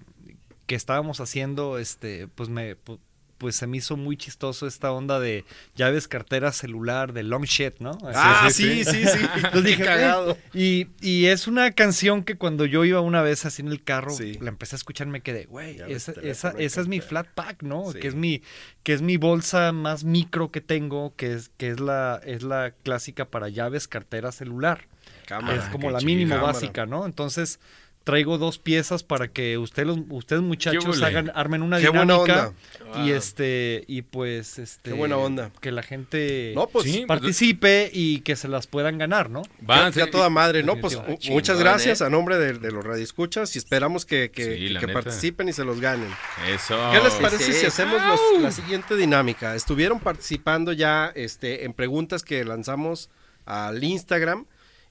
que 0.66 0.74
estábamos 0.74 1.20
haciendo, 1.20 1.78
este, 1.78 2.26
pues 2.28 2.48
me 2.48 2.76
pu- 2.76 3.00
pues 3.38 3.56
se 3.56 3.66
me 3.66 3.76
hizo 3.78 3.96
muy 3.96 4.16
chistoso 4.16 4.66
esta 4.66 4.92
onda 4.92 5.18
de 5.20 5.44
llaves, 5.76 6.08
cartera, 6.08 6.52
celular, 6.52 7.12
de 7.12 7.22
long 7.22 7.44
shit, 7.44 7.78
¿no? 7.78 7.92
Así 7.92 8.04
ah, 8.14 8.48
sí, 8.50 8.84
sí, 8.84 9.04
sí. 9.06 9.18
Entonces 9.36 9.52
Qué 9.52 9.62
dije, 9.62 9.84
cagado. 9.84 10.32
"Eh". 10.54 10.88
y, 11.00 11.06
y 11.08 11.26
es 11.26 11.46
una 11.46 11.70
canción 11.72 12.24
que 12.24 12.36
cuando 12.36 12.64
yo 12.66 12.84
iba 12.84 13.00
una 13.00 13.22
vez 13.22 13.44
así 13.46 13.62
en 13.62 13.68
el 13.68 13.82
carro, 13.82 14.10
Sí. 14.10 14.36
la 14.40 14.48
empecé 14.48 14.74
a 14.74 14.78
escuchar, 14.78 15.06
me 15.06 15.20
quedé, 15.20 15.44
güey, 15.46 15.80
esa, 15.88 16.12
esa, 16.22 16.54
y 16.58 16.64
esa 16.64 16.80
es 16.80 16.88
mi 16.88 17.00
flat 17.00 17.28
pack, 17.34 17.62
¿no? 17.62 17.92
Sí. 17.92 18.00
Que 18.00 18.08
es 18.08 18.14
mi, 18.14 18.42
que 18.82 18.92
es 18.92 19.02
mi 19.02 19.16
bolsa 19.16 19.72
más 19.72 20.04
micro 20.04 20.50
que 20.50 20.60
tengo, 20.60 21.14
que 21.16 21.32
es, 21.34 21.50
que 21.56 21.68
es 21.70 21.80
la, 21.80 22.20
es 22.24 22.42
la 22.42 22.72
clásica 22.82 23.24
para 23.24 23.48
llaves, 23.48 23.88
cartera, 23.88 24.32
celular. 24.32 24.86
Cámara. 25.26 25.62
es 25.62 25.68
como 25.70 25.90
la 25.90 26.00
mínima 26.00 26.36
básica, 26.38 26.86
¿no? 26.86 27.04
Entonces 27.04 27.60
traigo 28.08 28.38
dos 28.38 28.58
piezas 28.58 29.02
para 29.02 29.28
que 29.28 29.58
ustedes, 29.58 29.86
los- 29.88 29.98
ustedes 30.08 30.40
muchachos 30.40 31.02
hagan, 31.02 31.30
armen 31.34 31.60
una 31.60 31.78
Qué 31.78 31.90
buena 31.90 32.14
dinámica 32.14 32.54
onda. 32.86 33.04
y 33.04 33.10
este 33.10 33.84
y 33.86 34.00
pues 34.00 34.58
este 34.58 34.92
Qué 34.92 34.96
buena 34.96 35.18
onda. 35.18 35.50
que 35.60 35.70
la 35.72 35.82
gente 35.82 36.52
No, 36.54 36.68
pues 36.68 36.86
Sí, 36.86 37.04
participe 37.06 37.90
y 37.92 38.20
que 38.20 38.34
se 38.34 38.48
las 38.48 38.66
puedan 38.66 38.96
ganar, 38.96 39.28
¿no? 39.28 39.42
Va, 39.68 39.90
ya, 39.90 39.90
ya 39.90 40.04
sí, 40.06 40.10
toda 40.10 40.30
madre, 40.30 40.62
¿no? 40.62 40.76
Pues 40.78 40.96
muchas 40.96 41.18
Chingón, 41.58 41.58
gracias 41.58 42.00
¿eh? 42.00 42.04
a 42.04 42.08
nombre 42.08 42.38
de, 42.38 42.54
de 42.54 42.70
los 42.72 42.82
radioescuchas 42.82 43.54
y 43.54 43.58
esperamos 43.58 44.06
que, 44.06 44.30
que, 44.30 44.56
Sí, 44.56 44.74
que 44.78 44.88
participen 44.88 45.50
y 45.50 45.52
se 45.52 45.64
los 45.66 45.78
ganen. 45.78 46.08
Eso. 46.48 46.78
¿Qué 46.92 47.00
les 47.02 47.12
sí, 47.12 47.18
parece 47.20 47.44
sí. 47.44 47.52
si 47.52 47.66
hacemos 47.66 48.00
los- 48.00 48.42
la 48.42 48.50
siguiente 48.52 48.96
dinámica? 48.96 49.54
Estuvieron 49.54 50.00
participando 50.00 50.72
ya 50.72 51.12
este, 51.14 51.66
en 51.66 51.74
preguntas 51.74 52.22
que 52.22 52.42
lanzamos 52.46 53.10
al 53.44 53.84
Instagram. 53.84 54.46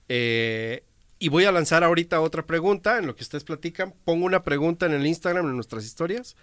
eh, 0.10 0.84
y 1.20 1.30
voy 1.30 1.46
a 1.46 1.52
lanzar 1.52 1.84
ahorita 1.84 2.22
otra 2.22 2.46
pregunta 2.46 2.98
en 2.98 3.08
lo 3.08 3.16
que 3.16 3.24
ustedes 3.24 3.44
platican. 3.44 3.94
Pongo 4.06 4.26
una 4.26 4.44
pregunta 4.44 4.86
en 4.86 4.94
el 4.94 5.06
Instagram, 5.06 5.46
en 5.48 5.56
nuestras 5.56 5.86
historias. 5.86 6.36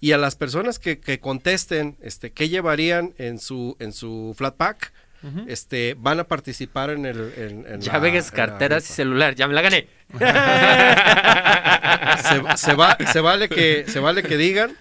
Y 0.00 0.12
a 0.12 0.18
las 0.18 0.36
personas 0.36 0.78
que, 0.78 1.00
que 1.00 1.18
contesten 1.18 1.96
este, 2.00 2.30
qué 2.30 2.48
llevarían 2.48 3.14
en 3.18 3.38
su, 3.40 3.76
en 3.80 3.92
su 3.92 4.34
flat 4.36 4.56
pack, 4.56 4.92
este, 5.48 5.96
van 5.98 6.20
a 6.20 6.24
participar 6.28 6.90
en 6.90 7.04
el... 7.04 7.32
En, 7.36 7.66
en 7.66 7.80
la- 7.80 7.90
en 8.28 8.34
la 8.36 8.36
carteras 8.36 8.84
y 8.84 8.86
rifa. 8.86 8.94
celular. 8.94 9.34
Ya 9.34 9.48
me 9.48 9.54
la 9.54 9.62
gané. 9.62 9.88
se, 12.22 12.56
se 12.66 12.74
va, 12.74 12.96
se 13.12 13.20
vale 13.20 13.48
que 13.48 13.84
se 13.88 13.98
vale 14.00 14.22
que 14.22 14.36
digan. 14.36 14.76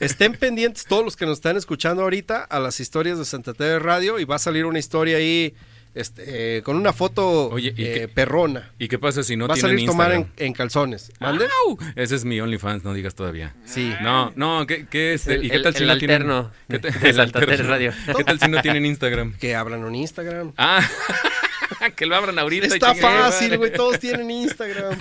Estén 0.00 0.34
pendientes 0.34 0.84
todos 0.84 1.04
los 1.04 1.16
que 1.16 1.24
nos 1.26 1.38
están 1.38 1.56
escuchando 1.56 2.02
ahorita 2.02 2.44
a 2.44 2.60
las 2.60 2.80
historias 2.80 3.18
de 3.18 3.24
Santa 3.24 3.54
Tere 3.54 3.78
Radio 3.78 4.18
y 4.18 4.24
va 4.24 4.36
a 4.36 4.38
salir 4.40 4.66
una 4.66 4.78
historia 4.78 5.16
ahí 5.18 5.54
este, 5.94 6.58
eh, 6.58 6.62
con 6.62 6.76
una 6.76 6.92
foto 6.92 7.48
Oye, 7.50 7.74
¿y 7.76 7.84
eh, 7.84 7.92
qué- 7.94 8.08
perrona. 8.08 8.70
¿Y 8.78 8.88
qué 8.88 8.98
pasa 8.98 9.22
si 9.22 9.36
no 9.36 9.48
va 9.48 9.54
a 9.54 9.56
salir 9.56 9.86
tomar 9.86 10.12
en, 10.12 10.20
Instagram? 10.20 10.46
en 10.46 10.52
calzones. 10.52 11.12
¿Mande? 11.20 11.46
¡Au! 11.66 11.78
Ese 11.96 12.14
es 12.16 12.24
mi 12.24 12.40
OnlyFans, 12.40 12.84
no 12.84 12.94
digas 12.94 13.14
todavía. 13.14 13.54
Sí. 13.64 13.92
No, 14.02 14.32
no, 14.36 14.66
¿qué, 14.66 14.86
qué 14.86 15.14
este, 15.14 15.34
El- 15.34 15.44
¿y 15.46 15.50
qué 15.50 15.56
el- 15.56 15.62
tal 15.62 15.74
si 15.74 15.82
el 15.82 15.86
no 15.88 15.92
alterno 15.94 16.50
tienen... 16.68 16.82
¿qué 16.82 16.88
de 16.88 16.92
tal- 17.00 17.06
el 17.08 17.14
Santa 17.16 17.40
Tere 17.40 17.52
alterno. 17.52 17.70
Radio. 17.74 17.92
¿Qué 18.16 18.24
tal 18.24 18.40
si 18.40 18.48
no 18.48 18.62
tienen 18.62 18.86
Instagram? 18.86 19.34
Que 19.38 19.54
abran 19.54 19.84
un 19.84 19.94
Instagram. 19.94 20.52
Ah, 20.56 20.82
que 21.96 22.06
lo 22.06 22.16
abran 22.16 22.38
ahorita. 22.38 22.66
Está 22.66 22.92
chingue, 22.92 23.02
fácil, 23.02 23.56
güey. 23.58 23.72
Todos 23.72 23.98
tienen 23.98 24.30
Instagram. 24.30 24.98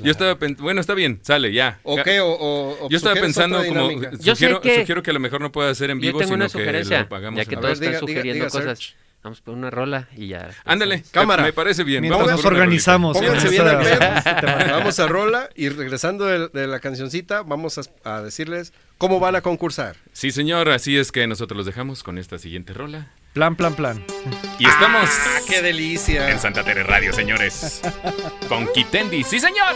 Yo 0.00 0.10
estaba 0.10 0.38
pensando, 0.38 0.62
bueno, 0.62 0.80
está 0.80 0.94
bien, 0.94 1.18
sale, 1.22 1.52
ya. 1.52 1.80
¿O 1.82 1.96
qué? 2.02 2.20
O, 2.20 2.28
o- 2.30 2.86
o 2.86 2.88
Yo 2.88 2.96
estaba 2.96 3.14
pensando 3.20 3.64
como? 3.66 3.90
Yo 3.92 4.10
sé 4.10 4.46
sugiero, 4.46 4.60
que- 4.60 4.80
sugiero 4.80 5.02
que 5.02 5.10
a 5.10 5.14
lo 5.14 5.20
mejor 5.20 5.40
no 5.40 5.50
pueda 5.52 5.74
ser 5.74 5.90
en 5.90 5.98
Yo 5.98 6.08
vivo, 6.08 6.18
tengo 6.20 6.32
sino 6.34 6.44
una 6.44 6.48
que 6.82 6.94
lo 6.98 7.08
pagamos. 7.08 7.38
Ya 7.38 7.44
que 7.44 7.56
todos 7.56 7.80
están 7.80 7.98
sugiriendo 8.00 8.32
diga, 8.34 8.48
cosas. 8.50 8.94
Vamos 9.22 9.42
por 9.42 9.52
una 9.54 9.68
rola 9.68 10.08
y 10.16 10.28
ya. 10.28 10.48
Ándale, 10.64 11.02
Cámara. 11.10 11.42
Me 11.42 11.52
parece 11.52 11.84
bien. 11.84 12.00
Mientras 12.00 12.26
vamos 12.26 12.42
nos 12.42 12.50
organizamos. 12.50 13.18
Pónganse 13.18 13.48
en 13.48 13.50
bien 13.52 13.68
al 13.68 13.86
esta- 13.86 14.40
pedo. 14.40 14.76
Vamos 14.78 14.98
a 14.98 15.06
rola 15.08 15.50
y 15.54 15.68
regresando 15.68 16.24
de, 16.24 16.48
de 16.48 16.66
la 16.66 16.80
cancioncita, 16.80 17.42
vamos 17.42 17.76
a, 17.76 17.82
a 18.10 18.22
decirles 18.22 18.72
cómo 18.96 19.20
van 19.20 19.36
a 19.36 19.42
concursar. 19.42 19.96
Sí, 20.14 20.30
señor, 20.30 20.70
así 20.70 20.96
es 20.96 21.12
que 21.12 21.26
nosotros 21.26 21.56
los 21.58 21.66
dejamos 21.66 22.02
con 22.02 22.16
esta 22.16 22.38
siguiente 22.38 22.72
rola. 22.72 23.08
Plan, 23.34 23.56
plan, 23.56 23.74
plan. 23.74 24.02
Y 24.58 24.66
estamos 24.66 25.08
¡Ah, 25.10 25.38
qué 25.46 25.60
delicia! 25.60 26.30
en 26.30 26.38
Santa 26.38 26.64
Tere 26.64 26.82
Radio, 26.82 27.12
señores. 27.12 27.82
Con 28.48 28.72
Kitendi. 28.72 29.22
¡Sí, 29.22 29.38
señor! 29.38 29.74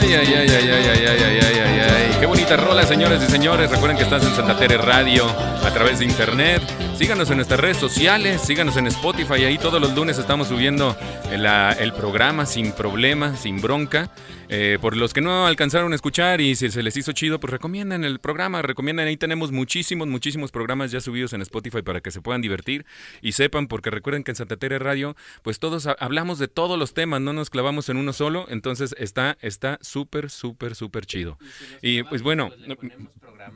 Ay, 0.00 0.14
ay, 0.14 0.34
ay, 0.34 0.48
ay, 0.48 0.68
ay, 0.68 0.88
ay, 0.88 1.06
ay, 1.06 1.22
ay, 1.24 1.40
ay, 1.40 1.58
ay, 1.58 1.80
ay. 1.80 2.05
Qué 2.18 2.24
bonita 2.24 2.56
rola, 2.56 2.84
señores 2.84 3.22
y 3.22 3.30
señores. 3.30 3.70
Recuerden 3.70 3.98
que 3.98 4.04
estás 4.04 4.24
en 4.24 4.34
Santa 4.34 4.56
Tere 4.56 4.78
Radio 4.78 5.26
a 5.26 5.70
través 5.70 5.98
de 5.98 6.06
internet. 6.06 6.62
Síganos 6.96 7.28
en 7.30 7.36
nuestras 7.36 7.60
redes 7.60 7.76
sociales, 7.76 8.40
síganos 8.40 8.76
en 8.78 8.86
Spotify. 8.86 9.44
Ahí 9.44 9.58
todos 9.58 9.80
los 9.80 9.94
lunes 9.94 10.16
estamos 10.18 10.48
subiendo 10.48 10.96
la- 11.30 11.72
el 11.72 11.92
programa 11.92 12.46
sin 12.46 12.72
problema, 12.72 13.36
sin 13.36 13.60
bronca. 13.60 14.10
Eh, 14.48 14.78
por 14.80 14.96
los 14.96 15.12
que 15.12 15.20
no 15.20 15.44
alcanzaron 15.46 15.90
a 15.92 15.96
escuchar 15.96 16.40
y 16.40 16.54
si 16.54 16.70
se 16.70 16.80
les 16.84 16.96
hizo 16.96 17.10
chido, 17.12 17.40
pues 17.40 17.50
recomiendan 17.50 18.04
el 18.04 18.20
programa, 18.20 18.62
recomiendan. 18.62 19.08
Ahí 19.08 19.16
tenemos 19.16 19.50
muchísimos, 19.50 20.06
muchísimos 20.06 20.52
programas 20.52 20.92
ya 20.92 21.00
subidos 21.00 21.32
en 21.32 21.42
Spotify 21.42 21.82
para 21.82 22.00
que 22.00 22.12
se 22.12 22.20
puedan 22.22 22.42
divertir 22.42 22.86
y 23.20 23.32
sepan, 23.32 23.66
porque 23.66 23.90
recuerden 23.90 24.22
que 24.22 24.30
en 24.30 24.36
Santa 24.36 24.56
Tere 24.56 24.78
Radio, 24.78 25.16
pues 25.42 25.58
todos 25.58 25.86
ha- 25.88 25.96
hablamos 25.98 26.38
de 26.38 26.46
todos 26.46 26.78
los 26.78 26.94
temas, 26.94 27.20
no 27.20 27.32
nos 27.32 27.50
clavamos 27.50 27.88
en 27.88 27.96
uno 27.96 28.12
solo. 28.12 28.46
Entonces 28.48 28.94
está 28.98 29.36
está 29.42 29.78
súper, 29.82 30.30
súper, 30.30 30.76
súper 30.76 31.06
chido. 31.06 31.38
Y 31.82 32.04
pues 32.04 32.22
bueno, 32.22 32.50
no- 32.68 32.76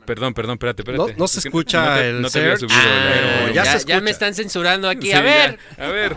perdón, 0.05 0.33
perdón, 0.33 0.53
espérate, 0.55 0.81
espérate. 0.81 1.13
No- 1.13 1.17
no 1.19 1.27
se 1.29 1.39
Es 1.39 1.43
que 1.43 1.49
escucha 1.49 1.85
no 1.85 1.95
te- 1.95 2.09
el 2.09 2.21
no 2.21 2.29
te 2.29 2.39
había 2.41 2.57
subido 2.57 2.77
Ah, 2.81 3.30
ya 3.53 3.63
ya, 3.63 3.79
se 3.79 3.85
ya 3.85 4.01
me 4.01 4.11
están 4.11 4.33
censurando 4.33 4.89
aquí. 4.89 5.07
Sí, 5.07 5.13
a 5.13 5.21
ver, 5.21 5.57
ya. 5.77 5.85
A 5.85 5.89
ver, 5.89 6.15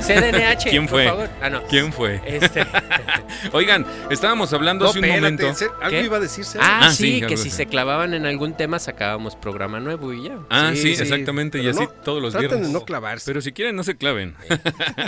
CDNH. 0.00 0.68
¿quién 0.70 0.82
por 0.86 0.90
fue? 0.90 1.04
favor. 1.06 1.30
Ah, 1.40 1.50
no. 1.50 1.62
¿Quién 1.66 1.92
fue? 1.92 2.20
Este. 2.26 2.66
Oigan, 3.52 3.86
estábamos 4.10 4.52
hablando 4.52 4.84
No, 4.84 4.90
hace 4.90 4.98
un 4.98 5.04
espérate, 5.06 5.20
momento. 5.44 5.54
Ser- 5.58 5.70
algo 5.80 5.90
¿Qué? 5.98 6.04
iba 6.04 6.16
a 6.16 6.20
decirse. 6.20 6.58
Ah, 6.60 6.80
Ah, 6.84 6.90
sí, 6.90 7.20
sí, 7.20 7.26
que 7.26 7.36
si 7.36 7.48
se 7.50 7.66
clavaban 7.66 8.12
en 8.14 8.26
algún 8.26 8.54
tema 8.56 8.78
sacábamos 8.78 9.36
programa 9.36 9.80
nuevo 9.80 10.12
y 10.12 10.24
ya. 10.24 10.38
Ah, 10.50 10.70
sí, 10.74 10.82
Sí, 10.82 10.96
sí, 10.96 11.02
exactamente, 11.02 11.62
y 11.62 11.68
así 11.68 11.80
no, 11.80 11.88
todos 11.88 12.20
los 12.20 12.32
traten 12.32 12.48
viernes. 12.50 12.68
de 12.68 12.72
no 12.74 12.84
clavarse. 12.84 13.24
Pero 13.26 13.40
si 13.40 13.52
quieren, 13.52 13.76
no 13.76 13.84
se 13.84 13.96
claven. 13.96 14.34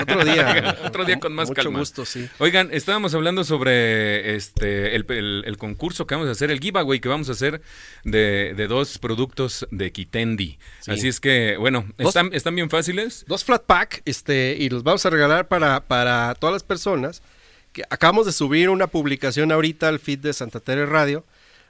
Otro 0.01 0.25
día. 0.25 0.77
Otro 0.85 1.05
día 1.05 1.19
con 1.21 1.35
más 1.35 1.49
Mucho 1.49 1.63
calma. 1.63 1.79
gusto, 1.81 2.05
sí. 2.07 2.29
Oigan, 2.39 2.71
estábamos 2.73 3.15
hablando 3.15 3.45
sobre 3.45 4.37
este 4.37 4.95
el, 4.97 5.05
el- 5.11 5.43
el 5.47 5.57
concurso 5.59 6.07
que 6.07 6.15
vamos 6.15 6.29
a 6.29 6.33
hacer, 6.33 6.51
el 6.51 6.61
giveaway 6.61 7.01
que 7.01 7.09
vamos 7.09 7.29
a 7.29 7.33
hacer 7.33 7.61
de, 8.05 8.55
de 8.57 8.67
dos 8.67 8.99
productos 8.99 9.67
de 9.71 9.93
Kitendi. 9.93 10.59
Sí. 10.81 10.91
Así 10.93 11.09
es 11.09 11.21
que, 11.21 11.36
bueno, 11.59 11.87
Dos- 11.99 12.09
están, 12.09 12.31
están 12.33 12.55
bien 12.55 12.71
fáciles. 12.71 13.25
Dos 13.29 13.45
flat 13.45 13.65
pack, 13.65 14.03
este, 14.05 14.57
y 14.59 14.69
los 14.69 14.83
vamos 14.83 15.05
a 15.07 15.11
regalar 15.11 15.49
para, 15.49 15.81
para 15.81 16.35
todas 16.35 16.53
las 16.53 16.63
personas. 16.63 17.23
Que 17.73 17.83
acabamos 17.91 18.27
de 18.27 18.33
subir 18.33 18.69
una 18.71 18.87
publicación 18.87 19.53
ahorita 19.53 19.89
al 19.89 19.99
feed 19.99 20.21
de 20.21 20.33
Santa 20.33 20.61
Tere 20.61 20.87
Radio. 20.87 21.25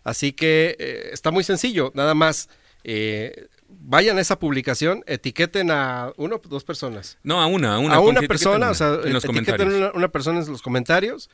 Así 0.04 0.32
que 0.32 0.76
eh, 0.78 1.10
está 1.12 1.30
muy 1.32 1.42
sencillo. 1.42 1.90
Nada 1.94 2.14
más 2.14 2.48
eh, 2.84 3.48
vayan 3.68 4.18
a 4.18 4.20
esa 4.20 4.38
publicación, 4.38 5.02
etiqueten 5.06 5.70
a 5.72 6.12
uno 6.16 6.36
o 6.36 6.48
dos 6.48 6.62
personas. 6.62 7.18
No, 7.24 7.40
a 7.40 7.46
una, 7.46 7.74
a 7.74 7.78
una. 7.80 7.94
a 7.96 8.00
una 8.00 8.20
persona, 8.22 8.68
etiqueten 8.68 8.70
o 8.70 8.74
sea, 8.74 9.06
en 9.08 9.12
los 9.12 9.24
etiqueten 9.24 9.56
comentarios. 9.56 9.74
una, 9.80 9.92
una 9.94 10.08
persona 10.08 10.40
en 10.40 10.48
los 10.52 10.62
comentarios. 10.62 11.28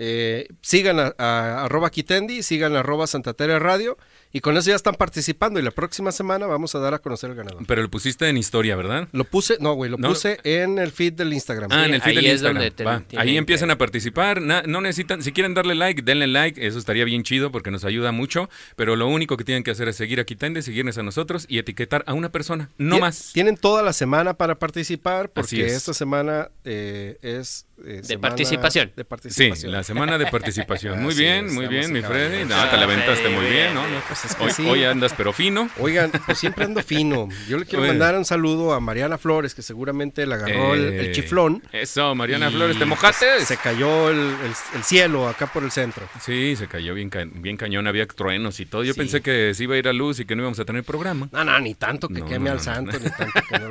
eh, 0.00 0.46
sigan 0.60 1.00
a, 1.00 1.14
a- 1.16 1.64
arroba 1.64 1.90
Kitendi, 1.90 2.42
sigan 2.42 2.76
a 2.76 2.80
arroba 2.80 3.06
Santa 3.06 3.32
Tere 3.32 3.58
Radio 3.58 3.96
y 4.32 4.40
con 4.40 4.56
eso 4.56 4.68
ya 4.70 4.76
están 4.76 4.94
participando 4.94 5.58
y 5.58 5.62
la 5.62 5.70
próxima 5.70 6.12
semana 6.12 6.46
vamos 6.46 6.74
a 6.74 6.78
dar 6.78 6.94
a 6.94 6.98
conocer 6.98 7.30
el 7.30 7.36
ganador. 7.36 7.64
Pero 7.66 7.82
lo 7.82 7.90
pusiste 7.90 8.28
en 8.28 8.36
historia, 8.36 8.76
¿verdad? 8.76 9.08
Lo 9.12 9.24
puse, 9.24 9.56
no, 9.60 9.72
güey, 9.74 9.90
lo 9.90 9.96
No. 9.98 10.08
puse 10.08 10.38
en 10.44 10.78
el 10.78 10.92
feed 10.92 11.14
del 11.14 11.32
Instagram. 11.32 11.70
Ah, 11.72 11.86
en 11.86 11.94
el 11.94 12.02
feed 12.02 12.10
ahí 12.10 12.16
del 12.16 12.26
es 12.26 12.32
Instagram. 12.32 12.56
donde 12.56 12.70
te- 12.70 12.84
Va, 12.84 13.02
Ahí 13.16 13.32
que- 13.32 13.36
empiezan 13.38 13.70
a 13.70 13.78
participar. 13.78 14.42
Na- 14.42 14.62
no 14.66 14.80
necesitan, 14.80 15.22
si 15.22 15.32
quieren 15.32 15.54
darle 15.54 15.74
like, 15.74 16.02
denle 16.02 16.26
like. 16.26 16.66
Eso 16.66 16.78
estaría 16.78 17.04
bien 17.04 17.22
chido 17.22 17.50
porque 17.50 17.70
nos 17.70 17.84
ayuda 17.84 18.12
mucho. 18.12 18.50
Pero 18.76 18.96
lo 18.96 19.06
único 19.08 19.36
que 19.36 19.44
tienen 19.44 19.64
que 19.64 19.70
hacer 19.70 19.88
es 19.88 19.96
seguir 19.96 20.20
a 20.20 20.24
Kitende, 20.24 20.62
seguirnos 20.62 20.98
a 20.98 21.02
nosotros 21.02 21.46
y 21.48 21.58
etiquetar 21.58 22.04
a 22.06 22.14
una 22.14 22.30
persona, 22.30 22.70
no 22.78 22.96
Tien- 22.96 23.00
más. 23.00 23.30
Tienen 23.32 23.56
toda 23.56 23.82
la 23.82 23.92
semana 23.92 24.34
para 24.34 24.58
participar 24.58 25.30
porque 25.30 25.66
es. 25.66 25.72
esta 25.72 25.94
semana 25.94 26.50
eh, 26.64 27.18
es 27.22 27.66
eh, 27.86 28.00
semana 28.02 28.28
participación. 28.28 28.92
De 28.96 29.02
Sí, 29.02 29.08
participación. 29.08 29.72
la 29.72 29.84
semana 29.84 30.18
de 30.18 30.26
participación. 30.26 30.98
Muy 31.02 31.12
Así 31.12 31.22
bien, 31.22 31.46
es, 31.46 31.52
muy 31.52 31.66
bien, 31.68 31.92
mi. 31.92 32.02
Freddy. 32.02 32.44
No, 32.44 32.68
te 32.68 32.76
la 32.76 32.84
aventaste 32.84 33.28
muy 33.28 33.46
bien, 33.46 33.72
¿no? 33.74 33.86
No, 33.88 34.00
Pues 34.20 34.32
es 34.32 34.36
que 34.36 34.44
hoy, 34.44 34.50
sí. 34.52 34.66
hoy 34.68 34.84
andas 34.84 35.14
pero 35.16 35.32
fino. 35.32 35.68
Oigan, 35.78 36.10
pues 36.26 36.38
siempre 36.38 36.64
ando 36.64 36.82
fino. 36.82 37.28
Yo 37.48 37.58
le 37.58 37.64
quiero 37.66 37.82
Oye. 37.82 37.92
mandar 37.92 38.16
un 38.16 38.24
saludo 38.24 38.72
a 38.72 38.80
Mariana 38.80 39.16
Flores, 39.18 39.54
que 39.54 39.62
seguramente 39.62 40.26
le 40.26 40.34
agarró 40.34 40.74
el, 40.74 40.84
el 40.94 41.06
Eh, 41.06 41.12
chiflón. 41.12 41.62
Eso, 41.72 42.14
Mariana 42.14 42.48
y 42.48 42.52
Flores, 42.52 42.78
¿te 42.78 42.84
mojaste? 42.84 43.44
Se 43.44 43.56
cayó 43.56 44.10
el, 44.10 44.18
el- 44.18 44.54
el 44.74 44.82
cielo 44.84 45.28
acá 45.28 45.46
por 45.46 45.62
el 45.62 45.70
centro. 45.70 46.08
Sí, 46.20 46.56
se 46.56 46.66
cayó 46.66 46.94
bien, 46.94 47.10
ca- 47.10 47.26
bien 47.32 47.56
cañón, 47.56 47.86
había 47.86 48.06
truenos 48.06 48.58
y 48.60 48.66
todo. 48.66 48.82
Yo 48.84 48.92
Sí. 48.94 48.98
pensé 48.98 49.20
que 49.20 49.52
se 49.54 49.64
iba 49.64 49.74
a 49.74 49.78
ir 49.78 49.88
a 49.88 49.92
luz 49.92 50.18
y 50.20 50.24
que 50.24 50.34
no 50.34 50.42
íbamos 50.42 50.58
a 50.58 50.64
tener 50.64 50.82
programa. 50.84 51.28
No, 51.32 51.44
no, 51.44 51.60
ni 51.60 51.74
tanto 51.74 52.08
que 52.08 52.20
No, 52.20 52.26
queme 52.26 52.46
no, 52.50 52.52
al 52.56 52.60
santo, 52.60 52.92
no. 52.92 52.98
ni 52.98 53.10
tanto 53.10 53.40
que 53.48 53.58
no. 53.58 53.68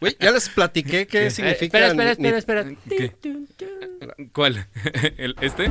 Güey, 0.00 0.16
ya 0.20 0.30
les 0.30 0.48
platiqué 0.48 1.06
qué 1.06 1.26
Eh, 1.26 1.30
significa. 1.30 1.78
espera, 1.86 2.10
espera, 2.10 2.36
espera, 2.38 2.64
ni- 2.64 2.74
espera. 2.74 3.10
¿Qué? 3.20 4.28
¿Cuál? 4.32 4.66
¿El, 5.16 5.34
¿Este? 5.40 5.70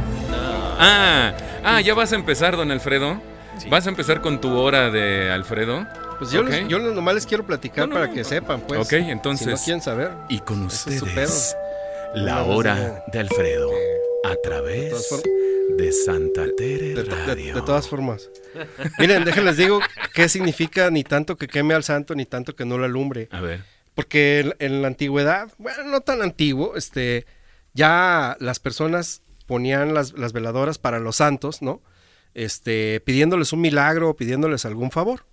Ah, 0.80 1.34
ah, 1.64 1.82
ya 1.82 1.94
vas 1.94 2.12
a 2.12 2.16
empezar, 2.16 2.56
don 2.58 2.72
Alfredo. 2.72 3.22
¿Vas 3.70 3.86
a 3.86 3.90
empezar 3.90 4.22
con 4.22 4.40
tu 4.42 4.56
hora 4.58 4.90
de 4.92 5.32
Alfredo? 5.32 5.86
Pues 6.20 6.32
yo, 6.32 6.42
Ok. 6.42 6.50
les- 6.50 6.68
yo 6.68 6.80
nomás 6.80 7.16
les 7.16 7.26
quiero 7.26 7.46
platicar 7.46 7.80
No, 7.88 7.88
no, 7.88 7.94
para 7.96 8.08
no. 8.08 8.14
que 8.14 8.24
sepan, 8.24 8.62
pues. 8.62 8.80
Ok, 8.80 8.94
entonces- 8.94 9.48
Si 9.48 9.54
no 9.54 9.58
quieren 9.66 9.82
saber. 9.82 10.12
Y 10.30 10.40
con 10.40 10.68
Ese 10.68 10.92
es 10.94 11.00
su 11.00 11.06
ustedes, 11.06 11.56
la 12.14 12.44
hora 12.44 13.04
de 13.12 13.20
Alfredo, 13.20 13.70
a 14.24 14.30
de 14.30 14.36
través 14.44 15.22
de 15.78 15.92
Santa 15.92 16.46
Tere 16.56 16.94
De, 16.96 17.04
de- 17.36 17.62
todas 17.62 17.88
formas. 17.88 18.30
Miren, 19.00 19.26
déjenles 19.26 19.58
digo 19.58 19.80
qué 20.14 20.30
significa 20.30 20.90
ni 20.92 21.04
tanto 21.04 21.36
que 21.36 21.48
queme 21.48 21.74
al 21.74 21.84
santo, 21.84 22.16
ni 22.16 22.26
tanto 22.26 22.56
que 22.56 22.66
no 22.66 22.78
lo 22.78 22.86
alumbre. 22.86 23.28
A 23.32 23.42
ver. 23.42 23.64
Porque 23.96 24.40
en, 24.42 24.54
en 24.60 24.82
la 24.82 24.88
antigüedad, 24.90 25.50
bueno, 25.58 25.84
no 25.86 26.02
tan 26.02 26.22
antiguo, 26.22 26.76
este, 26.76 27.26
ya 27.74 28.38
las 28.40 28.60
personas 28.60 29.22
ponían 29.48 29.94
las, 29.94 30.14
las 30.14 30.34
veladoras 30.34 30.78
para 30.78 31.00
los 31.00 31.18
santos, 31.18 31.62
¿no? 31.62 31.82
Este, 32.36 33.00
pidiéndoles 33.00 33.52
un 33.54 33.62
milagro 33.62 34.10
o 34.10 34.16
pidiéndoles 34.16 34.66
algún 34.66 34.92
favor. 34.92 35.26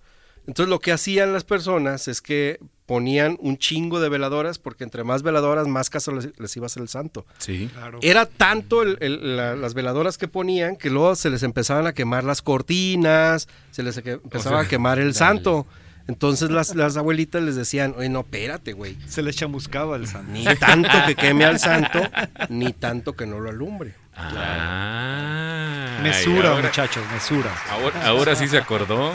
Entonces 0.47 0.71
lo 0.71 0.79
que 0.81 0.91
hacían 0.93 1.33
las 1.33 1.45
personas 1.45 2.09
es 2.09 2.21
que 2.23 2.59
ponían 2.87 3.37
un 3.41 3.59
chingo 3.59 4.01
de 4.01 4.09
veladoras 4.09 4.59
porque 4.59 4.83
entre 4.83 5.05
más 5.05 5.23
veladoras 5.23 5.69
más 5.69 5.89
caso 5.89 6.13
les, 6.13 6.31
les 6.39 6.57
iba 6.57 6.65
a 6.65 6.67
hacer 6.67 6.83
el 6.83 6.89
santo. 6.89 7.25
Sí. 7.39 7.71
Era 8.03 8.27
tanto 8.27 8.83
el- 8.83 8.99
el- 9.01 9.37
la- 9.37 9.55
las 9.55 9.75
veladoras 9.75 10.19
que 10.19 10.27
ponían 10.29 10.75
que 10.77 10.91
luego 10.91 11.15
se 11.15 11.31
les 11.31 11.43
empezaban 11.45 11.87
a 11.87 11.93
quemar 11.93 12.25
las 12.25 12.43
cortinas, 12.43 13.49
se 13.71 13.83
les 13.85 13.97
empezaba 13.99 14.59
sea, 14.59 14.67
a 14.67 14.69
quemar 14.69 14.99
el 14.99 15.07
dale. 15.13 15.15
santo. 15.15 15.67
Entonces 16.09 16.51
las, 16.51 16.75
las 16.75 16.97
abuelitas 16.97 17.41
les 17.43 17.55
decían, 17.55 17.95
oye, 17.97 18.09
no, 18.09 18.21
espérate, 18.21 18.73
güey. 18.73 18.97
Se 19.07 19.23
le 19.23 19.33
chamuscaba 19.33 19.95
el 19.95 20.09
santo. 20.09 20.33
Ni 20.33 20.45
tanto 20.57 20.89
que 21.07 21.15
queme 21.15 21.45
al 21.45 21.61
santo, 21.61 22.01
ni 22.49 22.73
tanto 22.73 23.13
que 23.13 23.25
no 23.27 23.39
lo 23.39 23.51
alumbre. 23.51 23.95
Ah. 24.15 25.99
Mesura, 26.03 26.51
ahora, 26.51 26.63
muchachos, 26.67 27.03
mesura. 27.13 27.51
ahora, 27.71 28.07
ahora 28.07 28.35
sí 28.35 28.49
se 28.49 28.59
acordó. 28.59 29.13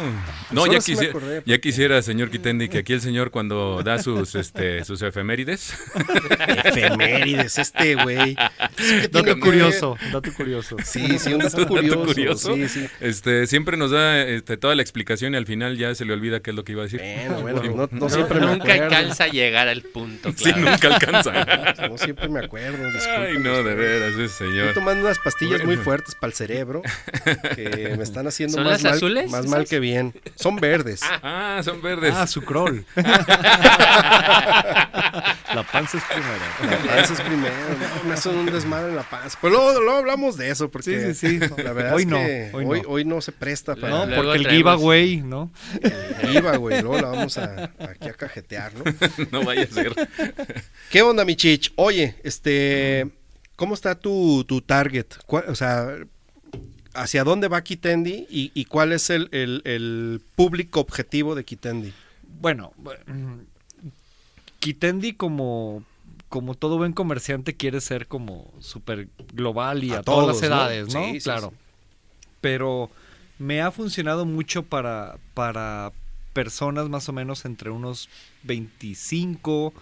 No, 0.52 0.66
ya, 0.68 0.80
sí 0.80 0.94
quisiera, 0.94 1.10
acordé, 1.10 1.44
ya 1.46 1.58
quisiera, 1.58 2.02
señor 2.02 2.30
Kitendi, 2.30 2.70
que 2.70 2.78
aquí 2.80 2.94
el 2.94 3.02
señor 3.02 3.30
cuando 3.30 3.84
da 3.84 4.00
sus, 4.02 4.36
este, 4.36 4.86
sus 4.86 5.02
efemérides, 5.02 5.74
Efemérides, 6.64 7.58
este 7.58 7.96
güey. 7.96 8.36
¿Qué 8.36 8.50
tiene 8.78 9.08
Dato 9.10 9.24
que 9.36 9.40
curioso, 9.40 9.98
dato 10.14 10.34
curioso. 10.34 10.78
Sí, 10.84 11.20
sí, 11.20 11.34
un 11.34 11.40
dato 11.40 11.58
dato 11.62 11.68
curioso. 11.68 12.06
curioso. 12.06 12.56
Sí, 12.56 12.70
sí. 12.70 12.88
este, 13.02 13.48
siempre 13.48 13.76
nos 13.76 13.92
da 13.92 14.22
este, 14.22 14.56
toda 14.56 14.74
la 14.76 14.82
explicación 14.82 15.34
y 15.34 15.38
al 15.38 15.46
final 15.46 15.78
ya 15.78 15.94
se 15.94 16.06
le 16.06 16.14
olvida 16.14 16.40
qué 16.40 16.52
es 16.52 16.56
lo 16.56 16.64
que 16.64 16.72
iba 16.72 16.84
a 16.84 16.86
decir. 16.86 17.02
Bueno, 17.02 17.42
bueno, 17.42 17.64
no, 17.64 17.76
no 17.76 17.90
No, 17.92 18.10
siempre 18.10 18.40
me 18.40 18.46
nunca 18.48 18.74
alcanza 18.74 19.26
a 19.26 19.28
llegar 19.28 19.68
al 19.68 19.82
punto, 19.82 20.32
Sí, 20.36 20.46
claro. 20.54 20.60
nunca 20.72 20.88
alcanza. 20.96 21.88
No 21.90 21.98
siempre 21.98 22.30
me 22.30 22.40
acuerdo. 22.46 22.78
Ay, 23.18 23.38
no, 23.40 23.62
de 23.64 23.76
veras, 23.76 24.14
ese 24.14 24.30
señor. 24.30 24.74
Tomando 24.88 25.06
unas 25.06 25.20
pastillas 25.20 25.66
muy 25.66 25.76
fuertes 25.76 26.16
para 26.16 26.30
el 26.30 26.34
cerebro 26.34 26.82
que 27.56 27.94
me 27.98 28.04
están 28.04 28.26
haciendo 28.26 28.56
¿Son 28.56 28.64
más, 28.64 28.72
las 28.74 28.84
mal, 28.84 28.94
azules, 28.94 29.30
más 29.30 29.46
mal 29.48 29.68
que 29.68 29.82
bien. 29.82 30.14
Son 30.36 30.56
verdes. 30.56 31.02
Ah, 31.04 31.60
son 31.64 31.82
verdes. 31.82 32.14
Ah, 32.16 32.26
su 32.26 32.42
crawl. 32.42 32.86
La 32.96 33.26
panza 35.70 35.98
es 35.98 36.04
primero. 36.06 36.40
La 36.70 36.78
panza 36.96 37.14
es 37.14 37.22
primero. 37.22 37.54
no, 38.04 38.08
me 38.08 38.14
hacen 38.14 38.38
un 38.38 38.46
desmadre 38.46 38.90
en 38.90 38.96
la 38.96 39.04
panza. 39.04 39.38
Pues 39.42 39.52
luego, 39.52 39.74
luego 39.82 39.98
hablamos 39.98 40.38
de 40.38 40.52
eso 40.52 40.70
porque 40.70 41.14
Sí, 41.14 41.16
sí, 41.16 41.40
sí. 41.40 41.64
la 41.64 41.74
verdad 41.74 41.96
Hoy 41.96 42.04
es 42.04 42.08
no, 42.08 42.18
que 42.18 42.52
hoy 42.54 42.66
hoy, 42.66 42.82
no. 42.82 42.90
hoy 42.90 43.04
no 43.06 43.20
se 43.22 43.32
presta 43.34 43.76
para 43.76 43.90
No, 43.90 44.06
No, 44.06 44.16
porque 44.16 44.38
el 44.38 44.48
giveaway, 44.48 45.18
¿no? 45.18 45.52
el 45.82 46.58
güey. 46.60 46.82
Luego 46.82 47.02
la 47.02 47.10
vamos 47.10 47.38
a, 47.38 47.72
aquí 47.80 48.08
a 48.08 48.14
cajetear, 48.14 48.72
¿no? 48.74 48.84
No 49.32 49.44
vaya 49.44 49.64
a 49.64 49.68
ser. 49.68 49.94
¿Qué 50.90 51.02
onda, 51.02 51.26
mi 51.26 51.36
chich? 51.36 51.74
Oye, 51.76 52.16
este, 52.24 53.08
¿cómo 53.58 53.74
está 53.74 53.96
tu, 54.00 54.46
tu 54.46 54.62
target? 54.62 55.08
¿Cuál- 55.26 55.46
o 55.50 55.56
sea, 55.56 55.90
¿hacia 56.94 57.26
dónde 57.26 57.50
va 57.50 57.62
Kitendi 57.64 58.26
y, 58.30 58.52
y 58.54 58.64
cuál 58.66 58.94
es 58.94 59.10
el, 59.10 59.28
el- 59.34 59.62
el 59.66 60.22
público 60.36 60.80
objetivo 60.80 61.36
de 61.36 61.44
Kitendi? 61.44 61.92
Bueno, 62.40 62.72
Kitendi 64.60 65.14
como, 65.14 65.84
como 66.30 66.56
todo 66.56 66.78
buen 66.78 66.94
comerciante 66.94 67.56
quiere 67.56 67.82
ser 67.82 68.08
como 68.08 68.52
súper 68.60 69.10
global 69.34 69.84
y 69.84 69.92
A 69.92 70.00
a, 70.00 70.04
todas 70.04 70.28
las 70.28 70.42
¿no? 70.42 70.48
edades, 70.48 70.94
¿no? 70.94 71.04
Sí, 71.06 71.14
sí, 71.14 71.20
claro. 71.22 71.50
sí. 71.52 71.56
Pero 72.42 72.90
me 73.40 73.62
ha 73.62 73.72
funcionado 73.72 74.26
mucho 74.26 74.64
para, 74.64 75.18
para 75.34 75.92
personas 76.34 76.90
más 76.90 77.08
o 77.10 77.14
menos 77.14 77.46
entre 77.46 77.70
unos 77.70 78.10
25 78.44 79.74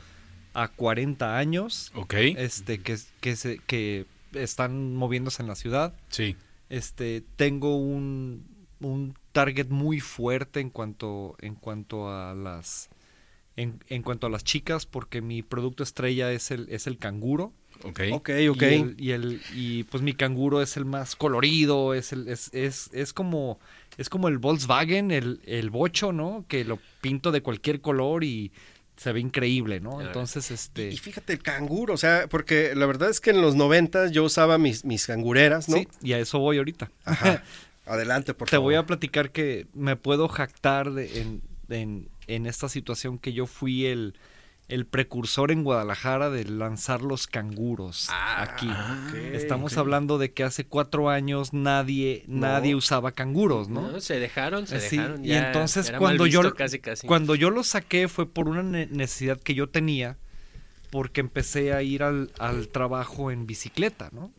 a 0.56 0.70
40 0.70 1.38
años. 1.38 1.92
Ok. 1.94 2.14
Este, 2.16 2.80
que, 2.80 2.98
que, 3.22 3.36
se, 3.36 3.60
que 3.68 4.06
están 4.34 4.96
moviéndose 4.96 5.42
en 5.44 5.48
la 5.48 5.56
ciudad. 5.56 5.94
Sí. 6.10 6.36
Este, 6.70 7.24
tengo 7.36 7.78
un, 7.78 8.46
un 8.80 9.16
target 9.32 9.68
muy 9.70 10.00
fuerte 10.00 10.60
en 10.62 10.70
cuanto, 10.72 11.36
en 11.42 11.56
cuanto 11.56 12.10
a 12.10 12.34
las 12.34 12.90
en, 13.58 13.82
en 13.88 14.02
cuanto 14.02 14.28
a 14.28 14.30
las 14.30 14.44
chicas, 14.44 14.86
porque 14.86 15.22
mi 15.22 15.42
producto 15.42 15.84
estrella 15.84 16.32
es 16.34 16.52
el, 16.52 16.68
es 16.70 16.88
el 16.88 16.98
canguro. 16.98 17.54
Ok. 17.84 18.02
Ok, 18.12 18.30
Y 18.42 18.48
ok. 18.50 18.62
el, 18.64 18.96
y, 18.98 19.12
el- 19.12 19.42
y, 19.54 19.84
pues 19.84 20.04
mi 20.04 20.14
canguro 20.14 20.62
es 20.62 20.76
el 20.76 20.84
más 20.86 21.16
colorido, 21.16 21.94
es 21.94 22.12
el, 22.12 22.28
es, 22.28 22.54
es, 22.54 22.90
es 22.94 23.14
como 23.14 23.60
es 23.98 24.10
como 24.10 24.28
el 24.28 24.40
Volkswagen, 24.40 25.10
el, 25.12 25.40
el 25.46 25.70
bocho, 25.70 26.12
¿no? 26.12 26.44
Que 26.50 26.66
lo 26.66 26.80
pinto 27.00 27.32
de 27.32 27.42
cualquier 27.42 27.80
color 27.80 28.26
y 28.26 28.52
se 28.98 29.12
ve 29.12 29.20
increíble, 29.20 29.80
¿no? 29.80 30.02
Entonces, 30.02 30.52
este 30.52 30.90
Y 30.90 30.98
fíjate, 30.98 31.34
el 31.34 31.42
canguro, 31.42 31.94
o 31.94 31.98
sea, 31.98 32.28
porque 32.30 32.74
la 32.76 32.86
verdad 32.86 33.10
es 33.10 33.20
que 33.20 33.32
en 33.32 33.42
los 33.42 33.56
noventas 33.56 34.12
yo 34.12 34.24
usaba 34.24 34.58
mis, 34.58 34.86
mis 34.86 35.06
cangureras, 35.08 35.68
¿no? 35.70 35.78
sí, 35.78 35.88
y 36.02 36.14
a 36.14 36.20
eso 36.20 36.40
voy 36.40 36.58
ahorita. 36.58 36.92
Ajá. 37.04 37.44
Adelante, 37.86 38.34
por 38.34 38.48
Te 38.48 38.56
favor. 38.56 38.64
voy 38.72 38.76
a 38.76 38.86
platicar 38.86 39.32
que 39.32 39.68
me 39.74 39.96
puedo 39.96 40.28
jactar 40.28 40.92
de- 40.94 41.22
en, 41.22 41.42
en- 41.70 42.10
en 42.28 42.46
esta 42.48 42.68
situación 42.70 43.20
que 43.20 43.34
yo 43.34 43.46
fui 43.46 43.86
el, 43.86 44.16
el 44.68 44.88
precursor 44.88 45.52
en 45.52 45.64
Guadalajara 45.64 46.30
de 46.32 46.44
lanzar 46.46 47.02
los 47.04 47.28
canguros 47.28 48.10
aquí. 48.12 48.68
Ah, 48.70 49.12
Estamos 49.34 49.78
hablando 49.78 50.18
de 50.18 50.34
que 50.34 50.44
hace 50.44 50.66
cuatro 50.66 51.10
años 51.10 51.54
nadie, 51.54 52.24
No. 52.28 52.48
nadie 52.48 52.74
usaba 52.74 53.12
canguros, 53.12 53.70
¿no? 53.70 53.92
No, 53.92 54.00
se 54.02 54.20
dejaron, 54.20 54.66
se 54.66 54.80
Sí, 54.80 54.98
dejaron. 54.98 55.24
y 55.24 55.30
ya 55.30 55.48
entonces 55.48 55.92
cuando 55.98 56.26
yo 56.26 56.56
casi, 56.56 56.80
casi. 56.80 57.06
cuando 57.06 57.36
yo 57.36 57.52
lo 57.52 57.64
saqué 57.64 58.08
fue 58.08 58.28
por 58.28 58.48
una 58.50 58.64
ne- 58.64 58.88
necesidad 58.88 59.40
que 59.40 59.54
yo 59.54 59.70
tenía 59.70 60.18
porque 60.90 61.22
empecé 61.22 61.74
a 61.74 61.84
ir 61.84 62.02
al, 62.02 62.32
al 62.40 62.68
trabajo 62.70 63.30
en 63.30 63.46
bicicleta, 63.46 64.10
¿no? 64.14 64.32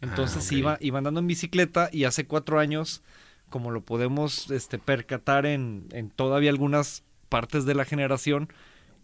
Entonces 0.00 0.46
Ah, 0.50 0.54
iba, 0.54 0.78
iba 0.80 0.98
andando 0.98 1.20
en 1.20 1.26
bicicleta 1.26 1.88
y 1.92 2.04
hace 2.04 2.26
cuatro 2.26 2.60
años, 2.60 3.02
como 3.48 3.70
lo 3.70 3.80
podemos 3.80 4.50
este, 4.50 4.78
percatar 4.78 5.46
en, 5.46 5.86
en 5.92 6.10
todavía 6.10 6.50
algunas 6.50 7.02
partes 7.30 7.64
de 7.64 7.74
la 7.74 7.84
generación, 7.84 8.52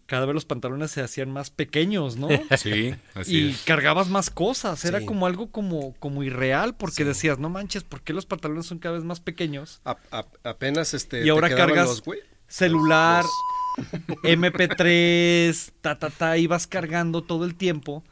cada 0.07 0.27
vez 0.27 0.35
los 0.35 0.45
pantalones 0.45 0.91
se 0.91 1.01
hacían 1.01 1.31
más 1.31 1.51
pequeños, 1.51 2.17
¿no? 2.17 2.29
Sí, 2.59 2.95
así 3.15 3.37
y 3.37 3.51
es. 3.51 3.63
cargabas 3.63 4.09
más 4.09 4.31
cosas, 4.31 4.85
era 4.85 5.01
Sí. 5.01 5.07
como 5.07 5.27
algo 5.27 5.51
como, 5.51 5.95
como 5.99 6.23
irreal, 6.23 6.75
porque 6.77 6.97
Sí. 6.97 7.05
decías, 7.05 7.39
no 7.39 7.49
manches, 7.49 7.85
¿por 7.85 8.03
qué 8.03 8.13
los 8.13 8.27
pantalones 8.27 8.67
son 8.67 8.79
cada 8.79 8.97
vez 8.97 9.05
más 9.05 9.21
pequeños? 9.21 9.81
A- 9.85 9.97
a- 10.11 10.27
apenas 10.45 10.93
este. 10.95 11.25
Y 11.25 11.29
ahora 11.31 11.49
cargas 11.55 11.87
los 11.89 12.03
celular, 12.49 13.25
los- 13.25 13.33
MP3, 14.25 15.73
ta, 15.81 15.99
ta, 15.99 16.11
ta, 16.11 16.37
ibas 16.39 16.67
cargando 16.67 17.23
todo 17.23 17.45
el 17.45 17.55
tiempo 17.55 18.05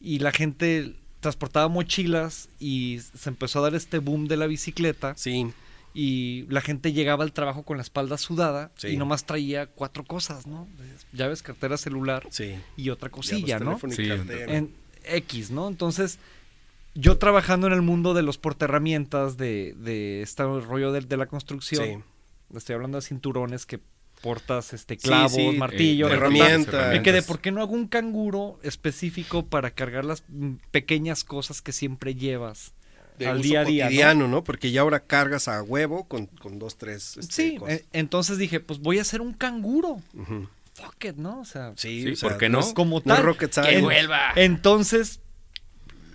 y 0.00 0.18
la 0.20 0.32
gente 0.32 0.94
transportaba 1.20 1.68
mochilas 1.68 2.48
y 2.58 3.00
se 3.14 3.28
empezó 3.28 3.58
a 3.58 3.62
dar 3.62 3.74
este 3.74 3.98
boom 3.98 4.26
de 4.28 4.38
la 4.38 4.46
bicicleta 4.46 5.14
Sí, 5.16 5.52
y 5.94 6.46
la 6.48 6.60
gente 6.60 6.92
llegaba 6.92 7.24
al 7.24 7.32
trabajo 7.32 7.64
con 7.64 7.76
la 7.76 7.82
espalda 7.82 8.16
sudada 8.18 8.70
Sí. 8.76 8.88
y 8.88 8.96
nomás 8.96 9.24
traía 9.24 9.66
cuatro 9.66 10.04
cosas, 10.04 10.46
¿no? 10.46 10.68
Llaves, 11.12 11.42
cartera, 11.42 11.76
celular 11.76 12.26
sí. 12.30 12.54
y 12.76 12.90
otra 12.90 13.08
cosilla, 13.10 13.58
¿no? 13.58 13.78
Sí, 13.90 14.06
cartera. 14.08 14.56
En 14.56 14.72
X, 15.04 15.50
¿no? 15.50 15.66
Entonces, 15.68 16.18
yo 16.94 17.18
trabajando 17.18 17.66
en 17.66 17.72
el 17.72 17.82
mundo 17.82 18.14
de 18.14 18.22
los 18.22 18.38
portaherramientas, 18.38 19.36
de, 19.36 19.74
de 19.78 20.22
este 20.22 20.42
rollo 20.44 20.92
de, 20.92 21.00
de 21.00 21.16
la 21.16 21.26
construcción, 21.26 21.84
Sí. 22.52 22.56
estoy 22.56 22.74
hablando 22.74 22.98
de 22.98 23.02
cinturones 23.02 23.66
que 23.66 23.80
portas 24.22 24.72
este 24.74 24.94
Sí, 24.96 25.00
clavos, 25.00 25.32
sí, 25.32 25.50
martillo, 25.56 26.06
eh, 26.06 26.10
ta, 26.10 26.14
ta, 26.16 26.20
ta. 26.20 26.26
herramientas. 26.26 26.92
Me 26.92 27.02
quedé, 27.02 27.22
¿por 27.22 27.40
qué 27.40 27.50
no 27.52 27.62
hago 27.62 27.72
un 27.72 27.88
canguro 27.88 28.58
específico 28.62 29.46
para 29.46 29.70
cargar 29.70 30.04
las 30.04 30.22
mm, 30.28 30.54
pequeñas 30.70 31.24
cosas 31.24 31.62
que 31.62 31.72
siempre 31.72 32.14
llevas 32.14 32.74
De 33.20 33.26
al 33.28 33.38
uso 33.38 33.48
día 33.48 33.60
a 33.60 33.64
día? 33.64 33.84
¿no? 33.84 33.88
cotidiano, 33.88 34.28
¿no? 34.28 34.42
Porque 34.44 34.70
ya 34.72 34.80
ahora 34.80 35.00
cargas 35.00 35.46
a 35.46 35.62
huevo 35.62 36.04
con, 36.08 36.26
con 36.26 36.58
dos, 36.58 36.76
tres. 36.76 37.16
este, 37.18 37.32
Sí, 37.50 37.56
cosas. 37.56 37.76
eh, 37.76 37.84
entonces 37.92 38.38
dije, 38.38 38.58
pues 38.60 38.80
voy 38.80 38.98
a 38.98 39.02
hacer 39.02 39.20
un 39.20 39.32
canguro. 39.32 40.00
Fuck 40.74 41.04
it, 41.04 41.16
¿no? 41.16 41.40
O 41.40 41.44
sea, 41.44 41.72
Sí, 41.76 42.02
Sí, 42.02 42.12
o 42.12 42.16
sea, 42.16 42.28
¿por 42.30 42.38
qué 42.38 42.48
no? 42.48 42.60
es- 42.60 42.72
como 42.72 42.96
no 43.04 43.12
es 43.14 43.16
tal. 43.18 43.22
rocket 43.24 43.50
¡Que 43.54 43.62
science. 43.62 43.80
vuelva! 43.82 44.32
Entonces 44.36 45.20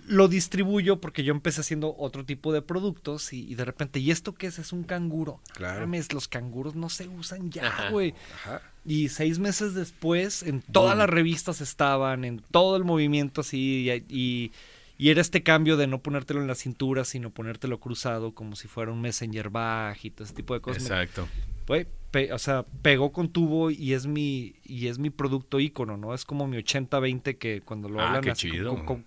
lo 0.08 0.28
distribuyo 0.28 1.02
porque 1.02 1.24
yo 1.24 1.34
empecé 1.34 1.62
haciendo 1.62 1.96
otro 1.98 2.26
tipo 2.26 2.54
de 2.54 2.62
productos 2.62 3.34
y, 3.34 3.42
y 3.50 3.56
de 3.56 3.66
repente, 3.66 4.00
¿y 4.00 4.12
esto 4.12 4.36
qué 4.36 4.48
es? 4.48 4.60
Es 4.60 4.72
un 4.72 4.84
canguro. 4.84 5.40
Claro. 5.56 5.80
Mames, 5.82 6.14
los 6.14 6.28
canguros 6.28 6.76
no 6.76 6.90
se 6.90 7.08
usan 7.08 7.50
ya, 7.50 7.90
güey. 7.90 8.14
Ajá. 8.36 8.62
Y 8.86 9.10
seis 9.10 9.40
meses 9.40 9.74
después, 9.74 10.44
en 10.44 10.62
todas 10.62 10.92
Boom. 10.92 11.00
las 11.00 11.10
revistas 11.10 11.60
estaban, 11.60 12.24
en 12.24 12.40
todo 12.52 12.76
el 12.78 12.84
movimiento 12.84 13.42
así, 13.42 13.90
y, 13.90 14.16
y- 14.16 14.52
y 14.98 15.10
era 15.10 15.22
este 15.22 15.44
cambio 15.44 15.78
de 15.78 15.88
no 15.88 16.02
ponértelo 16.02 16.42
en 16.42 16.48
la 16.48 16.56
cintura, 16.56 17.04
sino 17.06 17.30
ponértelo 17.30 17.80
cruzado, 17.80 18.34
como 18.34 18.56
si 18.56 18.68
fuera 18.68 18.92
un 18.92 19.02
messenger 19.02 19.50
bag 19.50 19.98
y 20.04 20.12
todo 20.12 20.24
ese 20.26 20.34
tipo 20.34 20.54
de 20.54 20.62
cosas. 20.62 20.84
Exacto. 20.84 21.28
Pe- 21.66 22.32
o 22.32 22.38
sea, 22.40 22.66
pegó 22.82 23.12
con 23.12 23.28
tubo 23.30 23.72
y 23.72 23.92
es 23.92 24.08
mi 24.08 24.56
y 24.64 24.88
es 24.88 25.00
mi 25.00 25.10
producto 25.10 25.60
ícono, 25.60 25.98
¿no? 25.98 26.14
Es 26.14 26.24
como 26.24 26.48
mi 26.48 26.56
80-20 26.58 27.38
que 27.38 27.60
cuando 27.62 27.90
lo 27.90 28.00
Ah, 28.00 28.14
hablan 28.16 28.30
así, 28.30 28.50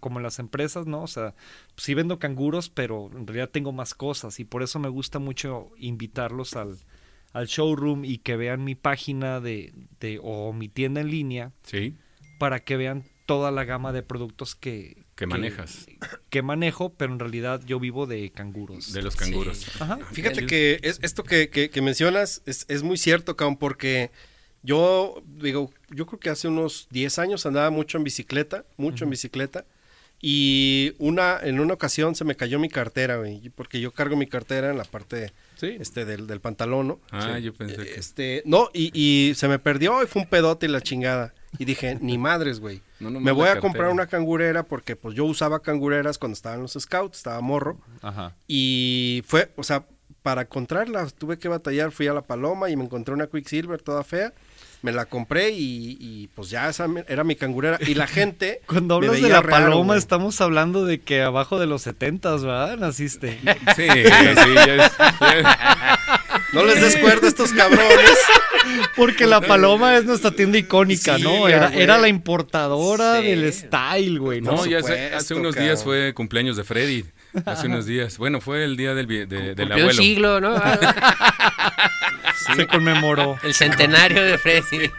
como 0.00 0.20
las 0.20 0.38
empresas, 0.40 0.86
¿no? 0.86 1.02
O 1.04 1.06
sea, 1.06 1.34
sí 1.76 1.94
vendo 1.94 2.18
canguros, 2.18 2.68
pero 2.68 3.08
en 3.16 3.26
realidad 3.26 3.48
tengo 3.48 3.72
más 3.72 3.94
cosas 3.94 4.40
y 4.40 4.44
por 4.44 4.62
eso 4.62 4.78
me 4.78 4.90
gusta 4.90 5.20
mucho 5.20 5.70
invitarlos 5.78 6.54
al, 6.54 6.76
al 7.32 7.46
showroom 7.46 8.04
y 8.04 8.18
que 8.18 8.36
vean 8.36 8.62
mi 8.62 8.74
página 8.74 9.40
de, 9.40 9.72
de 10.00 10.20
o 10.22 10.52
mi 10.52 10.68
tienda 10.68 11.00
en 11.00 11.10
línea 11.10 11.52
Sí. 11.62 11.94
para 12.38 12.60
que 12.60 12.76
vean 12.76 13.04
toda 13.24 13.50
la 13.50 13.64
gama 13.64 13.92
de 13.94 14.02
productos 14.02 14.54
que, 14.54 15.04
Que 15.18 15.26
manejas. 15.26 15.86
que 16.30 16.42
manejo, 16.42 16.94
pero 16.94 17.12
en 17.12 17.18
realidad 17.18 17.60
yo 17.66 17.80
vivo 17.80 18.06
de 18.06 18.30
canguros. 18.30 18.92
De 18.92 19.02
los 19.02 19.16
canguros. 19.16 19.66
Ajá. 19.80 19.98
Fíjate 20.12 20.46
que 20.46 20.78
es, 20.82 21.00
esto 21.02 21.24
que, 21.24 21.50
que- 21.50 21.70
que 21.70 21.82
mencionas 21.82 22.40
es, 22.46 22.64
es 22.68 22.82
muy 22.84 22.96
cierto, 22.96 23.36
Caón, 23.36 23.56
porque 23.56 24.12
yo 24.62 25.20
digo, 25.26 25.72
yo 25.90 26.06
creo 26.06 26.20
que 26.20 26.30
hace 26.30 26.46
unos 26.46 26.86
10 26.92 27.18
años 27.18 27.44
andaba 27.46 27.70
mucho 27.70 27.98
en 27.98 28.04
bicicleta, 28.04 28.64
mucho 28.76 29.04
en 29.04 29.10
bicicleta, 29.10 29.64
y 30.20 30.94
una, 30.98 31.38
en 31.42 31.60
una 31.60 31.74
ocasión 31.74 32.14
se 32.16 32.24
me 32.24 32.34
cayó 32.36 32.58
mi 32.58 32.68
cartera, 32.68 33.16
güey, 33.18 33.50
porque 33.50 33.80
yo 33.80 33.92
cargo 33.92 34.16
mi 34.16 34.26
cartera 34.26 34.70
en 34.70 34.78
la 34.78 34.84
parte 34.84 35.32
Sí. 35.56 35.76
este, 35.80 36.04
del, 36.04 36.26
del 36.26 36.40
pantalón, 36.40 36.88
¿no? 36.88 37.00
Ah, 37.10 37.34
Sí. 37.36 37.42
yo 37.42 37.54
pensé 37.54 37.76
que... 37.76 37.94
Este, 37.94 38.42
no, 38.44 38.68
y, 38.72 38.90
y 38.94 39.34
se 39.34 39.46
me 39.48 39.58
perdió 39.58 40.02
y 40.02 40.06
fue 40.06 40.22
un 40.22 40.28
pedote 40.28 40.66
y 40.66 40.68
la 40.70 40.80
chingada. 40.80 41.34
Y 41.58 41.64
dije, 41.64 41.96
ni 42.00 42.18
madres, 42.18 42.60
güey. 42.60 42.82
No, 43.00 43.08
nomás 43.10 43.22
me 43.22 43.32
voy 43.32 43.48
a 43.48 43.58
comprar 43.60 43.88
una 43.90 44.06
cangurera 44.06 44.64
porque 44.64 44.96
pues 44.96 45.14
yo 45.14 45.24
usaba 45.24 45.60
cangureras 45.60 46.18
cuando 46.18 46.34
estaba 46.34 46.56
en 46.56 46.62
los 46.62 46.72
scouts, 46.78 47.18
estaba 47.18 47.40
morro. 47.40 47.78
Ajá. 48.02 48.34
Y 48.46 49.22
fue, 49.26 49.50
o 49.56 49.62
sea, 49.62 49.84
para 50.22 50.42
encontrarla 50.42 51.06
tuve 51.06 51.38
que 51.38 51.48
batallar, 51.48 51.90
fui 51.90 52.06
a 52.06 52.12
la 52.12 52.22
Paloma 52.22 52.68
y 52.68 52.76
me 52.76 52.84
encontré 52.84 53.14
una 53.14 53.28
Quicksilver 53.28 53.80
toda 53.80 54.04
fea. 54.04 54.34
Me 54.82 54.92
la 54.92 55.06
compré 55.06 55.50
y, 55.50 55.96
y, 55.98 56.28
pues 56.36 56.50
ya 56.50 56.68
esa 56.68 56.86
era 57.08 57.24
mi 57.24 57.34
cangurera. 57.34 57.78
Y 57.80 57.94
la 57.94 58.06
gente... 58.06 58.60
Cuando 58.66 59.00
me 59.00 59.06
hablas 59.08 59.22
de 59.22 59.28
la 59.28 59.40
raro, 59.42 59.64
paloma, 59.64 59.96
estamos 59.96 60.40
hablando 60.40 60.84
de 60.84 61.00
que 61.00 61.22
abajo 61.22 61.58
de 61.58 61.66
los 61.66 61.82
setentas, 61.82 62.44
¿verdad? 62.44 62.76
Naciste. 62.78 63.40
Sí, 63.74 63.88
sí, 63.88 63.88
ya 63.88 64.86
es- 64.86 64.98
ya 65.20 66.17
No 66.52 66.64
les 66.64 66.80
descuerdo 66.80 67.26
a 67.26 67.28
estos 67.28 67.52
cabrones. 67.52 68.18
Porque 68.96 69.26
la 69.26 69.40
paloma 69.40 69.96
es 69.96 70.04
nuestra 70.04 70.30
tienda 70.30 70.58
icónica, 70.58 71.16
Sí, 71.16 71.22
¿no? 71.22 71.48
Era, 71.48 71.98
la 71.98 72.08
importadora 72.08 73.20
Sí. 73.20 73.26
del 73.28 73.52
style, 73.52 74.18
güey, 74.18 74.40
¿no? 74.40 74.52
No, 74.52 74.66
ya 74.66 74.78
hace, 74.78 75.14
hace 75.14 75.34
unos 75.34 75.54
cabrón. 75.54 75.68
días 75.68 75.84
fue 75.84 76.12
cumpleaños 76.14 76.56
de 76.56 76.64
Freddy. 76.64 77.04
Hace 77.46 77.66
unos 77.66 77.86
días. 77.86 78.18
Bueno, 78.18 78.40
fue 78.40 78.64
el 78.64 78.76
día 78.76 78.94
del, 78.94 79.06
de- 79.06 79.26
del 79.26 79.72
abuelo. 79.72 79.88
un 79.88 79.94
siglo, 79.94 80.40
¿no? 80.40 80.54
Se 82.56 82.66
conmemoró. 82.66 83.38
El 83.42 83.54
centenario 83.54 84.22
de 84.22 84.38
Freddy. 84.38 84.90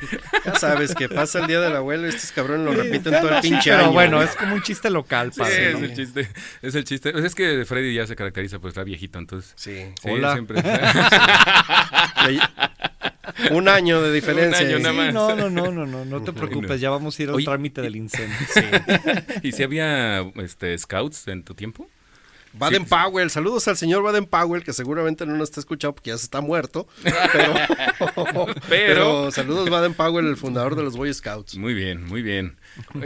Ya 0.45 0.55
sabes 0.55 0.93
que 0.95 1.09
pasa 1.09 1.39
el 1.39 1.47
día 1.47 1.59
del 1.59 1.75
abuelo 1.75 2.05
y 2.07 2.09
estos 2.09 2.31
cabrones 2.31 2.65
lo 2.65 2.73
repiten 2.83 3.13
todo 3.19 3.29
el 3.35 3.41
Sí, 3.41 3.49
pinche 3.49 3.69
pero 3.71 3.83
año. 3.85 3.91
bueno, 3.93 4.17
güey. 4.17 4.29
es 4.29 4.35
como 4.35 4.55
un 4.55 4.61
chiste 4.61 4.89
local, 4.89 5.31
Sí, 5.33 5.39
padre, 5.39 5.69
es 5.71 5.79
¿no? 5.79 5.85
el 5.85 5.95
chiste. 5.95 6.29
Es 6.61 6.75
el 6.75 6.83
chiste. 6.83 7.13
Es 7.25 7.35
que 7.35 7.65
Freddy 7.65 7.93
ya 7.93 8.05
se 8.07 8.15
caracteriza, 8.15 8.59
pues 8.59 8.71
está 8.71 8.83
viejito, 8.83 9.19
entonces. 9.19 9.53
Sí. 9.55 9.85
Sí, 10.01 10.09
Hola. 10.09 10.33
siempre- 10.33 10.61
Le- 12.27 13.55
Un 13.55 13.67
año 13.69 14.01
de 14.01 14.11
diferencia. 14.11 14.65
año 14.65 14.77
¿eh? 14.77 14.79
nada 14.79 14.91
Sí, 14.91 14.97
más. 14.97 15.13
no, 15.13 15.35
no, 15.35 15.49
no, 15.49 15.71
no, 15.71 15.85
no, 15.85 16.05
no 16.05 16.21
te 16.23 16.33
preocupes, 16.33 16.79
ya 16.81 16.89
vamos 16.89 17.17
a 17.19 17.23
ir 17.23 17.29
al 17.29 17.35
Oye, 17.35 17.45
trámite 17.45 17.81
del 17.81 17.95
incendio. 17.95 18.37
¿Y 19.43 19.51
si 19.51 19.63
había 19.63 20.21
este, 20.35 20.77
scouts 20.77 21.27
en 21.27 21.43
tu 21.43 21.53
tiempo? 21.53 21.87
Baden 22.53 22.85
Powell, 22.85 23.29
saludos 23.29 23.67
al 23.67 23.77
señor 23.77 24.03
Baden 24.03 24.25
Powell, 24.25 24.63
que 24.63 24.73
seguramente 24.73 25.25
no 25.25 25.35
nos 25.35 25.49
está 25.49 25.59
escuchando 25.59 25.95
porque 25.95 26.09
ya 26.09 26.17
se 26.17 26.25
está 26.25 26.41
muerto. 26.41 26.87
Pero, 28.23 28.47
pero 28.67 29.31
saludos 29.31 29.69
Baden 29.69 29.93
Powell, 29.93 30.25
el 30.25 30.37
fundador 30.37 30.75
de 30.75 30.83
los 30.83 30.95
Boy 30.95 31.13
Scouts. 31.13 31.57
Muy 31.57 31.73
bien, 31.73 32.05
muy 32.05 32.21
bien. 32.21 32.57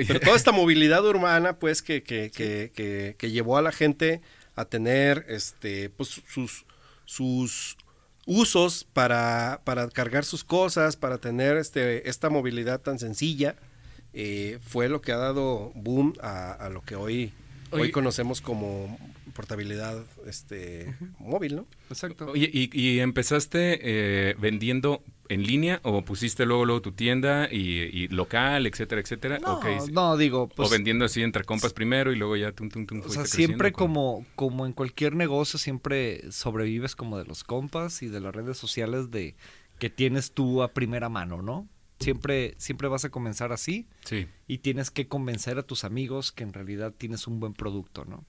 Pero 0.07 0.19
toda 0.19 0.35
esta 0.35 0.51
movilidad 0.51 1.05
urbana, 1.05 1.57
pues, 1.57 1.81
que, 1.81 2.03
que, 2.03 2.31
que, 2.31 2.71
que, 2.73 3.15
que 3.17 3.31
llevó 3.31 3.57
a 3.57 3.61
la 3.61 3.71
gente 3.71 4.21
a 4.55 4.65
tener 4.65 5.25
este, 5.29 5.89
pues, 5.89 6.21
sus, 6.27 6.65
sus 7.05 7.77
usos 8.25 8.85
para, 8.93 9.61
para 9.63 9.89
cargar 9.89 10.25
sus 10.25 10.43
cosas, 10.43 10.95
para 10.95 11.17
tener 11.17 11.57
este, 11.57 12.09
esta 12.09 12.29
movilidad 12.29 12.81
tan 12.81 12.99
sencilla, 12.99 13.55
eh, 14.13 14.59
fue 14.61 14.89
lo 14.89 15.01
que 15.01 15.11
ha 15.11 15.17
dado 15.17 15.71
boom 15.75 16.13
a, 16.21 16.53
a 16.53 16.69
lo 16.69 16.81
que 16.81 16.95
hoy, 16.95 17.33
hoy 17.71 17.91
conocemos 17.91 18.41
como 18.41 18.97
portabilidad 19.34 20.03
este, 20.27 20.95
móvil, 21.19 21.55
¿no? 21.57 21.67
Exacto. 21.89 22.27
Oye, 22.31 22.49
¿y, 22.51 22.69
y 22.79 22.99
empezaste 22.99 23.79
eh, 23.81 24.36
vendiendo 24.39 25.03
en 25.29 25.43
línea 25.43 25.79
o 25.84 26.03
pusiste 26.03 26.45
luego, 26.45 26.65
luego 26.65 26.81
tu 26.81 26.91
tienda 26.91 27.47
y, 27.51 27.79
y 27.81 28.07
local, 28.09 28.65
etcétera, 28.67 29.01
etcétera? 29.01 29.39
No, 29.39 29.53
¿O 29.57 29.59
qué 29.59 29.75
hice- 29.77 29.91
no, 29.91 30.15
digo, 30.17 30.47
pues, 30.49 30.67
o 30.69 30.71
vendiendo 30.71 31.05
así 31.05 31.21
entre 31.23 31.43
compas 31.43 31.73
primero 31.73 32.11
y 32.11 32.15
luego 32.15 32.36
ya 32.36 32.51
tum, 32.51 32.69
tum, 32.69 32.86
tum, 32.86 33.01
o 33.05 33.09
sea, 33.09 33.25
siempre 33.25 33.71
como, 33.71 34.25
como 34.36 34.65
en 34.65 34.73
cualquier 34.73 35.15
negocio, 35.15 35.57
siempre 35.59 36.31
sobrevives 36.31 36.95
como 36.95 37.17
de 37.17 37.25
los 37.25 37.43
compas 37.43 38.03
y 38.03 38.07
de 38.07 38.19
las 38.19 38.34
redes 38.36 38.57
sociales 38.57 39.11
de 39.11 39.36
que 39.79 39.89
tienes 39.89 40.31
tú 40.31 40.61
a 40.61 40.73
primera 40.73 41.09
mano, 41.09 41.41
¿no? 41.41 41.67
Siempre, 42.04 42.54
siempre 42.58 42.88
vas 42.88 43.06
a 43.06 43.10
comenzar 43.10 43.51
así 43.51 43.88
Sí, 44.06 44.28
y 44.47 44.60
tienes 44.60 44.91
que 44.91 45.08
convencer 45.08 45.58
a 45.58 45.64
tus 45.64 45.84
amigos 45.84 46.32
que 46.32 46.43
en 46.43 46.54
realidad 46.54 46.93
tienes 46.97 47.28
un 47.28 47.39
buen 47.39 47.54
producto, 47.54 48.06
¿no? 48.06 48.26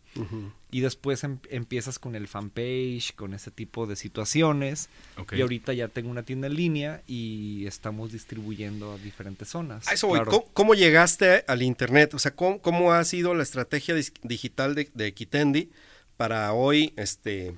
Y 0.71 0.81
después 0.81 1.25
em- 1.25 1.39
empiezas 1.51 1.99
con 1.99 2.15
el 2.15 2.29
fanpage, 2.29 3.15
con 3.15 3.35
ese 3.35 3.51
tipo 3.51 3.87
de 3.87 3.97
situaciones. 3.97 4.89
Y 5.33 5.41
ahorita 5.41 5.73
ya 5.73 5.89
tengo 5.89 6.11
una 6.11 6.23
tienda 6.23 6.47
en 6.47 6.55
línea 6.55 7.03
y 7.07 7.67
estamos 7.67 8.13
distribuyendo 8.13 8.93
a 8.93 8.99
diferentes 8.99 9.49
zonas. 9.49 9.87
A 9.89 9.95
eso 9.95 10.07
voy. 10.07 10.19
Claro. 10.19 10.31
¿Cómo, 10.31 10.45
cómo 10.53 10.75
llegaste 10.75 11.45
al 11.47 11.63
Internet? 11.63 12.15
O 12.15 12.19
sea, 12.19 12.35
¿cómo, 12.35 12.61
cómo 12.61 12.93
ha 12.93 13.05
sido 13.05 13.35
la 13.35 13.43
estrategia 13.43 13.95
digital 14.23 14.75
de, 14.75 14.91
de 14.95 15.13
Kitendi 15.13 15.71
para 16.17 16.53
hoy 16.53 16.93
este, 16.97 17.55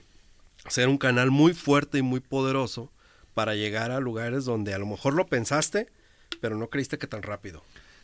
ser 0.69 0.89
un 0.89 0.99
canal 0.99 1.31
muy 1.31 1.55
fuerte 1.55 1.99
y 1.99 2.03
muy 2.03 2.21
poderoso 2.21 2.91
para 3.35 3.55
llegar 3.55 3.91
a 3.91 4.01
lugares 4.01 4.45
donde 4.45 4.73
a 4.75 4.79
lo 4.79 4.87
mejor 4.87 5.15
lo 5.15 5.27
pensaste, 5.27 5.89
pero 6.41 6.57
no 6.57 6.69
creíste 6.71 6.99
que 6.99 7.07
tan 7.07 7.23
rápido? 7.23 7.63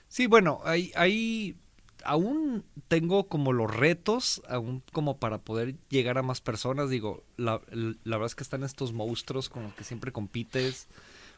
Sí, 0.09 0.27
bueno, 0.27 0.61
ahí, 0.65 0.93
ahí 0.95 1.57
aún 2.05 2.65
tengo 2.89 3.29
como 3.29 3.53
los 3.53 3.75
retos, 3.75 4.43
aún 4.49 4.83
como 4.93 5.19
para 5.19 5.39
poder 5.39 5.77
llegar 5.89 6.19
a 6.19 6.23
más 6.23 6.41
personas. 6.41 6.91
Digo, 6.91 7.25
la, 7.37 7.61
la 7.71 8.17
verdad 8.17 8.27
es 8.27 8.35
que 8.35 8.43
están 8.43 8.63
estos 8.65 8.93
monstruos 8.93 9.49
con 9.49 9.63
los 9.65 9.75
que 9.75 9.85
siempre 9.85 10.13
compites 10.13 10.89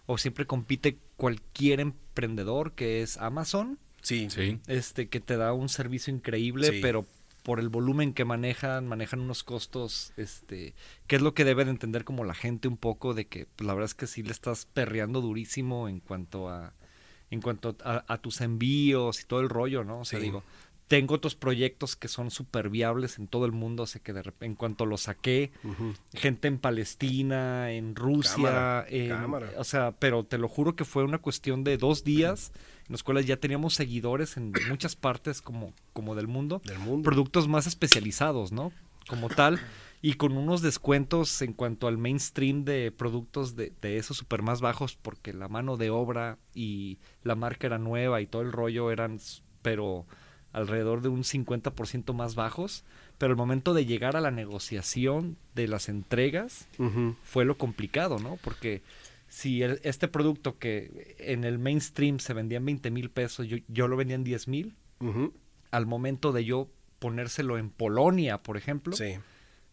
o 0.06 0.18
siempre 0.18 0.46
compite 0.46 0.98
cualquier 1.16 1.80
emprendedor 1.80 2.72
que 2.72 3.02
es 3.02 3.16
Amazon, 3.18 3.78
Sí. 4.02 4.28
Sí, 4.28 4.58
este 4.66 5.08
que 5.08 5.18
te 5.20 5.38
da 5.38 5.54
un 5.54 5.70
servicio 5.70 6.12
increíble, 6.12 6.68
Sí. 6.72 6.78
pero 6.82 7.06
por 7.44 7.60
el 7.60 7.68
volumen 7.68 8.14
que 8.14 8.24
manejan, 8.24 8.88
manejan 8.88 9.20
unos 9.20 9.44
costos, 9.44 10.12
este, 10.16 10.74
que 11.06 11.16
es 11.16 11.22
lo 11.22 11.34
que 11.34 11.44
debe 11.44 11.64
de 11.66 11.70
entender 11.70 12.04
como 12.04 12.24
la 12.24 12.34
gente 12.34 12.66
un 12.68 12.78
poco 12.78 13.12
de 13.14 13.26
que 13.26 13.46
pues, 13.54 13.66
la 13.66 13.74
verdad 13.74 13.90
es 13.90 13.94
que 13.94 14.06
sí 14.06 14.22
le 14.22 14.32
estás 14.32 14.64
perreando 14.66 15.20
durísimo 15.20 15.88
en 15.88 16.00
cuanto 16.00 16.48
a 16.48 16.72
en 17.30 17.40
cuanto 17.40 17.76
a, 17.84 18.04
a 18.06 18.18
tus 18.18 18.40
envíos 18.40 19.20
y 19.20 19.24
todo 19.24 19.40
el 19.40 19.48
rollo, 19.48 19.84
¿no? 19.84 20.00
O 20.00 20.04
sea, 20.04 20.18
Sí. 20.20 20.24
digo, 20.26 20.42
tengo 20.88 21.14
otros 21.14 21.34
proyectos 21.34 21.96
que 21.96 22.08
son 22.08 22.30
súper 22.30 22.68
viables 22.68 23.18
en 23.18 23.26
todo 23.26 23.46
el 23.46 23.52
mundo, 23.52 23.86
sea 23.86 24.02
que 24.02 24.12
de 24.12 24.22
repente, 24.22 24.46
en 24.46 24.54
cuanto 24.54 24.84
los 24.86 25.02
saqué, 25.02 25.50
gente 26.12 26.46
en 26.48 26.58
Palestina, 26.58 27.70
en 27.72 27.96
Rusia, 27.96 28.34
Cámara, 28.36 28.86
en- 28.88 29.08
cámara. 29.08 29.50
o 29.58 29.64
sea, 29.64 29.92
pero 29.92 30.24
te 30.24 30.38
lo 30.38 30.48
juro 30.48 30.76
que 30.76 30.84
fue 30.84 31.04
una 31.04 31.18
cuestión 31.18 31.64
de 31.64 31.78
dos 31.78 32.04
días 32.04 32.52
en 32.86 32.92
los 32.92 33.02
cuales 33.02 33.26
ya 33.26 33.38
teníamos 33.38 33.74
seguidores 33.74 34.36
en 34.36 34.52
muchas 34.68 34.94
partes 34.94 35.40
como, 35.40 35.72
como 35.94 36.14
del 36.14 36.28
mundo, 36.28 36.60
Del 36.64 36.78
mundo. 36.78 37.08
productos 37.08 37.48
más 37.48 37.66
especializados, 37.66 38.52
¿no? 38.52 38.70
Como 39.08 39.28
tal, 39.30 39.58
y 40.02 40.14
con 40.14 40.36
unos 40.36 40.60
descuentos 40.60 41.40
en 41.42 41.54
cuanto 41.54 41.88
al 41.88 41.96
mainstream 41.98 42.64
de 42.64 42.92
productos 42.92 43.56
de, 43.56 43.72
de 43.80 43.96
esos 43.96 44.18
super 44.18 44.42
más 44.42 44.60
bajos, 44.60 44.96
porque 45.00 45.32
la 45.32 45.48
mano 45.48 45.76
de 45.78 45.88
obra 45.90 46.38
y 46.54 46.98
la 47.22 47.34
marca 47.36 47.66
era 47.66 47.78
nueva 47.78 48.20
y 48.20 48.26
todo 48.26 48.42
el 48.42 48.52
rollo 48.52 48.90
eran, 48.90 49.18
pero 49.62 50.06
alrededor 50.54 51.02
de 51.02 51.08
un 51.10 51.24
50% 51.24 52.14
más 52.14 52.34
bajos, 52.34 52.84
pero 53.18 53.30
el 53.32 53.36
momento 53.36 53.74
de 53.74 53.84
llegar 53.84 54.16
a 54.16 54.20
la 54.22 54.30
negociación 54.30 55.36
de 55.54 55.68
las 55.68 55.88
entregas 55.90 56.66
fue 57.24 57.44
lo 57.44 57.58
complicado, 57.58 58.18
¿no? 58.18 58.38
Porque 58.42 58.80
si 59.28 59.62
el- 59.62 59.80
este 59.82 60.08
producto 60.08 60.58
que 60.58 61.16
en 61.18 61.44
el 61.44 61.58
mainstream 61.58 62.18
se 62.20 62.32
vendía 62.34 62.58
en 62.58 62.64
20 62.66 62.90
mil 62.90 63.10
pesos, 63.10 63.46
yo, 63.46 63.58
yo 63.68 63.88
lo 63.88 63.96
vendía 63.96 64.14
en 64.16 64.24
10 64.24 64.48
mil, 64.48 64.74
al 65.70 65.86
momento 65.86 66.32
de 66.32 66.44
yo 66.44 66.68
ponérselo 67.00 67.58
en 67.58 67.68
Polonia, 67.68 68.38
por 68.38 68.56
ejemplo, 68.56 68.96
Sí. 68.96 69.16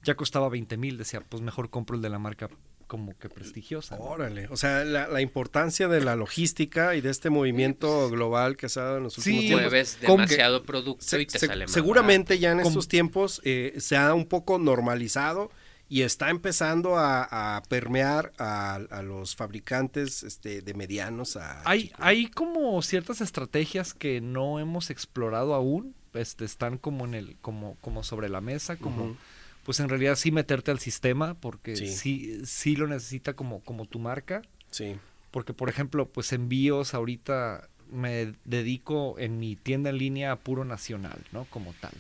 ya 0.03 0.15
costaba 0.15 0.49
20 0.49 0.75
mil, 0.77 0.97
decía, 0.97 1.21
pues 1.21 1.41
mejor 1.41 1.69
compro 1.69 1.95
el 1.95 2.01
de 2.01 2.09
la 2.09 2.19
marca 2.19 2.49
como 2.91 3.17
que 3.17 3.29
prestigiosa. 3.29 3.95
¿no? 3.95 4.03
Órale. 4.03 4.47
O 4.49 4.57
sea, 4.57 4.83
la, 4.83 5.07
la 5.07 5.21
importancia 5.21 5.87
de 5.87 6.01
la 6.01 6.17
logística 6.17 6.93
y 6.93 6.99
de 6.99 7.09
este 7.09 7.29
movimiento 7.29 8.09
global 8.09 8.57
que 8.57 8.67
se 8.67 8.81
ha 8.81 8.83
dado 8.83 8.97
en 8.97 9.03
los 9.03 9.13
Sí, 9.13 9.19
últimos 9.21 9.41
tiempos. 9.45 9.61
Mueves 9.61 9.97
¿Cómo 10.05 10.17
que- 10.17 10.21
demasiado 10.23 10.63
producto 10.63 11.05
Se- 11.05 11.21
y 11.21 11.25
te 11.25 11.39
se- 11.39 11.47
sale 11.47 11.63
más 11.67 11.71
seguramente 11.71 12.37
ya 12.37 12.51
en 12.51 12.59
estos 12.59 12.89
tiempos 12.89 13.39
eh, 13.45 13.75
se 13.77 13.95
ha 13.95 14.13
un 14.13 14.25
poco 14.25 14.59
normalizado 14.59 15.51
y 15.87 16.01
está 16.01 16.29
empezando 16.31 16.97
a, 16.97 17.55
a 17.57 17.63
permear 17.63 18.33
a, 18.37 18.75
a 18.75 19.01
los 19.03 19.37
fabricantes 19.37 20.23
este, 20.23 20.61
de 20.61 20.73
medianos 20.73 21.37
a 21.37 21.61
Hay, 21.63 21.83
chicos. 21.83 21.97
hay 22.01 22.27
como 22.27 22.81
ciertas 22.81 23.21
estrategias 23.21 23.93
que 23.93 24.19
no 24.19 24.59
hemos 24.59 24.89
explorado 24.89 25.53
aún, 25.53 25.95
este, 26.13 26.43
están 26.43 26.77
como 26.77 27.05
en 27.05 27.13
el, 27.13 27.37
como, 27.41 27.77
como 27.79 28.03
sobre 28.03 28.27
la 28.27 28.41
mesa, 28.41 28.75
como. 28.75 29.15
Pues 29.64 29.80
en 29.80 29.89
realidad 29.89 30.16
sí 30.16 30.32
meterte 30.32 30.72
al 30.72 30.80
sistema, 30.80 31.36
porque 31.36 31.76
Sí. 31.76 31.88
sí, 31.88 32.41
sí, 32.45 32.76
lo 32.76 32.88
necesita 32.88 33.34
como, 33.34 33.62
como 33.62 33.86
tu 33.86 33.99
marca. 33.99 34.41
Sí. 34.70 34.95
Porque, 35.32 35.53
por 35.53 35.70
ejemplo, 35.70 36.07
pues 36.07 36.34
envíos 36.34 36.93
ahorita 36.93 37.68
me 37.91 38.34
dedico 38.45 39.18
en 39.20 39.38
mi 39.39 39.55
tienda 39.55 39.89
en 39.89 39.97
línea 39.97 40.32
a 40.32 40.36
puro 40.39 40.66
nacional, 40.66 41.20
¿no? 41.32 41.45
Como 41.45 41.74
tal. 41.80 41.91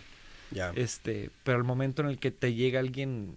Ya. 0.51 0.71
Este, 0.75 1.29
pero 1.43 1.57
el 1.57 1.63
momento 1.63 2.01
en 2.01 2.09
el 2.09 2.17
que 2.17 2.31
te 2.31 2.53
llega 2.53 2.79
alguien, 2.79 3.35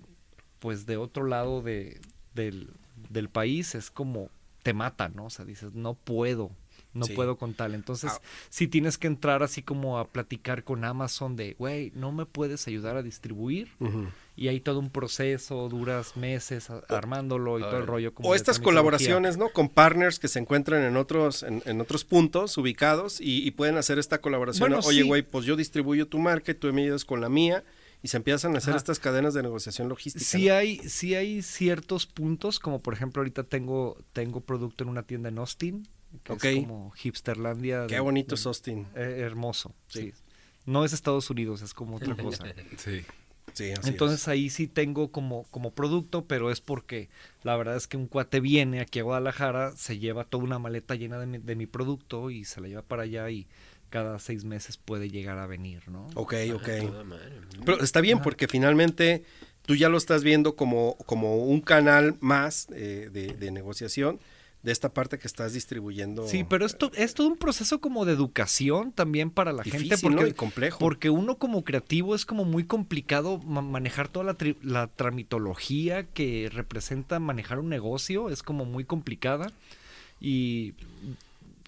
pues 0.59 0.87
de 0.87 0.97
otro 0.97 1.27
lado 1.27 1.63
de, 1.63 2.01
del, 2.35 2.71
del 3.11 3.29
país, 3.29 3.75
es 3.75 3.91
como 3.91 4.31
te 4.63 4.73
mata, 4.73 5.09
¿no? 5.11 5.27
O 5.27 5.31
sea, 5.31 5.45
dices, 5.45 5.75
no 5.75 5.95
puedo, 5.95 6.51
no 6.95 7.07
Sí. 7.07 7.13
puedo 7.13 7.37
con 7.37 7.55
tal. 7.55 7.75
Entonces, 7.75 8.13
Ah. 8.15 8.21
sí 8.51 8.69
tienes 8.69 8.99
que 8.99 9.07
entrar 9.09 9.43
así 9.43 9.63
como 9.63 9.99
a 9.99 10.09
platicar 10.09 10.65
con 10.65 10.85
Amazon 10.85 11.37
de, 11.37 11.55
güey, 11.59 11.93
¿no 11.95 12.13
me 12.13 12.25
puedes 12.27 12.67
ayudar 12.69 12.97
a 12.97 13.03
distribuir? 13.03 13.69
Y 14.37 14.49
hay 14.49 14.61
todo 14.61 14.79
un 14.81 14.91
proceso, 14.91 15.69
duras 15.69 16.17
meses 16.17 16.69
a- 16.71 16.83
armándolo 16.89 17.59
y 17.59 17.63
todo 17.63 17.79
el 17.79 17.87
rollo. 17.87 18.15
como 18.15 18.29
O 18.31 18.35
estas 18.35 18.59
colaboraciones, 18.59 19.37
¿no? 19.37 19.49
Con 19.51 19.69
partners 19.69 20.19
que 20.19 20.29
se 20.29 20.39
encuentran 20.41 20.83
en 20.83 20.97
otros, 20.97 21.43
en, 21.43 21.63
en 21.67 21.81
otros 21.81 22.05
puntos 22.05 22.57
ubicados 22.59 23.21
y, 23.21 23.47
y 23.47 23.51
pueden 23.53 23.77
hacer 23.77 23.99
esta 23.99 24.21
colaboración. 24.21 24.61
Bueno, 24.71 24.83
¿no? 24.83 24.89
Oye, 24.89 25.03
sí. 25.03 25.07
güey, 25.09 25.23
pues 25.23 25.45
yo 25.45 25.55
distribuyo 25.57 26.09
tu 26.09 26.19
marca 26.19 26.53
y 26.53 26.55
tú 26.55 26.73
me 26.73 26.83
ayudas 26.83 27.05
con 27.05 27.21
la 27.21 27.29
mía. 27.29 27.65
Y 28.03 28.09
se 28.09 28.19
empiezan 28.19 28.55
a 28.55 28.59
hacer 28.59 28.73
Ajá. 28.73 28.77
estas 28.79 28.99
cadenas 28.99 29.33
de 29.33 29.43
negociación 29.43 29.89
logística. 29.89 30.23
Sí 30.27 30.49
¿no? 30.49 30.55
hay, 30.55 30.77
sí 30.91 31.15
hay 31.15 31.41
ciertos 31.41 32.05
puntos, 32.07 32.61
como 32.61 32.83
por 32.83 32.93
ejemplo 32.93 33.21
ahorita 33.21 33.45
tengo, 33.45 33.97
tengo 34.13 34.43
producto 34.43 34.85
en 34.85 34.91
una 34.91 35.05
tienda 35.05 35.31
en 35.31 35.39
Austin, 35.39 35.89
que 36.23 36.33
es 36.35 36.55
como 36.61 36.93
hipsterlandia. 37.03 37.87
Qué 37.89 37.95
de- 37.97 38.01
bonito 38.01 38.35
es 38.35 38.47
Austin. 38.47 38.87
eh, 38.95 39.17
hermoso, 39.21 39.75
Sí. 39.89 40.13
sí. 40.13 40.13
No 40.67 40.85
es 40.85 40.93
Estados 40.93 41.29
Unidos, 41.31 41.61
es 41.63 41.75
como 41.75 41.97
otra 41.97 42.15
cosa. 42.15 42.45
sí. 42.79 43.03
Sí, 43.53 43.71
así 43.71 43.91
Entonces 43.91 44.27
ahí 44.27 44.51
sí 44.51 44.67
tengo 44.67 45.13
como, 45.13 45.45
como 45.53 45.71
producto, 45.73 46.25
pero 46.25 46.51
es 46.51 46.61
porque 46.61 47.09
la 47.45 47.57
verdad 47.57 47.77
es 47.77 47.87
que 47.87 47.97
un 47.97 48.09
cuate 48.09 48.41
viene 48.41 48.81
aquí 48.81 48.99
a 48.99 49.05
Guadalajara, 49.05 49.71
se 49.77 49.99
lleva 49.99 50.25
toda 50.25 50.43
una 50.43 50.59
maleta 50.59 50.97
llena 50.97 51.19
de 51.21 51.27
mi, 51.27 51.39
de 51.39 51.55
mi 51.55 51.67
producto 51.67 52.31
y 52.31 52.45
se 52.45 52.61
la 52.61 52.67
lleva 52.67 52.83
para 52.83 53.03
allá 53.05 53.31
y 53.31 53.47
cada 53.91 54.19
seis 54.19 54.45
meses 54.45 54.77
puede 54.77 55.09
llegar 55.09 55.39
a 55.39 55.47
venir, 55.47 55.89
¿no? 55.89 56.09
Ok, 56.17 56.35
ok. 56.53 56.69
Pero 57.65 57.81
está 57.85 58.01
bien 58.01 58.21
porque 58.21 58.49
finalmente 58.49 59.23
tú 59.67 59.77
ya 59.77 59.89
lo 59.89 59.99
estás 59.99 60.25
viendo 60.25 60.57
como, 60.57 60.97
como 61.07 61.37
un 61.45 61.61
canal 61.61 62.17
más 62.21 62.67
eh, 62.75 63.09
de, 63.13 63.35
de 63.35 63.51
negociación 63.53 64.19
de 64.65 64.73
esta 64.73 64.93
parte 64.93 65.19
que 65.19 65.27
estás 65.29 65.53
distribuyendo. 65.53 66.27
Sí, 66.27 66.43
pero 66.43 66.65
esto 66.67 66.91
es 66.97 67.15
todo 67.15 67.29
un 67.29 67.37
proceso 67.37 67.81
como 67.81 68.05
de 68.07 68.15
educación 68.15 68.91
también 68.93 69.31
para 69.31 69.53
la 69.53 69.63
Difícil, 69.63 69.91
gente 69.91 70.03
porque 70.03 70.23
¿no? 70.23 70.27
Y 70.27 70.33
complejo. 70.33 70.79
porque 70.79 71.11
uno 71.11 71.37
como 71.37 71.63
creativo 71.65 72.15
es 72.15 72.25
como 72.25 72.45
muy 72.47 72.65
complicado 72.65 73.39
ma- 73.41 73.61
manejar 73.61 74.09
toda 74.09 74.25
la, 74.25 74.39
tri- 74.39 74.57
la 74.63 74.87
tramitología 74.89 76.05
que 76.05 76.51
representa 76.53 77.21
manejar 77.21 77.59
un 77.59 77.69
negocio, 77.69 78.31
es 78.31 78.43
como 78.43 78.65
muy 78.65 78.85
complicada 78.85 79.53
y 80.21 80.73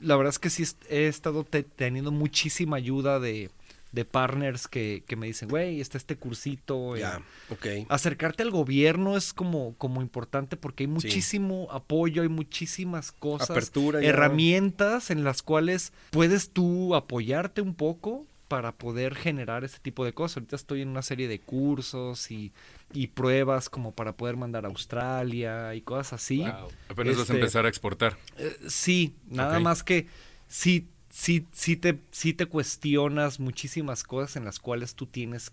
la 0.00 0.16
verdad 0.16 0.30
es 0.30 0.38
que 0.38 0.50
sí 0.50 0.64
he 0.88 1.06
estado 1.06 1.44
te- 1.44 1.62
teniendo 1.64 2.10
muchísima 2.12 2.76
ayuda 2.78 3.20
de, 3.20 3.50
de 3.96 4.04
partners 4.04 4.68
que, 4.68 5.02
que 5.08 5.16
me 5.16 5.26
dicen, 5.26 5.48
güey, 5.48 5.80
está 5.80 5.98
este 5.98 6.14
cursito. 6.16 6.94
eh, 6.94 7.00
Ya, 7.00 7.20
ok. 7.50 7.66
acercarte 7.88 8.44
al 8.44 8.52
gobierno 8.52 9.16
es 9.16 9.32
como, 9.32 9.74
como 9.78 10.02
importante 10.02 10.56
porque 10.56 10.84
hay 10.84 10.88
muchísimo 10.88 11.66
apoyo, 11.72 12.22
hay 12.22 12.28
muchísimas 12.28 13.10
cosas, 13.10 13.50
Apertura 13.50 14.00
ya. 14.00 14.08
herramientas 14.08 15.10
en 15.10 15.24
las 15.24 15.42
cuales 15.42 15.92
puedes 16.10 16.50
tú 16.50 16.94
apoyarte 16.94 17.60
un 17.62 17.74
poco 17.74 18.26
para 18.48 18.70
poder 18.70 19.16
generar 19.16 19.64
este 19.64 19.80
tipo 19.80 20.04
de 20.04 20.12
cosas. 20.12 20.36
Ahorita 20.36 20.54
estoy 20.54 20.82
en 20.82 20.88
una 20.90 21.02
serie 21.02 21.26
de 21.26 21.40
cursos 21.40 22.30
y, 22.30 22.52
y 22.92 23.08
pruebas 23.08 23.68
como 23.68 23.90
para 23.92 24.12
poder 24.16 24.36
mandar 24.36 24.66
a 24.66 24.68
Australia 24.68 25.74
y 25.74 25.80
cosas 25.80 26.12
así. 26.12 26.38
Wow. 26.42 26.68
Apenas 26.90 27.14
vas 27.16 27.18
a 27.18 27.22
Este- 27.22 27.34
empezar 27.34 27.66
a 27.66 27.68
exportar. 27.68 28.16
Eh, 28.36 28.56
sí, 28.68 29.16
nada 29.28 29.58
más 29.58 29.82
que 29.82 30.06
sí, 30.46 30.86
sí, 31.18 31.46
sí, 31.52 31.76
te, 31.76 31.98
sí 32.10 32.34
te 32.34 32.44
cuestionas 32.44 33.40
muchísimas 33.40 34.02
cosas 34.04 34.36
en 34.36 34.44
las 34.44 34.58
cuales 34.60 34.94
tú 34.94 35.06
tienes 35.06 35.50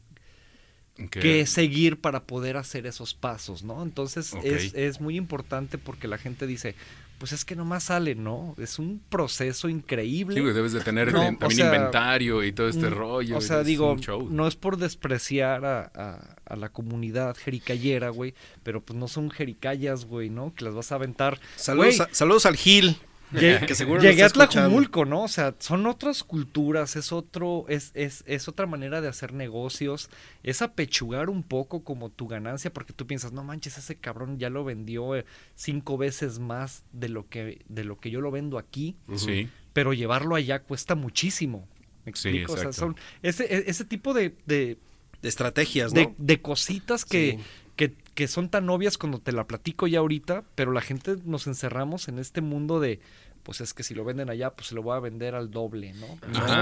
Que- 0.96 1.08
que 1.22 1.46
seguir 1.48 2.00
para 2.02 2.24
poder 2.26 2.58
hacer 2.58 2.86
esos 2.86 3.14
pasos, 3.14 3.64
¿no? 3.64 3.82
Entonces 3.82 4.34
es, 4.44 4.74
es 4.74 5.00
muy 5.02 5.16
importante 5.16 5.78
porque 5.78 6.08
la 6.08 6.18
gente 6.18 6.46
dice, 6.46 6.76
pues 7.18 7.32
es 7.32 7.46
que 7.46 7.56
nomás 7.56 7.86
sale, 7.86 8.14
¿no? 8.14 8.54
Es 8.60 8.78
un 8.78 9.02
proceso 9.10 9.70
increíble. 9.70 10.36
Sí, 10.36 10.42
güey, 10.42 10.54
debes 10.54 10.74
de 10.74 10.82
tener 10.82 11.12
No, 11.14 11.20
también 11.20 11.44
o 11.44 11.50
sea, 11.52 11.66
inventario 11.66 12.44
y 12.44 12.52
todo 12.52 12.68
este 12.68 12.90
rollo. 12.90 13.38
O 13.38 13.42
sea, 13.42 13.62
es 13.62 13.66
digo, 13.68 13.96
no 14.30 14.48
es 14.48 14.56
por 14.56 14.76
despreciar 14.78 15.64
a, 15.66 15.92
a- 15.96 16.36
a 16.46 16.56
la 16.58 16.70
comunidad 16.70 17.36
jericayera, 17.38 18.10
güey, 18.10 18.34
pero 18.64 18.82
pues 18.82 19.00
no 19.00 19.08
son 19.08 19.32
jericayas, 19.32 20.06
güey, 20.06 20.30
¿no? 20.30 20.54
Que 20.54 20.66
las 20.66 20.74
vas 20.76 20.92
a 20.92 20.96
aventar. 20.96 21.40
Saludos, 21.56 22.02
a- 22.02 22.10
saludos 22.12 22.46
al 22.46 22.58
Gil. 22.58 22.98
Que 23.68 23.74
seguro 23.76 24.02
Llegué 24.02 24.24
a. 24.24 24.30
Tlajumulco, 24.30 25.06
¿no? 25.06 25.24
O 25.24 25.28
sea, 25.28 25.56
son 25.60 25.86
otras 25.88 26.24
culturas, 26.24 26.96
es 26.96 27.12
otro, 27.12 27.66
es, 27.68 27.92
es, 27.96 28.24
es 28.28 28.48
otra 28.48 28.68
manera 28.68 29.02
de 29.02 29.08
hacer 29.08 29.34
negocios, 29.34 30.10
es 30.44 30.62
apechugar 30.62 31.30
un 31.30 31.42
poco 31.44 31.84
como 31.84 32.10
tu 32.10 32.28
ganancia, 32.28 32.72
porque 32.72 32.94
tú 32.94 33.08
piensas, 33.08 33.32
no 33.32 33.44
manches, 33.44 33.78
ese 33.78 33.96
cabrón 33.96 34.38
ya 34.38 34.50
lo 34.50 34.64
vendió 34.64 35.16
eh, 35.16 35.26
cinco 35.56 35.98
veces 35.98 36.40
más 36.40 36.84
de 36.92 37.10
lo 37.10 37.28
que, 37.28 37.62
de 37.68 37.84
lo 37.84 37.98
que 38.00 38.12
yo 38.12 38.22
lo 38.22 38.30
vendo 38.32 38.58
aquí, 38.58 38.96
Sí. 39.16 39.50
pero 39.74 39.94
llevarlo 39.94 40.36
allá 40.36 40.60
cuesta 40.62 40.94
muchísimo. 40.96 41.68
¿Me 42.06 42.12
Sí, 42.16 42.30
explico? 42.30 42.54
o 42.54 42.58
sea, 42.58 42.66
exacto. 42.68 42.80
son 42.88 42.96
ese, 43.22 43.46
e- 43.46 43.64
ese 43.68 43.86
tipo 43.86 44.14
de, 44.14 44.36
de, 44.46 44.78
De 45.22 45.30
estrategias, 45.30 45.94
de, 45.94 46.08
¿no? 46.08 46.16
de 46.18 46.42
cositas 46.42 47.06
que, 47.06 47.38
Sí. 47.40 47.44
Que, 47.76 47.94
que 48.16 48.28
son 48.28 48.50
tan 48.50 48.70
obvias 48.70 48.98
cuando 48.98 49.20
te 49.20 49.32
la 49.32 49.46
platico 49.48 49.88
ya 49.88 50.00
ahorita, 50.00 50.44
pero 50.56 50.72
la 50.72 50.82
gente 50.82 51.16
nos 51.26 51.48
encerramos 51.48 52.08
en 52.08 52.20
este 52.20 52.42
mundo 52.42 52.80
de, 52.80 53.00
pues 53.44 53.62
es 53.62 53.74
que 53.74 53.84
si 53.84 53.94
lo 53.96 54.04
venden 54.06 54.30
allá, 54.30 54.52
pues 54.52 54.68
se 54.68 54.76
lo 54.76 54.84
voy 54.84 54.96
a 54.96 55.00
vender 55.00 55.34
al 55.36 55.50
doble, 55.52 55.94
¿no? 55.94 56.08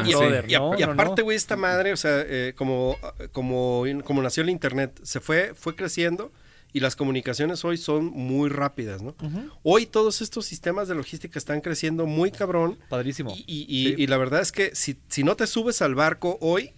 Sí. 0.06 0.12
Y, 0.12 0.14
a- 0.14 0.50
y 0.78 0.82
no, 0.86 0.92
aparte, 0.94 1.22
güey, 1.22 1.36
esta 1.38 1.56
madre, 1.58 1.92
o 1.94 1.98
sea, 1.98 2.22
eh, 2.26 2.54
como, 2.56 2.98
como, 3.34 3.84
como 4.06 4.22
nació 4.22 4.44
el 4.44 4.50
internet, 4.50 5.00
se 5.04 5.20
fue, 5.20 5.54
fue 5.54 5.76
creciendo 5.76 6.32
y 6.74 6.80
las 6.80 6.96
comunicaciones 6.96 7.66
hoy 7.66 7.76
son 7.76 8.06
muy 8.06 8.48
rápidas, 8.50 9.02
¿no? 9.02 9.14
Hoy 9.62 9.86
todos 9.88 10.22
estos 10.22 10.46
sistemas 10.46 10.88
de 10.88 10.96
logística 10.96 11.38
están 11.38 11.60
creciendo 11.60 12.06
muy 12.06 12.32
cabrón 12.32 12.80
Padrísimo. 12.88 13.34
y, 13.36 13.44
y- 13.46 13.66
y- 13.68 13.88
Sí. 13.90 13.96
y 14.04 14.08
la 14.08 14.16
verdad 14.16 14.40
es 14.40 14.54
que 14.54 14.74
si, 14.74 14.96
si 15.10 15.26
no 15.26 15.36
te 15.36 15.48
subes 15.48 15.82
al 15.82 15.96
barco 15.96 16.38
hoy, 16.40 16.72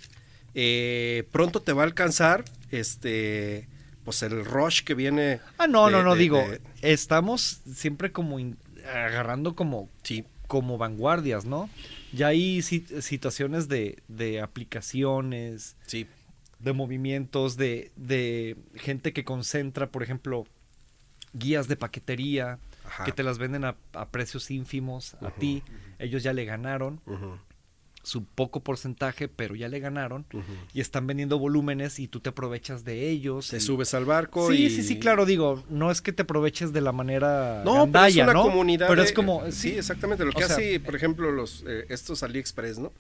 eh, 0.56 1.28
pronto 1.32 1.62
te 1.62 1.74
va 1.74 1.84
a 1.84 1.86
alcanzar 1.86 2.44
este 2.72 3.68
pues 4.04 4.22
el 4.24 4.44
rush 4.46 4.82
que 4.84 4.94
viene. 4.94 5.40
Ah, 5.58 5.68
no, 5.68 5.86
de- 5.88 5.92
no, 5.94 6.04
no, 6.04 6.14
de- 6.16 6.20
digo, 6.22 6.38
de- 6.40 6.62
estamos 6.82 7.62
siempre 7.74 8.12
como 8.12 8.40
in- 8.40 8.58
agarrando 8.94 9.56
como, 9.56 9.90
sí, 10.04 10.26
como 10.48 10.78
vanguardias, 10.78 11.46
¿no? 11.46 11.70
Ya 12.12 12.28
hay 12.28 12.60
sit- 12.60 13.02
situaciones 13.02 13.68
de, 13.70 14.04
de 14.08 14.42
aplicaciones, 14.42 15.76
sí. 15.88 16.06
de 16.60 16.74
movimientos, 16.74 17.58
de, 17.58 17.92
de 17.96 18.56
gente 18.76 19.14
que 19.14 19.24
concentra, 19.24 19.88
por 19.88 20.04
ejemplo, 20.04 20.46
guías 21.34 21.68
de 21.68 21.76
paquetería, 21.76 22.60
Ajá. 22.86 23.06
que 23.06 23.12
te 23.12 23.24
las 23.24 23.38
venden 23.38 23.66
a, 23.66 23.76
a 23.94 24.10
precios 24.10 24.52
ínfimos 24.52 25.16
a 25.22 25.32
ti. 25.32 25.64
Ellos 26.00 26.22
ya 26.22 26.34
le 26.34 26.46
ganaron 26.46 27.00
Ujú, 27.06 27.38
su 28.04 28.26
poco 28.26 28.60
porcentaje, 28.62 29.28
pero 29.30 29.56
ya 29.56 29.70
le 29.70 29.80
ganaron. 29.80 30.26
Y 30.74 30.82
están 30.82 31.08
vendiendo 31.08 31.40
volúmenes 31.40 32.00
y 32.00 32.08
tú 32.10 32.20
te 32.20 32.30
aprovechas 32.30 32.84
de 32.84 33.10
ellos. 33.10 33.48
Te 33.50 33.58
y- 33.58 33.62
subes 33.62 33.94
al 33.94 34.04
barco 34.06 34.52
Sí, 34.52 34.66
y... 34.66 34.70
sí, 34.70 34.84
sí, 34.84 35.00
claro, 35.00 35.26
digo, 35.26 35.64
no 35.70 35.90
es 35.90 36.02
que 36.02 36.12
te 36.12 36.24
aproveches 36.24 36.74
de 36.74 36.82
la 36.82 36.92
manera 36.92 37.62
No, 37.64 37.76
gandalla, 37.76 38.26
pero 38.26 38.30
es 38.32 38.34
una 38.34 38.34
¿no? 38.34 38.44
comunidad. 38.44 38.88
Pero 38.90 39.02
de- 39.02 39.08
es 39.08 39.14
como, 39.14 39.46
Sí, 39.46 39.52
sí, 39.54 39.70
exactamente. 39.78 40.26
Lo 40.26 40.32
que 40.34 40.44
sea- 40.44 40.56
hace, 40.56 40.80
por 40.82 40.96
ejemplo, 40.96 41.32
los 41.32 41.64
eh, 41.68 41.86
estos 41.90 42.24
AliExpress, 42.24 42.80
¿no? 42.80 42.92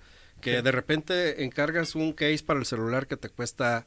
Que 0.42 0.62
de 0.62 0.72
repente 0.72 1.44
encargas 1.44 1.96
un 1.96 2.12
case 2.14 2.42
para 2.46 2.60
el 2.60 2.66
celular 2.66 3.08
que 3.08 3.16
te 3.18 3.30
cuesta 3.30 3.86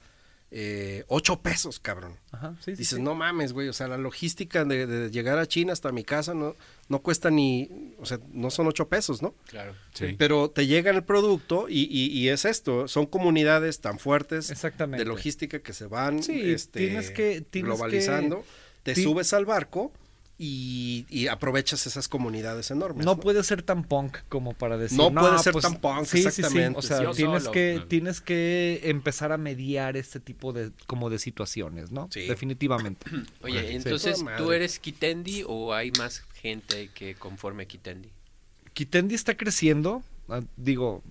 eh, 0.50 1.04
8 1.08 1.40
pesos, 1.42 1.80
cabrón. 1.80 2.16
Ajá, 2.30 2.54
sí, 2.60 2.72
sí, 2.72 2.76
Dices, 2.76 2.96
sí. 2.98 3.02
no 3.02 3.14
mames, 3.14 3.52
güey, 3.52 3.68
o 3.68 3.72
sea, 3.72 3.88
la 3.88 3.98
logística 3.98 4.64
de, 4.64 4.86
de 4.86 5.10
llegar 5.10 5.38
a 5.38 5.46
China 5.46 5.72
hasta 5.72 5.90
mi 5.92 6.04
casa 6.04 6.34
no, 6.34 6.54
no 6.88 7.00
cuesta 7.00 7.30
ni, 7.30 7.68
o 7.98 8.06
sea, 8.06 8.20
no 8.32 8.50
son 8.50 8.66
8 8.68 8.88
pesos, 8.88 9.22
¿no? 9.22 9.34
Claro. 9.48 9.74
Sí. 9.92 10.14
Pero 10.18 10.48
te 10.50 10.66
llega 10.66 10.90
el 10.92 11.02
producto 11.04 11.68
y, 11.68 11.82
y- 11.90 12.16
y 12.16 12.28
es 12.28 12.44
esto, 12.44 12.86
son 12.88 13.06
comunidades 13.06 13.80
tan 13.80 13.98
fuertes 13.98 14.50
Exactamente. 14.50 15.04
de 15.04 15.08
logística 15.08 15.58
que 15.60 15.72
se 15.72 15.86
van 15.86 16.22
Sí, 16.22 16.50
este, 16.52 16.78
tienes 16.80 17.10
que- 17.10 17.40
tienes 17.40 17.66
globalizando, 17.68 18.44
te 18.82 18.94
subes 18.94 19.32
al 19.32 19.46
barco 19.46 19.92
y, 20.38 21.06
y 21.08 21.28
aprovechas 21.28 21.86
esas 21.86 22.08
comunidades 22.08 22.70
enormes. 22.70 23.06
No 23.06 23.18
puede 23.18 23.42
ser 23.42 23.62
tan 23.62 23.84
punk 23.84 24.18
como 24.28 24.52
para 24.52 24.76
decir. 24.76 24.98
No 24.98 25.10
puede 25.12 25.38
ser 25.38 25.54
tan 25.54 25.76
punk, 25.80 26.04
sí, 26.04 26.18
sí, 26.18 26.22
sí. 26.24 26.28
exactamente. 26.28 26.78
O 26.78 26.82
sea, 26.82 27.10
tienes 27.12 27.42
solo. 27.44 27.52
que, 27.52 27.74
No. 27.78 27.86
tienes 27.86 28.20
que 28.20 28.80
empezar 28.84 29.32
a 29.32 29.38
mediar 29.38 29.96
este 29.96 30.20
tipo 30.20 30.52
de, 30.52 30.72
como 30.86 31.08
de 31.08 31.18
situaciones, 31.18 31.90
¿no? 31.90 32.08
Sí. 32.12 32.26
Definitivamente. 32.26 33.06
Oye, 33.42 33.68
Sí. 33.68 33.76
entonces, 33.76 34.22
¿tú 34.36 34.52
eres 34.52 34.78
Kitendi 34.78 35.42
o 35.46 35.72
hay 35.72 35.90
más 35.92 36.22
gente 36.34 36.90
que 36.94 37.14
conforme 37.14 37.66
Kitendi? 37.66 38.10
Kitendi 38.74 39.14
está 39.14 39.36
creciendo. 39.38 40.02
ah, 40.28 40.42
Digo, 40.58 41.02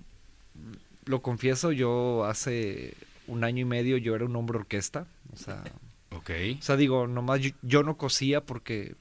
lo 1.05 1.21
confieso, 1.23 1.71
yo 1.71 2.25
hace 2.25 2.93
un 3.27 3.43
año 3.43 3.61
y 3.61 3.65
medio 3.65 3.97
yo 3.97 4.13
era 4.15 4.25
un 4.25 4.35
hombre 4.35 4.59
orquesta. 4.59 5.07
O 5.33 5.37
sea, 5.37 5.63
Ok. 6.11 6.29
o 6.59 6.61
sea 6.61 6.77
digo, 6.77 7.07
nomás 7.07 7.41
yo, 7.41 7.49
yo 7.63 7.81
no 7.81 7.97
cosía 7.97 8.41
porque 8.45 8.93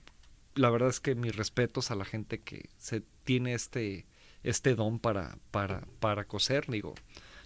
la 0.55 0.71
verdad 0.71 0.89
es 0.89 1.01
que 1.01 1.15
mis 1.15 1.35
respetos 1.37 1.91
a 1.91 1.95
la 1.95 2.05
gente 2.05 2.39
que 2.39 2.69
se 2.79 3.03
tiene 3.25 3.55
este, 3.55 4.07
este 4.43 4.75
don 4.75 4.99
para, 4.99 5.37
para, 5.51 5.83
para 6.01 6.25
coser. 6.25 6.67
Digo, 6.69 6.95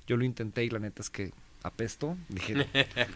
yo 0.07 0.17
lo 0.17 0.25
intenté 0.25 0.65
y 0.65 0.71
la 0.71 0.79
neta 0.79 1.03
es 1.03 1.11
que 1.11 1.33
apesto. 1.63 2.17
Dije, 2.29 2.67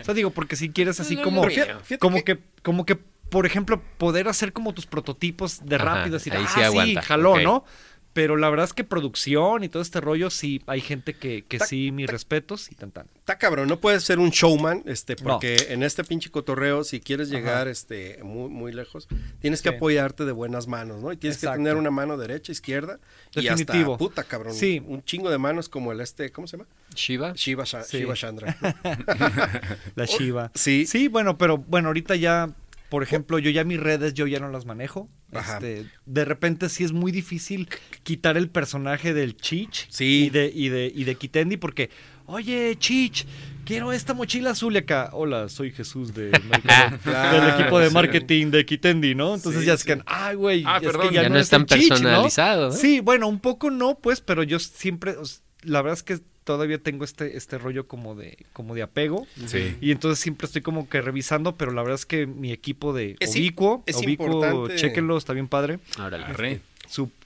o 0.01 0.05
sea, 0.05 0.15
digo, 0.15 0.31
porque 0.31 0.57
si 0.57 0.71
quieres 0.71 1.01
así 1.01 1.17
No, 1.17 1.23
como, 1.23 1.45
Fíjate- 1.45 1.75
fíjate 1.85 1.99
como 1.99 2.25
que, 2.25 2.39
como 2.63 2.87
que, 2.87 2.97
por 2.97 3.47
ejemplo, 3.47 3.83
poder 3.99 4.29
hacer 4.29 4.53
como 4.53 4.75
tus 4.75 4.87
prototipos 4.87 5.65
de 5.65 5.79
rápido, 5.79 6.17
así, 6.17 6.31
ahí 6.31 6.45
ah, 6.45 6.49
sí 6.49 6.55
sí, 6.61 6.63
aguanta, 6.65 7.03
jaló, 7.03 7.33
ok. 7.33 7.43
¿no? 7.43 7.65
Pero 8.13 8.37
la 8.37 8.51
verdad 8.51 8.65
es 8.65 8.73
que 8.75 8.85
producción 8.85 9.65
y 9.65 9.69
todo 9.71 9.81
este 9.83 10.01
rollo, 10.01 10.29
sí, 10.29 10.61
hay 10.67 10.81
gente 10.83 11.15
que, 11.15 11.45
que 11.47 11.59
sí, 11.61 11.91
mis 11.93 12.09
respetos 12.09 12.71
y 12.71 12.75
tan 12.75 12.91
tan. 12.91 13.07
Está 13.17 13.39
cabrón, 13.39 13.69
no 13.69 13.81
puedes 13.81 14.05
ser 14.05 14.19
un 14.19 14.29
showman, 14.31 14.83
este, 14.85 15.17
No. 15.17 15.33
porque 15.33 15.69
en 15.71 15.83
este 15.83 16.05
pinche 16.05 16.31
cotorreo, 16.31 16.85
si 16.85 17.01
quieres 17.01 17.29
Ajá. 17.31 17.39
llegar 17.39 17.69
este, 17.69 18.19
muy, 18.23 18.51
muy 18.51 18.73
lejos, 18.73 19.09
tienes 19.41 19.63
que 19.63 19.71
Sí. 19.71 19.77
apoyarte 19.77 20.25
de 20.27 20.33
buenas 20.33 20.67
manos, 20.67 21.01
¿no? 21.03 21.11
Y 21.13 21.17
tienes 21.17 21.39
Exacto. 21.39 21.55
que 21.59 21.65
tener 21.65 21.77
una 21.77 21.91
mano 21.91 22.17
derecha, 22.19 22.53
izquierda, 22.53 22.99
Definitivo. 23.35 23.79
y 23.79 23.81
hasta 23.95 23.99
puta, 23.99 24.25
cabrón. 24.25 24.55
Sí. 24.55 24.83
Un 24.87 25.03
chingo 25.05 25.31
de 25.31 25.39
manos 25.39 25.69
como 25.71 25.93
el 25.93 26.01
este, 26.03 26.31
¿cómo 26.33 26.47
se 26.47 26.59
llama? 26.59 26.69
¿Shiva? 26.95 27.33
Shiva, 27.33 27.65
Sha- 27.65 27.83
Sí. 27.85 27.99
Shiva 27.99 28.15
Chandra. 28.15 28.57
La 29.95 30.05
Shiva. 30.05 30.51
sí. 30.55 30.85
Sí, 30.87 31.09
bueno, 31.09 31.39
pero 31.39 31.59
bueno, 31.59 31.89
ahorita 31.89 32.17
ya, 32.17 32.51
por 32.93 33.03
ejemplo, 33.03 33.39
yo 33.39 33.49
ya 33.51 33.65
mis 33.65 33.81
redes 33.81 34.13
yo 34.13 34.27
ya 34.27 34.39
no 34.39 34.51
las 34.51 34.67
manejo. 34.67 35.09
Este, 35.33 35.87
de 36.05 36.25
repente 36.27 36.69
sí 36.69 36.85
es 36.85 36.93
muy 36.93 37.11
difícil 37.11 37.71
quitar 38.03 38.37
el 38.37 38.51
personaje 38.51 39.15
del 39.15 39.35
Chich 39.35 39.87
Sí. 39.89 40.25
y 40.27 40.29
de 40.31 40.53
y 40.55 40.69
de 40.69 40.93
y 40.95 41.05
de 41.05 41.15
Kitendi 41.15 41.57
porque, 41.57 41.89
"Oye, 42.27 42.77
Chich, 42.79 43.25
quiero 43.65 43.93
esta 43.93 44.13
mochila 44.13 44.51
azul 44.51 44.75
y 44.75 44.79
acá. 44.81 45.09
Hola, 45.15 45.49
soy 45.49 45.71
Jesús 45.71 46.13
de 46.13 46.33
mercado- 46.51 46.99
Claro, 47.03 47.41
del 47.47 47.55
equipo 47.61 47.79
de 47.79 47.89
sí. 47.89 47.95
marketing 47.95 48.51
de 48.51 48.67
Kitendi, 48.67 49.15
¿no? 49.15 49.37
Entonces 49.37 49.63
Sí, 49.63 49.67
ya 49.69 49.73
es 49.73 49.81
sí. 49.81 49.87
que, 49.87 50.03
ay, 50.05 50.35
güey, 50.37 50.63
Ah, 50.67 50.77
es 50.77 50.83
que 50.83 50.87
perdón, 50.93 51.15
Ya 51.15 51.29
no 51.31 51.39
es 51.39 51.49
tan 51.49 51.65
Chich, 51.65 51.85
¿no?". 51.85 51.89
personalizado, 51.97 52.69
¿eh? 52.69 52.73
Sí, 52.77 53.01
bueno, 53.01 53.27
un 53.27 53.41
poco 53.41 53.71
no, 53.71 53.95
pues, 54.01 54.21
pero 54.21 54.43
yo 54.43 54.59
siempre 54.59 55.13
o 55.17 55.23
la 55.63 55.83
verdad 55.83 55.99
es 55.99 56.03
que 56.03 56.21
todavía 56.45 56.79
tengo 56.79 57.05
este 57.05 57.37
este 57.37 57.57
rollo 57.59 57.87
como 57.87 58.15
de 58.15 58.37
como 58.53 58.75
de 58.75 58.83
apego. 58.83 59.27
Sí. 59.47 59.77
Y 59.81 59.93
entonces 59.93 60.19
siempre 60.19 60.47
estoy 60.47 60.63
como 60.63 60.89
que 60.89 61.01
revisando, 61.01 61.57
pero 61.57 61.71
la 61.73 61.83
verdad 61.83 61.95
es 61.97 62.07
que 62.07 62.27
mi 62.27 62.53
equipo 62.53 62.93
de 62.93 63.17
Es 63.21 63.35
im- 63.37 63.41
Obicuo, 63.41 63.83
es 63.87 63.97
Obicuo, 63.97 64.27
importante- 64.27 64.77
chéquenlo, 64.77 65.17
está 65.17 65.33
bien 65.35 65.49
padre, 65.49 65.79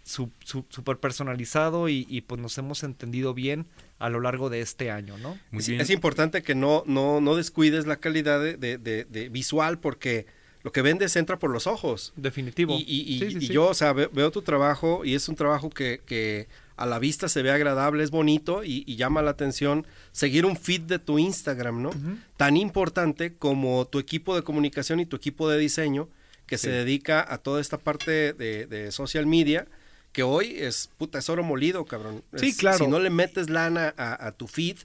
su, 0.05 0.31
su- 0.45 0.65
súper 0.69 0.99
personalizado 0.99 1.89
y, 1.89 2.07
y 2.09 2.21
pues 2.21 2.41
nos 2.41 2.57
hemos 2.59 2.83
entendido 2.85 3.35
bien 3.35 3.67
a 3.99 4.09
lo 4.11 4.21
largo 4.21 4.51
de 4.51 4.61
este 4.61 4.91
año, 4.91 5.17
¿no? 5.19 5.39
Muy 5.51 5.61
es, 5.63 5.69
bien. 5.69 5.81
es 5.81 5.91
importante 5.91 6.43
que 6.43 6.55
no, 6.55 6.85
no, 6.87 7.21
no 7.21 7.35
descuides 7.35 7.87
la 7.87 7.97
calidad 7.97 8.41
de, 8.41 8.57
de- 8.57 8.79
de- 8.79 9.05
de 9.05 9.29
visual 9.31 9.79
porque 9.81 10.27
lo 10.63 10.71
que 10.73 10.83
vendes 10.83 11.17
entra 11.17 11.39
por 11.39 11.51
los 11.51 11.67
ojos. 11.67 12.13
Definitivo. 12.17 12.75
Y, 12.75 12.83
y- 12.83 13.15
y- 13.15 13.19
Sí, 13.21 13.31
sí, 13.31 13.37
y 13.39 13.47
sí. 13.49 13.53
yo, 13.53 13.67
o 13.69 13.75
sea, 13.75 13.93
ve- 13.95 14.11
veo, 14.13 14.31
tu 14.31 14.43
trabajo 14.43 15.05
y 15.05 15.15
es 15.15 15.29
un 15.29 15.35
trabajo 15.37 15.71
que, 15.71 16.01
que 16.07 16.47
a 16.77 16.87
la 16.87 16.99
vista 16.99 17.29
se 17.29 17.43
ve 17.43 17.51
agradable, 17.51 18.03
es 18.05 18.11
bonito 18.11 18.63
y, 18.65 18.85
y 18.87 18.97
llama 18.97 19.23
la 19.23 19.31
atención 19.31 19.87
seguir 20.13 20.45
un 20.47 20.57
feed 20.57 20.83
de 20.83 20.99
tu 20.99 21.19
Instagram, 21.19 21.83
¿no? 21.83 21.91
Tan 22.37 22.57
importante 22.57 23.35
como 23.35 23.87
tu 23.87 23.99
equipo 23.99 24.35
de 24.37 24.43
comunicación 24.43 25.01
y 25.01 25.07
tu 25.07 25.17
equipo 25.17 25.49
de 25.49 25.59
diseño 25.59 26.09
que 26.47 26.59
se 26.59 26.71
dedica 26.71 27.25
a 27.29 27.39
toda 27.39 27.61
esta 27.61 27.79
parte 27.79 28.33
de, 28.33 28.67
de 28.67 28.93
social 28.93 29.27
media 29.27 29.67
que 30.13 30.23
hoy 30.23 30.55
es, 30.59 30.89
puta, 30.97 31.19
es 31.19 31.29
oro 31.29 31.43
molido, 31.43 31.85
cabrón. 31.85 32.23
Sí, 32.37 32.49
Es- 32.49 32.57
claro. 32.57 32.79
Si 32.79 32.87
no 32.87 32.99
le 33.01 33.11
metes 33.11 33.51
lana 33.51 33.93
a, 33.99 34.27
a 34.27 34.33
tu 34.33 34.47
feed, 34.47 34.79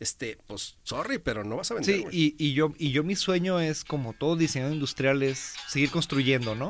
este, 0.00 0.38
pues, 0.46 0.76
sorry, 0.84 1.18
pero 1.18 1.42
no 1.44 1.56
vas 1.56 1.70
a 1.72 1.74
vender, 1.74 1.96
Sí, 1.96 2.06
y, 2.38 2.44
y 2.44 2.52
yo, 2.52 2.72
y 2.78 2.92
yo 2.92 3.02
mi 3.02 3.16
sueño 3.16 3.58
es, 3.58 3.82
como 3.84 4.12
todo 4.12 4.36
diseñador 4.36 4.74
industrial, 4.74 5.22
es 5.24 5.54
seguir 5.68 5.90
construyendo, 5.90 6.54
¿no? 6.54 6.68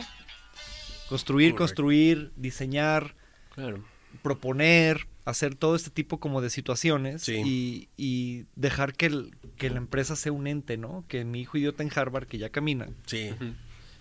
Construir, 1.08 1.54
construir, 1.54 2.32
diseñar, 2.36 3.14
Claro. 3.54 3.84
Proponer, 4.22 5.06
hacer 5.24 5.54
todo 5.54 5.76
este 5.76 5.90
tipo 5.90 6.18
como 6.20 6.40
de 6.40 6.50
situaciones 6.50 7.22
Sí. 7.22 7.42
y, 7.44 7.88
y 7.96 8.46
dejar 8.56 8.94
que, 8.94 9.06
el- 9.06 9.36
que 9.56 9.70
la 9.70 9.76
empresa 9.78 10.16
sea 10.16 10.32
un 10.32 10.46
ente, 10.46 10.76
¿no? 10.76 11.04
Que 11.08 11.24
mi 11.24 11.40
hijo 11.40 11.58
idiota 11.58 11.82
en 11.82 11.90
Harvard, 11.94 12.26
que 12.26 12.38
ya 12.38 12.50
camina, 12.50 12.88
Sí, 13.06 13.30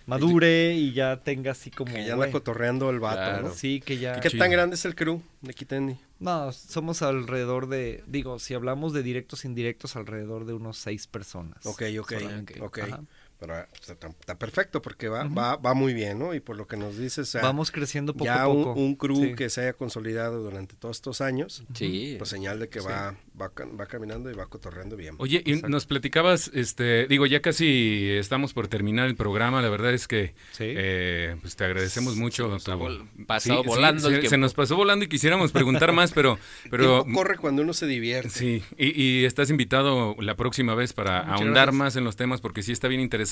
madure 0.06 0.74
y 0.74 0.92
ya 0.92 1.18
tenga 1.22 1.52
así 1.52 1.70
como... 1.70 1.92
que 1.92 2.04
ya 2.06 2.14
anda 2.14 2.30
cotorreando 2.30 2.88
el 2.90 2.98
vato, 2.98 3.16
Claro. 3.16 3.48
¿no? 3.48 3.54
Sí, 3.54 3.80
que 3.84 3.98
ya... 3.98 4.20
¿Qué 4.20 4.30
chido. 4.30 4.42
tan 4.42 4.50
grande 4.50 4.74
es 4.76 4.84
el 4.84 4.94
crew 4.94 5.20
de 5.42 5.52
Kitendi? 5.54 5.96
No, 6.18 6.50
somos 6.52 7.02
alrededor 7.02 7.68
de, 7.68 8.02
digo, 8.06 8.38
si 8.38 8.54
hablamos 8.54 8.92
de 8.92 9.02
directos 9.02 9.44
e 9.44 9.48
indirectos, 9.48 9.94
alrededor 9.96 10.46
de 10.46 10.54
unos 10.54 10.78
seis 10.78 11.06
personas. 11.06 11.64
Ok, 11.66 11.82
ok, 12.00 12.12
solamente. 12.12 12.60
ok. 12.60 12.78
Ajá. 12.78 13.02
Pero 13.40 13.54
pues, 13.70 13.88
está, 13.90 14.08
está 14.08 14.36
perfecto 14.36 14.82
porque 14.82 15.08
va, 15.08 15.24
va, 15.24 15.56
va 15.56 15.72
muy 15.74 15.94
bien, 15.94 16.18
¿no? 16.18 16.34
Y 16.34 16.40
por 16.40 16.56
lo 16.56 16.66
que 16.66 16.76
nos 16.76 16.98
dices, 16.98 17.28
o 17.28 17.30
sea, 17.30 17.42
Vamos 17.42 17.70
creciendo 17.70 18.12
poco 18.12 18.24
ya 18.24 18.42
a 18.42 18.48
un, 18.48 18.64
poco. 18.64 18.80
un 18.80 18.94
crew 18.96 19.16
Sí. 19.22 19.34
que 19.36 19.48
se 19.48 19.60
haya 19.60 19.72
consolidado 19.74 20.42
durante 20.42 20.74
todos 20.74 20.96
estos 20.96 21.20
años, 21.20 21.62
Sí. 21.74 22.16
pues 22.18 22.30
señal 22.30 22.58
de 22.58 22.68
que 22.68 22.80
va, 22.80 23.14
va, 23.40 23.52
va 23.78 23.86
caminando 23.86 24.28
y 24.30 24.34
va 24.34 24.46
cotorreando 24.46 24.96
bien. 24.96 25.14
Oye, 25.18 25.40
y 25.46 25.54
nos 25.62 25.86
platicabas, 25.86 26.50
este, 26.52 27.06
digo, 27.06 27.26
ya 27.26 27.40
casi 27.40 28.08
estamos 28.10 28.52
por 28.54 28.66
terminar 28.66 29.06
el 29.06 29.14
programa, 29.14 29.62
la 29.62 29.68
verdad 29.68 29.94
es 29.94 30.08
que 30.08 30.34
Sí. 30.50 30.64
eh, 30.66 31.36
pues 31.40 31.54
te 31.54 31.64
agradecemos 31.64 32.16
mucho. 32.16 32.48
nos 32.48 32.66
vol- 32.66 33.06
pasado 33.26 33.62
volando 33.62 34.08
se, 34.10 34.28
se 34.28 34.36
nos 34.38 34.54
pasó 34.54 34.74
volando 34.74 35.04
y 35.04 35.08
quisiéramos 35.08 35.52
preguntar 35.52 35.92
más, 35.92 36.12
pero, 36.12 36.38
pero 36.70 37.04
corre 37.14 37.36
cuando 37.36 37.62
uno 37.62 37.72
se 37.72 37.86
divierte. 37.86 38.30
Sí, 38.30 38.62
y, 38.76 39.00
y 39.00 39.24
estás 39.26 39.48
invitado 39.50 40.16
la 40.18 40.34
próxima 40.34 40.74
vez 40.74 40.92
para 40.92 41.22
Muchas 41.22 41.40
ahondar 41.40 41.54
gracias. 41.66 41.74
más 41.74 41.96
en 41.96 42.04
los 42.04 42.16
temas 42.16 42.40
porque 42.40 42.62
sí 42.62 42.72
está 42.72 42.88
bien 42.88 43.00
interesante, 43.00 43.27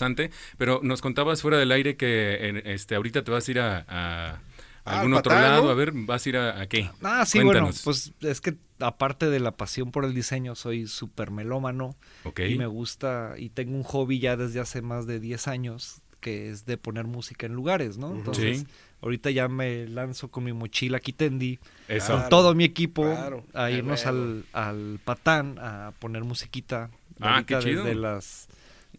pero 0.59 0.81
nos 0.83 1.01
contabas 1.03 1.43
fuera 1.43 1.59
del 1.59 1.73
aire 1.73 1.97
que 1.97 2.49
en- 2.49 2.63
este 2.67 2.95
ahorita 2.95 3.23
te 3.25 3.31
vas 3.31 3.47
a 3.49 3.51
ir 3.51 3.61
a, 3.61 3.85
a 3.89 4.41
Ah, 4.89 5.01
algún 5.01 5.15
al 5.15 5.19
otro 5.19 5.35
lado, 5.35 5.65
¿no? 5.65 5.71
a 5.71 5.75
ver, 5.75 5.91
vas 5.93 6.25
a 6.25 6.29
ir 6.29 6.37
a, 6.37 6.61
a 6.61 6.69
qué? 6.69 6.89
Ah, 7.03 7.27
sí, 7.27 7.41
bueno, 7.43 7.71
pues 7.83 8.13
es 8.21 8.41
que 8.41 8.55
aparte 8.79 9.29
de 9.29 9.41
la 9.41 9.51
pasión 9.57 9.91
por 9.91 10.05
el 10.05 10.15
diseño, 10.15 10.55
soy 10.55 10.87
súper 10.87 11.33
melómano 11.33 11.97
Ok. 12.23 12.39
y 12.49 12.57
me 12.57 12.67
gusta 12.69 13.35
y 13.37 13.49
tengo 13.49 13.75
un 13.75 13.83
hobby 13.83 14.21
ya 14.21 14.37
desde 14.37 14.61
hace 14.61 14.83
más 14.83 15.09
de 15.09 15.19
10 15.19 15.49
años 15.49 16.03
que 16.21 16.51
es 16.51 16.67
de 16.67 16.77
poner 16.77 17.05
música 17.05 17.47
en 17.47 17.55
lugares, 17.55 17.99
¿no? 17.99 18.15
Entonces, 18.15 18.61
Sí. 18.61 18.67
ahorita 19.03 19.31
ya 19.31 19.49
me 19.49 19.87
lanzo 19.89 20.29
con 20.29 20.45
mi 20.45 20.53
mochila 20.53 21.01
Kitendi, 21.01 21.59
Eso. 21.89 22.13
Con 22.21 22.29
todo 22.29 22.55
mi 22.55 22.63
equipo, 22.65 23.03
claro. 23.03 23.45
a 23.55 23.71
irnos 23.73 24.07
al, 24.07 24.45
al 24.53 25.01
Patán 25.05 25.59
a 25.61 25.93
poner 25.99 26.23
musiquita 26.25 26.91
Ah, 27.21 27.35
ahorita 27.35 27.59
qué 27.61 27.65
chido. 27.65 27.83
desde 27.85 27.97
las 27.99 28.49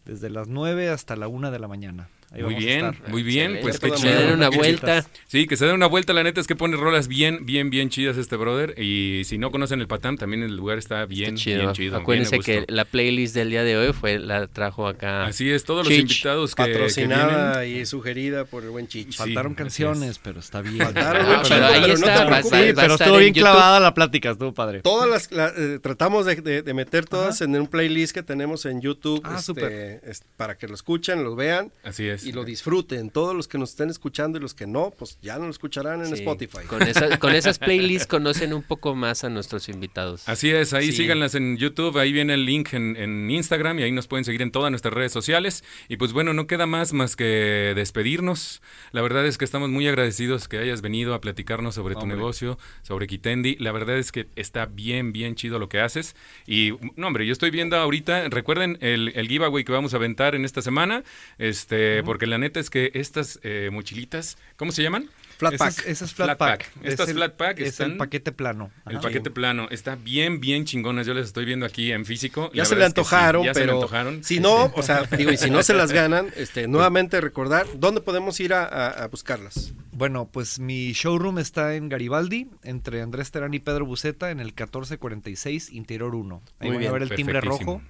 desde 0.08 0.30
las 0.30 0.48
9 0.48 0.88
hasta 0.88 1.16
la 1.16 1.28
1 1.28 1.50
de 1.50 1.58
la 1.58 1.68
mañana. 1.68 2.08
Ahí 2.30 2.42
Muy 2.42 2.52
vamos 2.54 2.62
a 2.62 2.66
bien, 2.66 2.84
estar. 2.86 3.10
muy 3.10 3.22
bien, 3.22 3.58
pues 3.62 3.80
qué 3.80 3.86
Toda 3.88 3.98
Se 4.00 4.08
den 4.08 4.32
una 4.34 4.50
vuelta. 4.50 5.06
Sí, 5.28 5.46
que 5.46 5.56
se 5.56 5.64
den 5.64 5.74
una 5.74 5.86
vuelta, 5.86 6.12
la 6.12 6.22
neta 6.22 6.40
es 6.42 6.46
que 6.46 6.54
pone 6.56 6.76
rolas 6.76 7.08
bien, 7.08 7.46
bien, 7.46 7.70
bien 7.70 7.88
chidas 7.88 8.18
este 8.18 8.36
brother. 8.36 8.74
Y 8.78 9.22
si 9.24 9.38
no 9.38 9.50
conocen 9.50 9.80
el 9.80 9.86
Patán, 9.88 10.18
también 10.18 10.42
el 10.42 10.54
lugar 10.54 10.76
está 10.76 11.06
bien, 11.06 11.34
Está 11.36 11.40
chido. 11.44 11.60
bien 11.60 11.72
chido. 11.72 11.96
Acuérdense 11.96 12.38
bien 12.38 12.64
que 12.66 12.72
la 12.72 12.84
playlist 12.84 13.34
del 13.34 13.48
día 13.48 13.64
de 13.64 13.78
hoy 13.78 13.92
fue 13.94 14.18
la 14.18 14.46
trajo 14.46 14.86
acá. 14.88 15.24
Así 15.24 15.50
es, 15.50 15.64
todos 15.64 15.86
los 15.88 15.94
invitados 15.96 16.54
que, 16.54 16.64
que 16.64 16.68
vienen. 16.68 16.88
Patrocinada 16.88 17.64
y 17.66 17.86
sugerida 17.86 18.44
por 18.44 18.62
el 18.62 18.70
buen 18.70 18.88
Chichi. 18.88 19.12
Sí, 19.12 19.16
Faltaron 19.18 19.54
canciones, 19.54 20.18
pero 20.18 20.40
está 20.40 20.60
bien. 20.60 20.78
Faltaron 20.78 21.26
Ah, 21.26 21.42
pero 21.48 21.66
ahí 21.66 21.80
no 21.80 21.86
está, 21.94 22.04
te 22.14 22.20
va- 22.20 22.26
preocupes. 22.26 22.52
va- 22.52 22.58
Sí, 22.66 22.72
va 22.72 22.82
a 22.82 22.84
pero 22.84 22.94
estuvo 22.94 23.14
en 23.14 23.20
bien 23.20 23.34
YouTube. 23.34 23.40
clavada 23.50 23.80
la 23.80 23.94
plática, 23.94 24.30
estuvo 24.32 24.52
padre. 24.52 24.80
Todas 24.82 25.08
las, 25.08 25.32
la- 25.32 25.52
eh, 25.56 25.78
tratamos 25.82 26.26
de, 26.26 26.36
de- 26.36 26.60
de 26.62 26.74
meter 26.74 27.06
todas 27.06 27.40
en 27.40 27.56
un 27.56 27.66
playlist 27.66 28.12
que 28.14 28.22
tenemos 28.22 28.66
en 28.66 28.82
YouTube 28.82 29.22
Ah, 29.24 29.36
este, 29.38 30.00
para 30.36 30.58
que 30.58 30.68
lo 30.68 30.74
escuchen, 30.74 31.24
lo 31.24 31.34
vean 31.34 31.72
Así 31.84 32.06
es. 32.06 32.17
Y 32.24 32.32
lo 32.32 32.44
disfruten. 32.44 33.10
Todos 33.10 33.34
los 33.34 33.48
que 33.48 33.58
nos 33.58 33.70
estén 33.70 33.90
escuchando 33.90 34.38
y 34.38 34.40
los 34.40 34.54
que 34.54 34.66
no, 34.66 34.90
pues 34.96 35.18
ya 35.22 35.38
no 35.38 35.44
lo 35.44 35.50
escucharán 35.50 36.00
en 36.00 36.06
Sí, 36.08 36.14
Spotify. 36.14 36.58
Con, 36.68 36.82
esa- 36.82 37.18
con 37.18 37.34
esas 37.34 37.58
playlists 37.58 38.06
conocen 38.06 38.52
un 38.52 38.62
poco 38.62 38.94
más 38.94 39.24
a 39.24 39.28
nuestros 39.28 39.68
invitados. 39.68 40.28
Así 40.28 40.50
es, 40.50 40.72
ahí 40.74 40.86
Sí. 40.92 40.98
síganlas 40.98 41.34
en 41.34 41.56
YouTube, 41.56 41.96
ahí 41.98 42.12
viene 42.12 42.34
el 42.34 42.44
link 42.44 42.72
en, 42.74 42.96
en 42.96 43.30
Instagram 43.30 43.78
y 43.78 43.82
ahí 43.82 43.92
nos 43.92 44.06
pueden 44.06 44.24
seguir 44.24 44.42
en 44.42 44.50
todas 44.50 44.70
nuestras 44.70 44.94
redes 44.94 45.12
sociales. 45.12 45.64
Y 45.88 45.96
pues 45.96 46.12
bueno, 46.12 46.32
no 46.34 46.46
queda 46.46 46.66
más 46.66 46.92
más 46.92 47.16
que 47.16 47.72
despedirnos. 47.76 48.62
La 48.92 49.02
verdad 49.02 49.26
es 49.26 49.38
que 49.38 49.44
estamos 49.44 49.68
muy 49.70 49.86
agradecidos 49.88 50.48
que 50.48 50.58
hayas 50.58 50.80
venido 50.82 51.14
a 51.14 51.20
platicarnos 51.20 51.74
sobre 51.74 51.94
tu 51.94 52.06
negocio, 52.06 52.58
sobre 52.82 53.06
Kitendi. 53.06 53.56
La 53.56 53.72
verdad 53.72 53.96
es 53.98 54.12
que 54.12 54.28
está 54.36 54.66
bien, 54.66 55.12
bien 55.12 55.34
chido 55.34 55.58
lo 55.58 55.68
que 55.68 55.80
haces. 55.80 56.14
Y 56.46 56.72
no, 56.96 57.06
hombre, 57.08 57.26
yo 57.26 57.32
estoy 57.32 57.50
viendo 57.50 57.76
ahorita, 57.76 58.28
recuerden 58.28 58.78
el, 58.80 59.12
el 59.14 59.28
giveaway 59.28 59.64
que 59.64 59.72
vamos 59.72 59.94
a 59.94 59.96
aventar 59.96 60.34
en 60.34 60.44
esta 60.44 60.62
semana, 60.62 61.04
este, 61.38 62.02
porque 62.08 62.26
la 62.26 62.38
neta 62.38 62.58
es 62.58 62.70
que 62.70 62.90
estas 62.94 63.38
eh, 63.42 63.70
mochilitas, 63.72 64.36
¿cómo 64.56 64.72
se 64.72 64.82
llaman? 64.82 65.08
Flat 65.38 65.56
pack. 65.56 65.68
es, 65.70 65.86
ese 65.86 66.04
es 66.06 66.14
flat, 66.14 66.26
Flat 66.26 66.38
pack. 66.38 66.58
pack. 66.72 66.84
Estas 66.84 67.04
Es 67.06 67.10
el- 67.10 67.16
flat 67.16 67.36
pack 67.36 67.60
es 67.60 67.68
están- 67.68 67.92
el 67.92 67.96
paquete 67.96 68.32
plano. 68.32 68.72
El 68.90 68.98
paquete 68.98 69.30
plano 69.30 69.68
está 69.70 69.94
bien, 69.94 70.40
bien 70.40 70.64
chingonas. 70.64 71.06
Yo 71.06 71.14
les 71.14 71.26
estoy 71.26 71.44
viendo 71.44 71.64
aquí 71.64 71.92
en 71.92 72.04
físico. 72.04 72.50
Ya 72.52 72.62
La 72.62 72.64
se 72.64 72.74
le 72.74 72.80
verdad 72.80 72.88
es 72.88 72.94
que 72.94 73.08
sí, 73.08 73.14
antojaron, 73.14 73.44
ya 73.44 73.54
se 73.54 73.60
le 73.60 73.66
pero 73.66 73.76
antojaron. 73.76 74.24
si 74.24 74.40
no, 74.40 74.64
o 74.74 74.82
sea, 74.82 75.04
digo, 75.16 75.30
y 75.30 75.36
si 75.36 75.48
no 75.50 75.62
se 75.62 75.74
las 75.74 75.92
ganan, 75.92 76.26
este, 76.34 76.66
nuevamente 76.66 77.20
recordar, 77.20 77.66
¿dónde 77.76 78.00
podemos 78.00 78.40
ir 78.40 78.52
a, 78.52 78.64
a- 78.64 78.88
a 79.04 79.06
buscarlas? 79.06 79.74
Bueno, 79.92 80.28
pues 80.32 80.58
mi 80.58 80.92
showroom 80.92 81.38
está 81.38 81.76
en 81.76 81.88
Garibaldi, 81.88 82.48
entre 82.64 83.00
Andrés 83.02 83.30
Terán 83.30 83.54
y 83.54 83.60
Pedro 83.60 83.86
Buceta, 83.86 84.32
en 84.32 84.40
el 84.40 84.46
1446, 84.46 85.70
Interior 85.72 86.14
1. 86.16 86.42
Ahí 86.58 86.68
Muy 86.70 86.78
van 86.78 86.86
a 86.88 86.92
ver 86.92 87.02
el 87.02 87.10
timbre 87.10 87.40
rojo, 87.40 87.80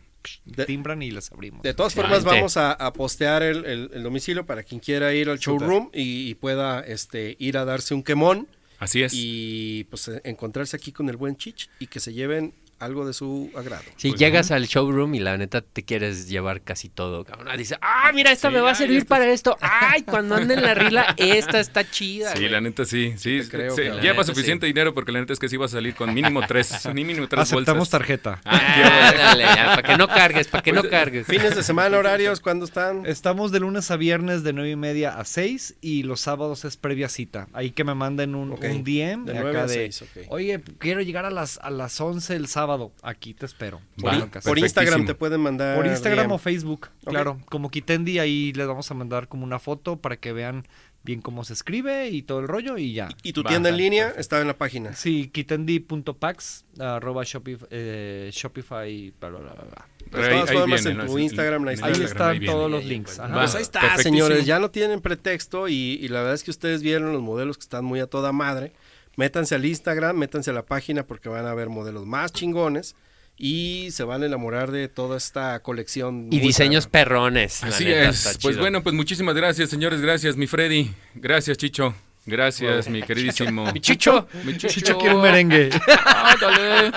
De- 0.45 0.65
timbran 0.67 1.03
y 1.03 1.11
les 1.11 1.31
abrimos. 1.33 1.63
De 1.63 1.75
todas 1.75 1.95
formas, 1.95 2.19
Excelente. 2.19 2.37
vamos 2.39 2.57
a, 2.57 2.73
a 2.73 2.93
postear 2.93 3.43
el, 3.43 3.65
el- 3.65 3.91
el 3.95 4.03
domicilio 4.03 4.45
para 4.47 4.63
quien 4.63 4.81
quiera 4.81 5.13
ir 5.15 5.29
al 5.31 5.39
showroom 5.39 5.91
y, 5.95 6.29
y 6.29 6.35
pueda 6.35 6.81
este, 6.81 7.37
ir 7.39 7.57
a 7.59 7.65
darse 7.65 7.95
un 7.95 8.03
quemón 8.03 8.49
Así 8.79 9.03
es. 9.03 9.13
y 9.15 9.87
pues 9.91 10.11
encontrarse 10.25 10.77
aquí 10.77 10.93
con 10.93 11.09
el 11.09 11.17
buen 11.17 11.37
Chich 11.37 11.69
y 11.79 11.87
que 11.87 12.01
se 12.01 12.13
lleven 12.13 12.53
algo 12.79 13.07
de 13.07 13.13
su 13.13 13.51
agrado. 13.57 13.83
Si 13.97 14.11
Pues, 14.11 14.21
llegas 14.21 14.51
al 14.51 14.67
showroom 14.67 15.15
y 15.15 15.19
la 15.21 15.37
neta 15.37 15.61
te 15.63 15.83
quieres 15.85 16.29
llevar 16.29 16.63
casi 16.63 16.89
todo, 16.89 17.25
cabrón. 17.25 17.49
Ah, 17.51 17.57
Dice, 17.57 17.77
ah, 17.81 18.11
mira, 18.15 18.31
esta 18.33 18.49
Sí, 18.49 18.55
me 18.55 18.61
va 18.61 18.71
a 18.71 18.75
servir 18.75 19.05
para 19.07 19.27
esto. 19.27 19.57
Ay, 19.61 20.03
cuando 20.03 20.37
ande 20.37 20.55
en 20.55 20.63
la 20.63 20.75
rila, 20.75 21.13
esta 21.17 21.59
está 21.61 21.89
chida. 21.91 22.33
Sí, 22.33 22.39
güey". 22.39 22.51
la 22.51 22.61
neta 22.61 22.85
sí, 22.85 23.15
sí. 23.17 23.41
te 23.43 23.49
creo, 23.49 23.75
cabrón. 23.77 24.01
lleva 24.01 24.25
suficiente 24.25 24.67
dinero 24.67 24.95
porque 24.95 25.13
la 25.13 25.21
neta 25.21 25.33
es 25.33 25.39
que 25.39 25.49
sí 25.49 25.57
va 25.57 25.67
a 25.67 25.69
salir 25.69 25.95
con 25.95 26.15
mínimo 26.15 26.41
tres, 26.47 26.87
mínimo 26.95 27.27
tres 27.29 27.43
Aceptamos 27.43 27.79
bolsas. 27.81 27.91
tarjeta. 27.91 28.41
Ah, 28.45 29.35
ya, 29.37 29.65
para 29.77 29.83
que 29.83 29.97
no 29.97 30.07
cargues, 30.09 30.47
para 30.49 30.63
que 30.63 30.73
no 30.73 30.83
cargues. 30.85 31.27
Fines 31.27 31.57
de 31.57 31.63
semana, 31.63 31.99
horarios, 31.99 32.41
¿cuándo 32.41 32.65
están? 32.65 33.07
Estamos 33.07 33.51
de 33.53 33.61
lunes 33.61 33.91
a 33.91 33.97
viernes 33.97 34.43
de 34.45 34.53
9 34.53 34.71
y 34.71 34.77
media 34.77 35.19
a 35.19 35.25
6 35.25 35.77
y 35.81 36.05
los 36.05 36.21
sábados 36.21 36.65
es 36.65 36.77
previa 36.77 37.09
cita. 37.09 37.49
Ahí 37.53 37.71
que 37.73 37.83
me 37.85 37.95
manden 37.95 38.35
un, 38.35 38.53
un 38.53 38.85
DM 38.85 39.25
De 39.25 39.33
acá 39.33 39.43
9 39.43 39.59
a 39.59 39.67
de, 39.67 39.75
6, 39.93 40.03
ok. 40.03 40.09
oye, 40.29 40.61
quiero 40.79 41.01
llegar 41.03 41.25
a 41.25 41.31
las, 41.31 41.59
a 41.59 41.71
las 41.71 42.01
11 42.01 42.37
el 42.37 42.47
sábado. 42.47 42.68
Aquí 43.03 43.35
te 43.35 43.47
espero. 43.47 43.81
Va. 44.05 44.27
Por. 44.45 44.59
Instagram 44.59 45.07
te 45.07 45.15
pueden 45.15 45.41
mandar. 45.41 45.77
por 45.77 45.87
Instagram 45.87 46.27
DM. 46.27 46.35
o 46.35 46.39
Facebook, 46.39 46.89
Ok. 47.05 47.11
claro. 47.11 47.39
Como 47.47 47.71
Kitendi, 47.71 48.19
ahí 48.19 48.53
les 48.55 48.67
vamos 48.67 48.91
a 48.91 48.95
mandar 48.95 49.29
como 49.29 49.45
una 49.45 49.59
foto 49.59 49.97
para 49.97 50.17
que 50.17 50.33
vean 50.33 50.67
bien 51.05 51.23
cómo 51.23 51.45
se 51.45 51.53
escribe 51.55 52.09
y 52.11 52.23
todo 52.23 52.41
el 52.41 52.49
rollo 52.49 52.77
y 52.77 52.93
ya. 52.93 53.09
Y 53.23 53.33
tu 53.33 53.43
Va, 53.43 53.51
tienda 53.51 53.69
en 53.71 53.77
línea 53.79 54.03
perfecto. 54.07 54.21
está 54.21 54.41
en 54.41 54.47
la 54.49 54.59
página. 54.59 54.95
Sí, 54.95 55.29
kitendi.pax, 55.33 56.65
arroba 56.79 57.23
shopif- 57.23 57.67
eh, 57.71 58.31
Shopify, 58.33 59.13
bla, 59.21 59.29
bla, 59.31 59.39
bla, 59.41 59.53
bla. 59.55 59.89
De 60.11 60.27
Ahí- 60.27 60.35
ahí 60.49 60.67
viene, 60.67 60.91
en 60.91 60.97
¿no? 60.97 61.07
tu 61.07 61.19
Es- 61.19 61.25
Instagram, 61.25 61.69
ahí 61.69 61.75
está. 61.75 61.87
Ahí 61.87 61.93
Instagram, 61.93 62.13
están 62.13 62.39
viene. 62.41 62.53
todos 62.55 62.71
los 62.71 62.81
ahí, 62.83 62.89
links. 62.89 63.11
pues, 63.11 63.21
ajá. 63.21 63.35
Pues 63.35 63.55
ahí 63.55 63.63
está, 63.63 63.97
señores, 63.99 64.47
ya 64.47 64.59
no 64.59 64.71
tienen 64.71 65.01
pretexto 65.01 65.69
y, 65.69 65.75
y 66.01 66.09
la 66.09 66.21
verdad 66.21 66.35
es 66.35 66.45
que 66.45 66.51
ustedes 66.51 66.83
vieron 66.83 67.13
los 67.13 67.21
modelos 67.23 67.59
que 67.59 67.63
están 67.63 67.85
muy 67.85 68.01
a 68.01 68.07
toda 68.07 68.33
madre. 68.33 68.73
Métanse 69.19 69.57
al 69.57 69.65
Instagram, 69.65 70.17
métanse 70.17 70.51
a 70.51 70.53
la 70.53 70.65
página 70.65 71.05
porque 71.05 71.29
van 71.29 71.45
a 71.45 71.53
ver 71.53 71.71
modelos 71.71 72.07
más 72.07 72.33
chingones 72.33 72.95
y 73.37 73.89
se 73.91 74.05
van 74.05 74.23
a 74.23 74.27
enamorar 74.27 74.71
de 74.71 74.87
toda 74.87 75.17
esta 75.17 75.59
colección. 75.59 76.29
Y 76.31 76.39
diseños 76.39 76.87
perrones. 76.87 77.65
Así 77.65 77.87
neta, 77.87 78.11
es. 78.11 78.39
Pues 78.41 78.55
chido. 78.55 78.61
bueno, 78.61 78.81
pues 78.85 78.95
muchísimas 78.95 79.35
gracias, 79.35 79.71
señores. 79.71 80.01
Gracias, 80.01 80.37
mi 80.37 80.47
Freddy. 80.47 80.93
Gracias, 81.17 81.59
Chicho. 81.59 81.97
Gracias, 82.29 82.89
mi 82.89 83.03
queridísimo. 83.03 83.73
Mi 83.73 83.81
chicho. 83.81 84.29
Mi 84.45 84.57
Chicho 84.57 84.97
quiere 84.99 85.15
un 85.15 85.23
merengue. 85.23 85.71
Ándale. 86.05 86.91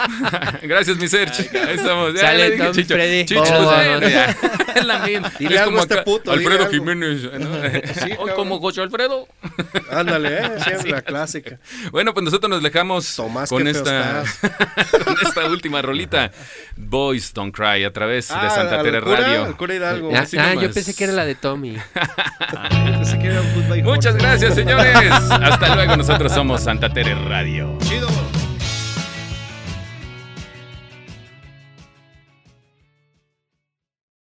Gracias, 0.63 0.97
mi 0.97 1.07
Serge. 1.07 1.49
Ahí 1.57 1.75
estamos. 1.75 2.13
Ya 2.13 2.19
Sale, 2.21 2.51
Tom 2.57 2.73
Chicho. 2.73 2.93
Freddy. 2.95 3.25
Chicho, 3.25 3.43
pues. 3.43 4.35
Es 4.75 4.85
la 4.85 4.99
misma. 4.99 5.31
Dile 5.37 5.55
Es 5.55 5.61
como 5.63 5.79
este 5.79 6.01
puto, 6.03 6.31
Alfredo. 6.31 6.69
Jiménez. 6.69 7.23
¿no? 7.23 7.29
Sí, 7.93 8.13
O 8.13 8.17
cabrón. 8.25 8.35
como 8.35 8.59
José 8.59 8.81
Alfredo. 8.81 9.27
Ándale, 9.91 10.37
¿eh? 10.37 10.49
siempre 10.63 10.91
la 10.91 11.01
clásica. 11.01 11.59
Bueno, 11.91 12.13
pues 12.13 12.23
nosotros 12.23 12.49
nos 12.49 12.63
dejamos 12.63 13.13
Tomás, 13.15 13.49
con 13.49 13.67
esta, 13.67 14.23
con 15.03 15.15
esta 15.21 15.45
última 15.47 15.81
rolita. 15.81 16.31
Boys 16.77 17.33
Don't 17.33 17.53
Cry 17.55 17.83
a 17.83 17.91
través 17.91 18.29
de 18.29 18.35
Ah, 18.35 18.49
Santa 18.49 18.81
Tere 18.81 19.01
Radio. 19.01 19.43
al 19.45 19.57
cura 19.57 19.75
Hidalgo. 19.75 20.11
Ah, 20.15 20.25
ah, 20.39 20.53
yo 20.55 20.71
pensé 20.71 20.93
que 20.95 21.03
era 21.03 21.13
la 21.13 21.25
de 21.25 21.35
Tommy. 21.35 21.77
Pensé 22.97 23.19
que 23.19 23.27
era 23.27 23.41
un 23.41 23.53
Goodbye 23.53 23.83
Muchas 23.83 24.15
gracias, 24.15 24.55
señores. 24.55 24.95
Hasta 25.29 25.75
luego, 25.75 25.95
nosotros 25.97 26.31
somos 26.31 26.61
Santa 26.61 26.89
Tere 26.89 27.15
Radio. 27.15 27.77
Chido. 27.83 28.07